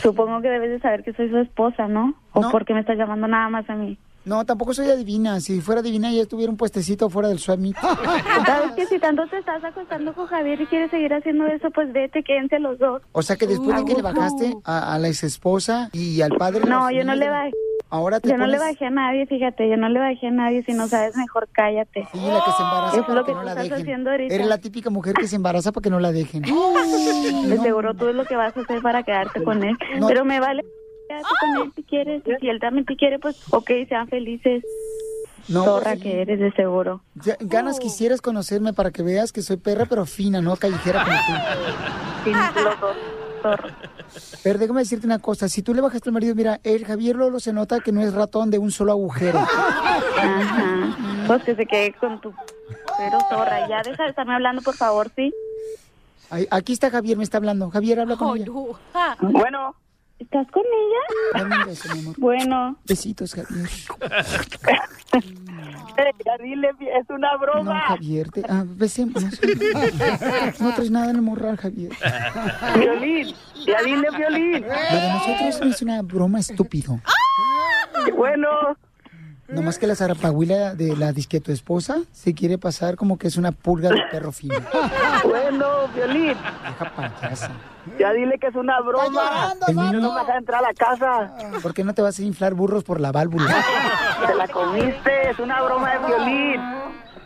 [0.00, 2.14] Supongo que debes de saber que soy su esposa, ¿no?
[2.32, 2.50] ¿O No.
[2.50, 3.98] porque me estás llamando nada más a mí?
[4.24, 5.40] No, tampoco soy adivina.
[5.40, 7.76] Si fuera adivina ya tuviera un puestecito fuera del meet.
[8.46, 11.92] Sabes que si tanto te estás acostando con Javier y quieres seguir haciendo eso, pues
[11.92, 13.00] vete, quédense los dos.
[13.12, 16.32] O sea que después de que le bajaste a, a la ex esposa y al
[16.32, 16.60] padre...
[16.68, 17.52] No, yo no le bajé.
[17.90, 20.62] Ahora te Yo no le bajé a nadie, fíjate, yo no le bajé a nadie.
[20.62, 22.06] Si no sabes, mejor cállate.
[22.12, 23.80] Sí, la que se embaraza es para lo que que no tú la estás dejen.
[23.82, 24.34] haciendo ahorita.
[24.34, 26.42] Eres la típica mujer que se embaraza para que no la dejen.
[26.42, 29.76] De seguro tú es lo que vas a hacer para quedarte con él.
[29.98, 30.06] No.
[30.08, 30.62] Pero me vale
[31.08, 32.22] quedarte con él si quieres.
[32.26, 34.62] Y si él también te quiere, pues ok, sean felices.
[35.48, 37.00] No, Zorra pues, que eres, de seguro.
[37.14, 41.16] Ya- ganas quisieras conocerme para que veas que soy perra, pero fina, no callejera como
[41.16, 42.24] tú.
[42.24, 42.96] Sí, los dos,
[44.42, 47.40] Pero déjame decirte una cosa, si tú le bajaste al marido, mira, el Javier Lolo
[47.40, 49.38] se nota que no es ratón de un solo agujero.
[49.38, 50.96] Ajá.
[51.26, 52.32] Pues que se quede con tu
[52.98, 53.68] pero zorra.
[53.68, 55.32] Ya deja de estarme hablando, por favor, ¿sí?
[56.30, 57.70] Ay, aquí está Javier, me está hablando.
[57.70, 58.46] Javier, habla con ella.
[59.20, 59.74] Bueno.
[60.18, 61.42] ¿Estás con ella?
[61.44, 62.14] Dame un beso, mi amor.
[62.18, 62.76] Bueno.
[62.86, 63.68] Besitos, Javier.
[66.24, 66.68] Ya dile,
[67.00, 67.80] es una No, broma.
[67.88, 69.38] Javier, te, ah, besémonos.
[70.60, 71.92] No traes nada en el morral, Javier.
[72.78, 73.34] Violín,
[73.66, 74.62] ya dile violín.
[74.62, 77.00] De nosotros es una broma estúpido.
[78.16, 78.48] Bueno.
[79.48, 83.36] Nomás que la zarapahuila de la disque tu esposa se quiere pasar como que es
[83.36, 84.54] una pulga de perro fino.
[85.24, 86.36] Bueno, violín.
[86.62, 87.50] Deja payasa.
[87.98, 89.54] Ya dile que es una broma.
[89.66, 91.32] El niño no no- me deja entrar a la casa.
[91.62, 93.52] ¿Por qué no te vas a inflar burros por la válvula?
[94.26, 96.60] Te la comiste, es una broma de violín.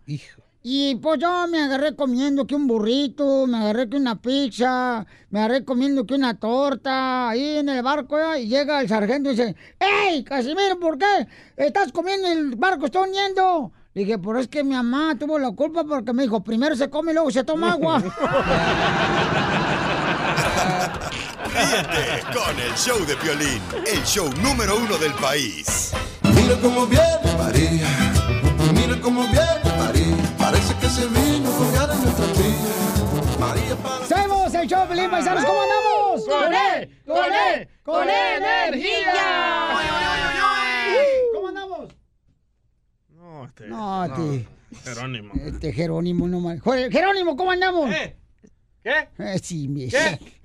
[0.63, 5.39] Y pues yo me agarré comiendo que un burrito, me agarré que una pizza, me
[5.41, 9.57] agarré comiendo que una torta, ahí en el barco, y llega el sargento y dice,
[9.79, 11.29] ¡Ey, Casimiro, ¿por qué?
[11.57, 13.73] Estás comiendo y el barco está hundiendo.
[13.95, 16.91] Le dije, pero es que mi mamá tuvo la culpa porque me dijo, primero se
[16.91, 18.03] come y luego se toma agua.
[21.59, 25.93] Ríete con el show de Piolín, el show número uno del país.
[26.23, 27.89] Mira cómo viene María,
[28.75, 30.17] mira cómo viene María,
[30.99, 32.27] se vino a colgar en nuestra.
[34.09, 35.45] ¡Somos el show, Pelín Paisanos!
[35.45, 36.25] ¿Cómo andamos?
[36.27, 36.91] ¡Con E!
[37.07, 37.69] ¡Con E!
[37.83, 39.15] ¡Con energía!
[41.35, 41.89] ¿Cómo andamos?
[43.11, 43.67] No, este...
[43.69, 44.47] No, este,
[44.85, 45.33] Jerónimo.
[45.35, 46.61] este Jerónimo no mal.
[46.91, 47.91] Jerónimo, ¿cómo andamos?
[48.83, 49.09] ¿Qué?
[49.19, 49.89] Eh, sí, mi-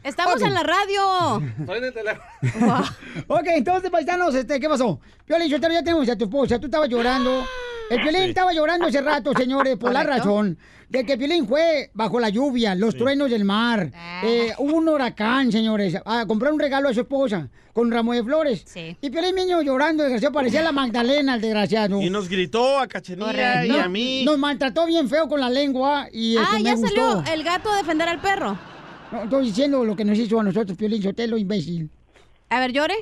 [0.03, 0.41] Estamos Ok.
[0.47, 1.41] en la radio.
[1.59, 2.83] Estoy en el teléfono.
[3.27, 4.99] Ok, entonces, paisanos, este, ¿qué pasó?
[5.25, 7.43] Piolín, yo ya tenemos a tu esposa, tú estabas llorando.
[7.89, 10.57] El Piolín estaba llorando hace rato, señores, por la razón
[10.89, 13.91] de que Piolín fue bajo la lluvia, los truenos del mar.
[14.23, 18.23] Eh, hubo un huracán, señores, a comprar un regalo a su esposa con ramo de
[18.23, 18.65] flores.
[19.01, 22.01] Y Piolín niño llorando, desgraciado, parecía la Magdalena, el desgraciado.
[22.01, 24.23] Y nos gritó a Cachenilla y No, a mí.
[24.25, 26.87] Nos maltrató bien feo con la lengua y Ah, este, me ya gustó.
[26.87, 28.57] salió el gato a defender al perro.
[29.13, 31.87] No, estoy diciendo lo que nos hizo a nosotros, Piolín Sotelo, imbécil.
[32.49, 32.95] A ver, llore.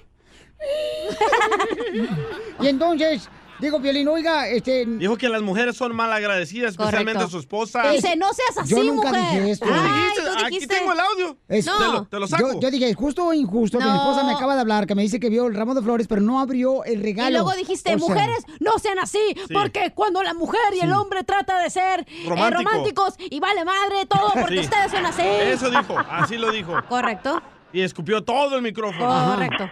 [2.62, 3.30] Y entonces,
[3.62, 4.86] digo, Piolín, oiga, este...
[4.86, 7.30] Dijo que las mujeres son mal agradecidas, especialmente Correcto.
[7.32, 7.90] su esposa.
[7.92, 9.24] Dice, no seas así, Yo nunca mujer.
[9.42, 9.66] dije esto.
[9.68, 10.76] Tú Ay, dijiste, tú aquí dijiste.
[10.76, 11.38] tengo el audio.
[11.48, 12.54] Es- Te, lo, te lo saco.
[12.54, 13.96] Yo, yo dije, ¿es justo o injusto que mi No.
[13.98, 16.22] esposa me acaba de hablar, que me dice que vio el ramo de flores, pero
[16.22, 17.30] no abrió el regalo?
[17.30, 19.54] Y luego dijiste, O sea, mujeres, no sean así, Sí.
[19.54, 22.64] porque cuando la mujer y el hombre trata de ser eh, Romántico.
[22.70, 24.60] románticos y vale madre todo porque Sí.
[24.62, 25.22] ustedes son así.
[25.24, 26.74] Eso dijo, así lo dijo.
[26.90, 27.42] Correcto.
[27.74, 29.32] Y escupió todo el micrófono.
[29.34, 29.70] Correcto.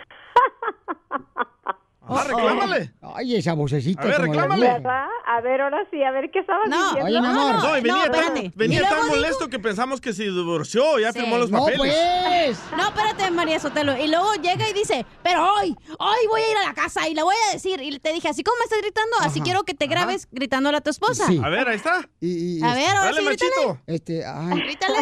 [2.10, 2.92] Ah, reclámale.
[3.16, 4.02] Ay, esa vocecita.
[4.02, 4.68] A ver, la reclámale.
[4.68, 5.06] ¿Verdad?
[5.28, 7.06] A ver, ahora sí, a ver qué estabas No, diciendo.
[7.06, 7.56] Oye, mi amor.
[7.64, 8.52] No, y venía, no, tan, espérate.
[8.56, 11.20] venía Y tan dijo- molesto que pensamos que se divorció, ya Sí.
[11.20, 11.80] firmó los No, papeles.
[11.80, 12.60] pues.
[12.78, 13.98] No, espérate, María Sotelo.
[13.98, 17.14] Y luego llega y dice, pero hoy, hoy voy a ir a la casa y
[17.14, 17.82] le voy a decir.
[17.82, 19.44] Y te dije, así como me estás gritando, así Ajá.
[19.46, 21.26] quiero que te grabes gritándole a tu esposa.
[21.28, 21.40] Sí.
[21.44, 22.02] A ver, ahí está.
[22.20, 23.52] Y, y- A ver, ahora Dale, sí, grítale.
[23.56, 23.82] machito.
[23.88, 24.60] Este, ay.
[24.62, 24.98] Grítale.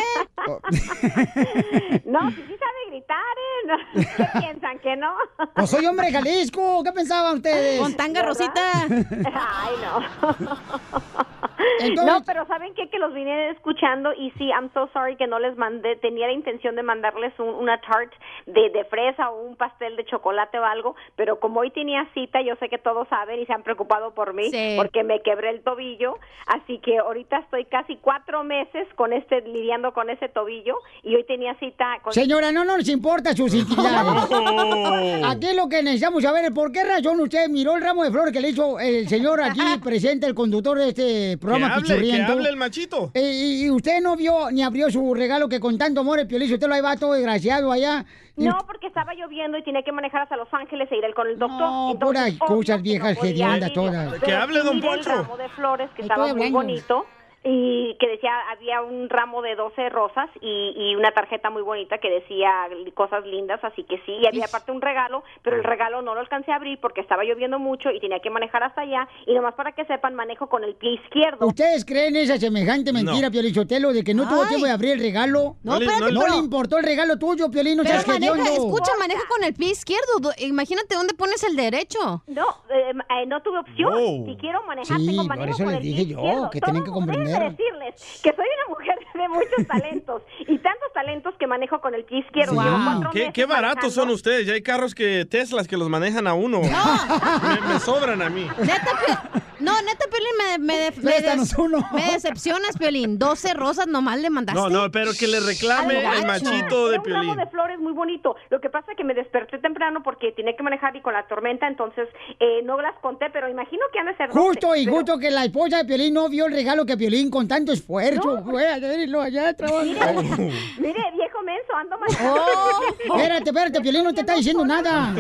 [0.47, 0.59] oh,
[2.05, 3.67] No, si sí sabe gritar, ¿eh?
[3.67, 3.75] No,
[4.17, 4.79] ¿Qué piensan?
[4.79, 5.13] ¿Que no?
[5.55, 7.79] pues soy hombre Jalisco, ¿qué pensaban ustedes?
[7.79, 8.27] Con tanga ¿Verdad?
[8.27, 8.71] rosita.
[9.33, 11.27] Ay, no.
[11.79, 12.89] Entonces- No, pero ¿saben qué?
[12.89, 16.33] Que los vine escuchando y sí, I'm so sorry que no les mandé, tenía la
[16.33, 18.11] intención de mandarles un- una tart
[18.45, 22.41] de, de fresa o un pastel de chocolate o algo, pero como hoy tenía cita,
[22.41, 24.75] yo sé que todos saben y se han preocupado por mí Sí.
[24.77, 26.17] porque me quebré el tobillo,
[26.47, 31.23] así que ahorita estoy casi cuatro meses con este, lidiando con ese tobillo y hoy
[31.25, 32.13] tenía cita con...
[32.13, 34.27] Señora, no nos importa sus intimidades.
[34.39, 35.25] Oh.
[35.25, 38.31] Aquí lo que necesitamos saber es por qué razón usted miró el ramo de flores
[38.33, 42.21] que le hizo el señor aquí presente, el conductor de este Que programa hable, que
[42.21, 43.11] hable el machito.
[43.13, 46.27] Eh, y, y usted no vio ni abrió su regalo que con tanto amor el
[46.27, 48.05] piolín, usted lo ahí va todo desgraciado allá.
[48.35, 51.27] Y No, porque estaba lloviendo y tenía que manejar hasta Los Ángeles e ir con
[51.27, 51.59] el doctor.
[51.59, 53.73] No, Entonces, puras cosas que viejas no ir.
[53.73, 54.19] todas.
[54.19, 55.09] Que hable, don Poncho.
[55.09, 57.05] El ramo de flores que Estoy estaba muy bonito
[57.49, 61.97] y que decía, había un ramo de 12 rosas y, y una tarjeta muy bonita
[61.99, 66.01] que decía cosas lindas, así que sí, y había aparte un regalo, pero el regalo
[66.01, 69.07] no lo alcancé a abrir porque estaba lloviendo mucho y tenía que manejar hasta allá
[69.25, 71.45] y nomás para que sepan, manejo con el pie izquierdo.
[71.47, 73.31] ¿Ustedes creen esa semejante mentira, No.
[73.31, 75.55] Piolín Sotelo, de que no tuvo tiempo de abrir el regalo?
[75.63, 78.53] No, No le- espérate, No pero, le importó el regalo tuyo, Piolín, no pero maneja,
[78.53, 80.19] escucha, maneja con el pie izquierdo.
[80.19, 82.23] Do- Imagínate dónde pones el derecho.
[82.27, 82.91] No, eh,
[83.21, 84.25] eh, no tuve opción.
[84.25, 86.49] Si quiero manejar, Sí, tengo por manejo eso con les el dije pie yo izquierdo.
[86.49, 86.99] que tienen que Todo-
[87.39, 91.93] déjenme decirles que soy una mujer de muchos talentos y tantos talentos que manejo con
[91.95, 92.53] el pie izquierdo.
[92.61, 93.31] Llevo Wow.
[93.33, 94.45] ¿Qué, baratos son ustedes.
[94.45, 96.61] Ya hay carros que Teslas que los manejan a uno.
[96.61, 98.47] Me, me sobran a mí.
[98.59, 101.79] Neta, no, neta, Piolín, me, me, de- me des- uno.
[101.93, 103.17] me decepcionas, Piolín.
[103.17, 104.59] 12 rosas nomás le mandaste.
[104.61, 107.35] No, no, pero que le reclame el machito de Era un ramo Piolín.
[107.37, 108.35] de flores muy bonito.
[108.49, 111.25] Lo que pasa es que me desperté temprano porque tenía que manejar y con la
[111.27, 112.07] tormenta, entonces
[112.39, 115.17] eh, no las conté, pero imagino que han de ser 12, Justo y pero- justo
[115.19, 118.67] que la esposa de Piolín no vio el regalo que Piolín con tanto esfuerzo fue
[118.67, 120.21] a verlo allá trabajando.
[120.21, 122.41] Mire, viejo menso, ando manejando.
[122.41, 122.81] Oh,
[123.15, 125.13] espérate, espérate, Piolín no te está diciendo nada.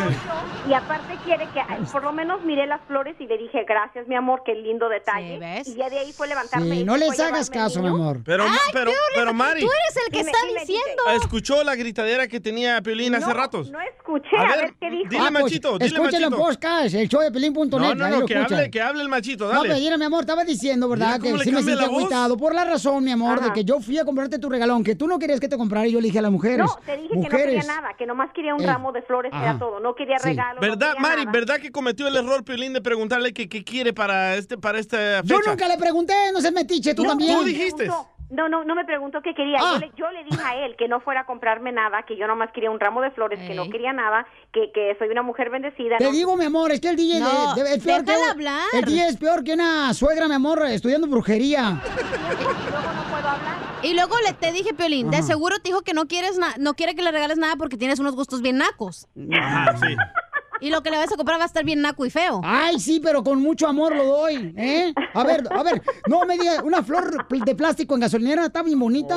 [0.69, 4.07] Y aparte quiere que ay, por lo menos miré las flores y le dije, gracias,
[4.07, 5.33] mi amor, qué lindo detalle.
[5.35, 5.67] Sí, ¿ves?
[5.67, 6.69] Y ya de ahí fue levantarme.
[6.75, 8.19] Sí, y no les a hagas caso, mi amor.
[8.23, 11.03] Pero, pero, pero Mari, Tú eres el que Dime, está dime, diciendo.
[11.21, 13.69] ¿escuchó la gritadera que tenía Piolín hace no, ratos?
[13.71, 15.09] No escuché, A a ver, qué dijo.
[15.09, 17.69] dile, Ah, pues, machito, dile, escúchalo en podcast, el show de Pelín.net.
[17.79, 19.83] No, no, no, que hable, que hable el machito, No, pero dale.
[19.83, 21.07] mira, mi amor, estaba diciendo, ¿verdad?
[21.07, 21.71] Mira cómo Que le sí me sentí.
[21.87, 24.95] Agüitado por la razón, mi amor, de que yo fui a comprarte tu regalo, aunque
[24.95, 26.65] tú no querías que te comprara, y yo le dije a las mujeres.
[26.65, 29.31] No, te dije que no quería nada, que nomás quería un Eh, ramo de flores,
[29.33, 29.43] ajá.
[29.43, 29.79] era todo.
[29.79, 30.29] No quería Sí.
[30.29, 30.55] regalo.
[30.55, 31.25] no ¿Verdad, quería Mari?
[31.25, 31.31] nada.
[31.31, 34.97] ¿Verdad que cometió el error Piolín de preguntarle que qué quiere para este para esta
[34.97, 35.23] fecha?
[35.23, 37.37] Yo nunca le pregunté, no seas metiche, tú No, también.
[37.37, 37.85] tú me dijiste.
[37.85, 39.57] preguntó- No, no, no me preguntó qué quería.
[39.61, 39.73] Ah.
[39.75, 42.27] Yo, le, yo le dije a él que no fuera a comprarme nada, que yo
[42.27, 45.49] nomás quería un ramo de flores, que no quería nada, que, que soy una mujer
[45.49, 45.97] bendecida.
[45.97, 48.11] Te no- digo, mi amor, es que el DJ No, de- de- es peor que
[48.13, 48.63] hablar.
[48.73, 51.81] el DJ es peor que una suegra, mi amor, estudiando brujería.
[51.81, 53.55] luego no puedo hablar.
[53.83, 55.27] Y luego le te dije, Piolín, de Ajá.
[55.27, 57.99] seguro te dijo que no quieres na- no quiere que le regales nada porque tienes
[57.99, 59.07] unos gustos bien nacos.
[59.39, 59.95] Ajá, sí.
[60.59, 62.41] Y lo que le vas a comprar va a estar bien naco y feo.
[62.43, 64.93] Ay, sí, pero con mucho amor lo doy, ¿eh?
[65.13, 68.79] A ver, a ver, no me diga, una flor de plástico en gasolinera está bien
[68.79, 69.15] bonita.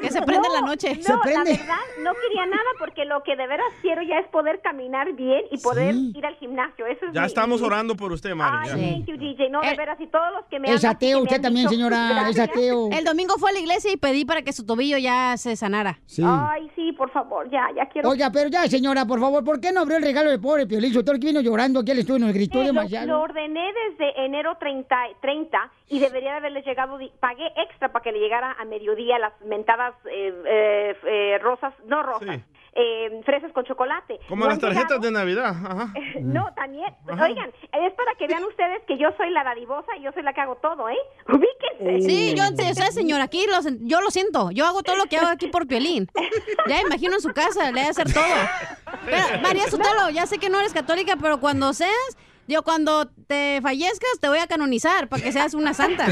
[0.00, 1.00] Que se prende en la noche.
[1.02, 1.52] Se No, prende.
[1.52, 5.12] la verdad, no quería nada porque lo que de veras quiero ya es poder caminar
[5.14, 6.86] bien y poder ir al gimnasio.
[6.86, 8.70] Eso es Ya mi- estamos mi- orando por usted, Mari.
[8.70, 9.50] Ay, thank you, DJ.
[9.50, 12.38] No, de veras, y todos los que me Es ateo, usted también, dicho, señora, es
[12.38, 12.88] ateo.
[12.90, 15.98] El domingo fue a la iglesia y pedí para que su tobillo ya se sanara.
[16.06, 16.22] Sí.
[16.24, 18.08] Ay, sí, por favor, ya, ya quiero.
[18.10, 20.92] Oiga, pero ya, señora, por favor, ¿por qué no abrió el regalo del pobre Piolín?
[20.92, 23.06] Todo el que vino llorando aquí al estudio nos gritó lo, demasiado.
[23.06, 28.12] lo ordené desde enero 30, 30 y debería de haberle llegado, pagué extra para que
[28.12, 32.40] le llegara a mediodía las mentadas eh, eh, eh, rosas, no rosas,
[32.76, 34.20] eh, fresas con chocolate.
[34.28, 35.00] Como No las tarjetas llegado.
[35.00, 35.46] de Navidad.
[35.66, 35.92] Ajá.
[36.20, 36.94] No, también.
[37.10, 37.24] Ajá.
[37.24, 40.32] Oigan, es para que vean ustedes que yo soy la dadivosa y yo soy la
[40.32, 40.96] que hago todo, ¿eh?
[41.28, 42.06] Ubíquense.
[42.08, 44.50] Sí, yo sé, sé, señora, aquí lo, sen- yo lo siento.
[44.50, 46.08] Yo hago todo lo que hago aquí por Piolín.
[46.68, 48.24] Ya imagino en su casa, le voy a hacer todo.
[49.04, 52.16] Pero, María Sotelo, ya sé que no eres católica, pero cuando seas,
[52.48, 56.06] yo cuando te fallezcas te voy a canonizar para que seas una santa.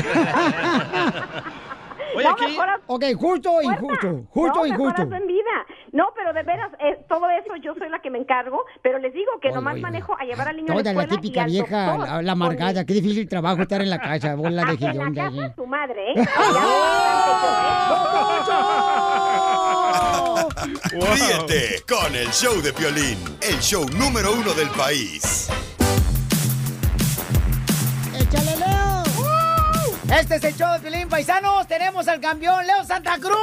[2.14, 5.02] Oye, No, aquí- Ok, justo o injusto, justo no, injusto.
[5.02, 5.66] en vida.
[5.92, 9.12] No, pero de veras, eh, todo eso yo soy la que me encargo, pero les
[9.14, 11.20] digo que Oye, nomás oye, manejo a llevar al niño a la Toda la escuela
[11.20, 12.08] típica y al vieja, doctor.
[12.08, 15.30] la, la amargada, qué difícil trabajo estar en la casa, bola de En la casa
[15.48, 15.54] ya.
[15.54, 16.14] su madre, ¿eh?
[20.94, 25.48] Ya Ríete con el show de Piolín, el show número uno del país.
[28.18, 28.73] ¡Échale!
[30.12, 31.66] Este es el show de Pilín Paisanos.
[31.66, 33.34] Tenemos al campeón Leo Santa Cruz.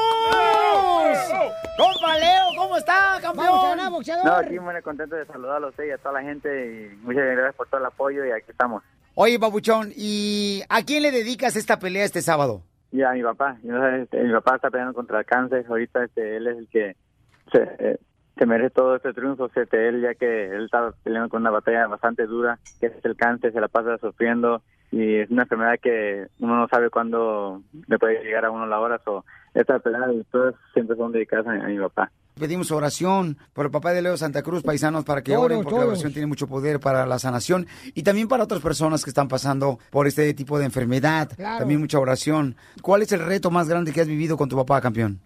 [1.76, 3.48] Compa Leo, ¿cómo está, campeón?
[3.48, 4.26] Vamos ganar, boxeador.
[4.26, 6.50] No, aquí muy contento de saludarlos a usted y a toda la gente
[6.94, 8.84] y muchas gracias por todo el apoyo y aquí estamos.
[9.16, 12.62] Oye, babuchón, ¿y a quién le dedicas esta pelea este sábado?
[12.92, 16.38] Y a mi papá, yo, este, mi papá está peleando contra el cáncer, ahorita este,
[16.38, 16.96] él es el que
[17.52, 18.00] se, eh,
[18.38, 22.26] se merece todo este triunfo, él ya que él está peleando con una batalla bastante
[22.26, 26.58] dura, que es el cáncer, se la pasa sufriendo y es una enfermedad que uno
[26.58, 30.56] no sabe cuándo le puede llegar a uno la hora, o esta pelea y todas
[30.74, 32.12] siempre son dedicadas a, a mi papá.
[32.40, 35.76] Pedimos oración por el papá de Leo Santa Cruz, paisanos, para que Todos, oren, porque
[35.76, 35.92] la todos.
[35.94, 39.78] oración tiene mucho poder para la sanación y también para otras personas que están pasando
[39.92, 41.30] por este tipo de enfermedad.
[41.36, 41.60] Claro.
[41.60, 42.56] También mucha oración.
[42.82, 45.20] ¿Cuál es el reto más grande que has vivido con tu papá, campeón?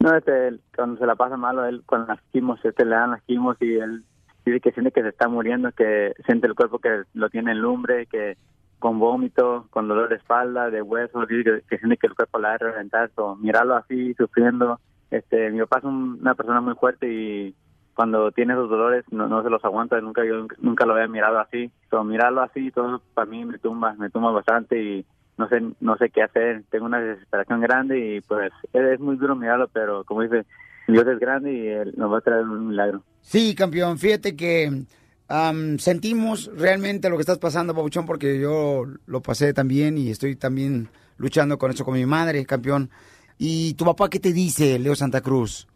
[0.00, 3.22] No, este, cuando se la pasa malo, él con las quimos, este, le dan las
[3.24, 4.02] quimos y él
[4.46, 7.60] dice que siente que se está muriendo, que siente el cuerpo que lo tiene en
[7.60, 8.38] lumbre, que
[8.78, 12.38] con vómito, con dolor de espalda, de huesos, dice que, que siente que el cuerpo
[12.38, 14.80] la va a reventar, so, mirarlo así, sufriendo.
[15.10, 17.54] Este, mi papá es un- una persona muy fuerte y
[17.92, 21.38] cuando tiene esos dolores no, no se los aguanta, nunca yo nunca lo había mirado
[21.40, 21.70] así.
[21.90, 25.06] So, mirarlo así, todo para mí me tumba, me tumba bastante y
[25.40, 26.62] no sé no sé qué hacer.
[26.70, 30.44] Tengo una desesperación grande y pues es, muy duro mirarlo, pero como dice,
[30.86, 33.02] Dios es grande y él nos va a traer un milagro.
[33.22, 34.84] Sí, campeón, fíjate que
[35.28, 40.36] am, sentimos realmente lo que estás pasando, Pabuchón, porque yo lo pasé también y estoy
[40.36, 42.90] también luchando con eso con mi madre, campeón.
[43.38, 45.66] ¿Y tu papá qué te dice, Leo Santa Cruz?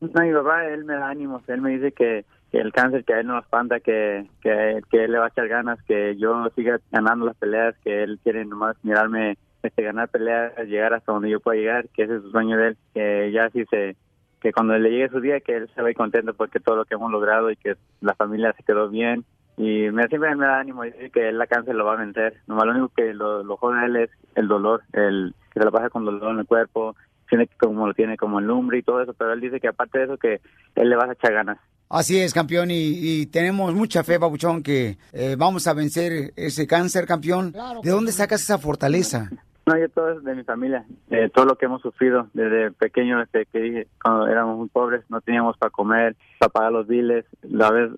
[0.00, 2.26] No, mi papá, él me da ánimos, él me dice que
[2.58, 5.82] el cáncer que a él no espanta, que, que, él le va a echar ganas,
[5.84, 10.94] que yo siga ganando las peleas, que él quiere nomás mirarme este, ganar peleas, llegar
[10.94, 13.64] hasta donde yo pueda llegar, que ese es su sueño de él, que ya sí
[13.70, 13.96] se,
[14.40, 16.76] que cuando le llegue su día, que él se va a ir contento porque todo
[16.76, 19.24] lo que hemos logrado y que la familia se quedó bien.
[19.56, 22.34] Y me, siempre me da ánimo dice que él la cáncer lo va a vencer.
[22.46, 25.64] Nomás lo único que lo, lo jode a él es el dolor, el que se
[25.64, 26.94] lo pasa con dolor en el cuerpo,
[27.28, 29.98] tiene como lo tiene como el lumbre y todo eso, pero él dice que aparte
[29.98, 30.40] de eso que
[30.74, 31.58] él le va a echar ganas.
[31.88, 36.66] Así es, campeón, y, y tenemos mucha fe, Pabuchón, que eh, vamos a vencer ese
[36.66, 37.54] cáncer, campeón.
[37.82, 39.30] ¿De dónde sacas esa fortaleza?
[39.66, 43.20] No, yo todo es de mi familia, de todo lo que hemos sufrido desde pequeño,
[43.20, 47.24] desde que dije, cuando éramos muy pobres, no teníamos para comer, para pagar los biles,
[47.42, 47.90] la vez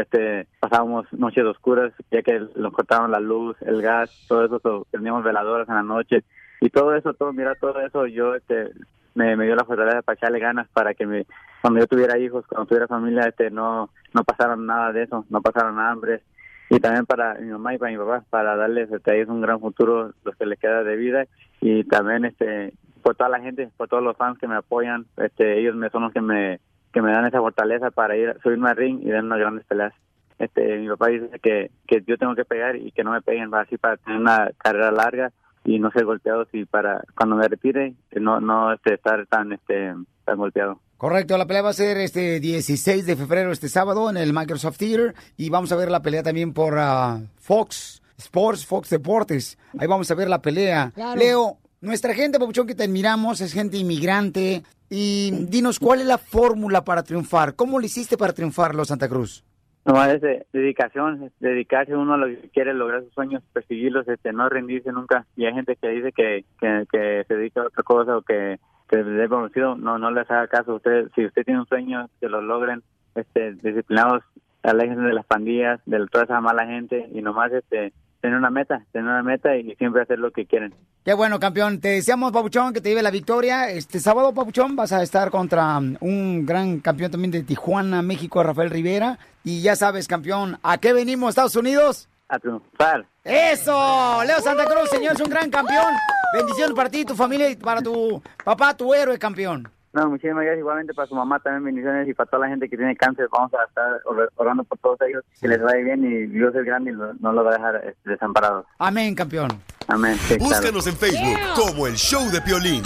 [0.00, 4.86] este, pasábamos noches oscuras, ya que nos cortaron la luz, el gas, todo eso, so,
[4.90, 6.24] teníamos veladoras en la noche,
[6.60, 8.72] y todo eso, todo, mira, todo eso, yo este,
[9.14, 11.26] me, me dio la fortaleza para echarle ganas para que me,
[11.64, 15.40] cuando yo tuviera hijos, cuando tuviera familia, este, no, no pasaran nada de eso, no
[15.40, 16.20] pasaran hambre,
[16.68, 19.40] y también para mi mamá y para mi papá, para darles este, a ellos un
[19.40, 21.24] gran futuro, lo que les queda de vida,
[21.62, 25.58] y también este por toda la gente, por todos los fans que me apoyan, este
[25.58, 26.60] ellos me son los que me
[26.92, 29.94] que me dan esa fortaleza para ir subirme al ring y dar unas grandes peleas.
[30.38, 33.54] Este mi papá dice que que yo tengo que pegar y que no me peguen,
[33.54, 35.32] así para tener una carrera larga
[35.64, 39.94] y no ser golpeado y para cuando me retire no no este estar tan este
[40.24, 40.80] tan golpeado.
[40.96, 44.78] Correcto, la pelea va a ser este 16 de febrero, este sábado, en el Microsoft
[44.78, 45.14] Theater.
[45.36, 49.58] Y vamos a ver la pelea también por ah, Fox Sports, Fox Deportes.
[49.78, 50.92] Ahí vamos a ver la pelea.
[50.94, 51.20] Claro.
[51.20, 54.62] Leo, nuestra gente, Papuchón, que te admiramos, es gente inmigrante.
[54.88, 57.54] Y dinos, ¿cuál es la fórmula para triunfar?
[57.54, 59.44] ¿Cómo le hiciste para triunfar, los Santa Cruz?
[59.84, 64.08] Nomás es de- dedicación, es dedicarse uno a lo que quiere, lograr sus sueños, perseguirlos,
[64.08, 65.26] este, no rendirse nunca.
[65.36, 68.58] Y hay gente que dice que, que, que se dedica a otra cosa o que,
[68.88, 70.76] que dé conocido, no, no les haga caso.
[70.76, 72.82] Usted, si usted tiene un sueño, que lo logren,
[73.14, 74.22] este, disciplinados,
[74.62, 77.92] aléjense de las pandillas, de toda esa mala gente y nomás este,
[78.24, 80.72] tener una meta, tener una meta y siempre hacer lo que quieren.
[81.04, 81.78] Qué bueno, campeón.
[81.78, 83.68] Te deseamos, Papuchón, que te lleve la victoria.
[83.68, 88.42] Este sábado, Papuchón, vas a estar contra um, un gran campeón también de Tijuana, México,
[88.42, 89.18] Rafael Rivera.
[89.44, 92.08] Y ya sabes, campeón, ¿a qué venimos, Estados Unidos?
[92.30, 93.04] A triunfar.
[93.24, 94.24] ¡Eso!
[94.26, 95.92] Leo Santa Cruz, señor, es un gran campeón.
[96.32, 99.70] Bendiciones para ti, tu familia y para tu papá, tu héroe, campeón.
[99.94, 100.58] No, muchísimas gracias.
[100.58, 103.28] Igualmente para su mamá también bendiciones y para toda la gente que tiene cáncer.
[103.32, 105.22] Vamos a estar or- orando por todos ellos.
[105.40, 107.76] Que les vaya bien y Dios es grande y lo- no lo va a dejar
[107.76, 108.66] este, desamparados.
[108.78, 109.48] Amén, campeón.
[109.88, 110.16] Amén.
[110.26, 110.44] Sí, claro.
[110.44, 112.82] Búscanos en Facebook como el show de Piolín.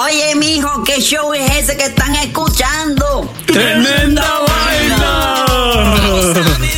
[0.00, 3.28] Oye, mijo, ¿qué show es ese que están escuchando?
[3.46, 4.22] ¡Tremenda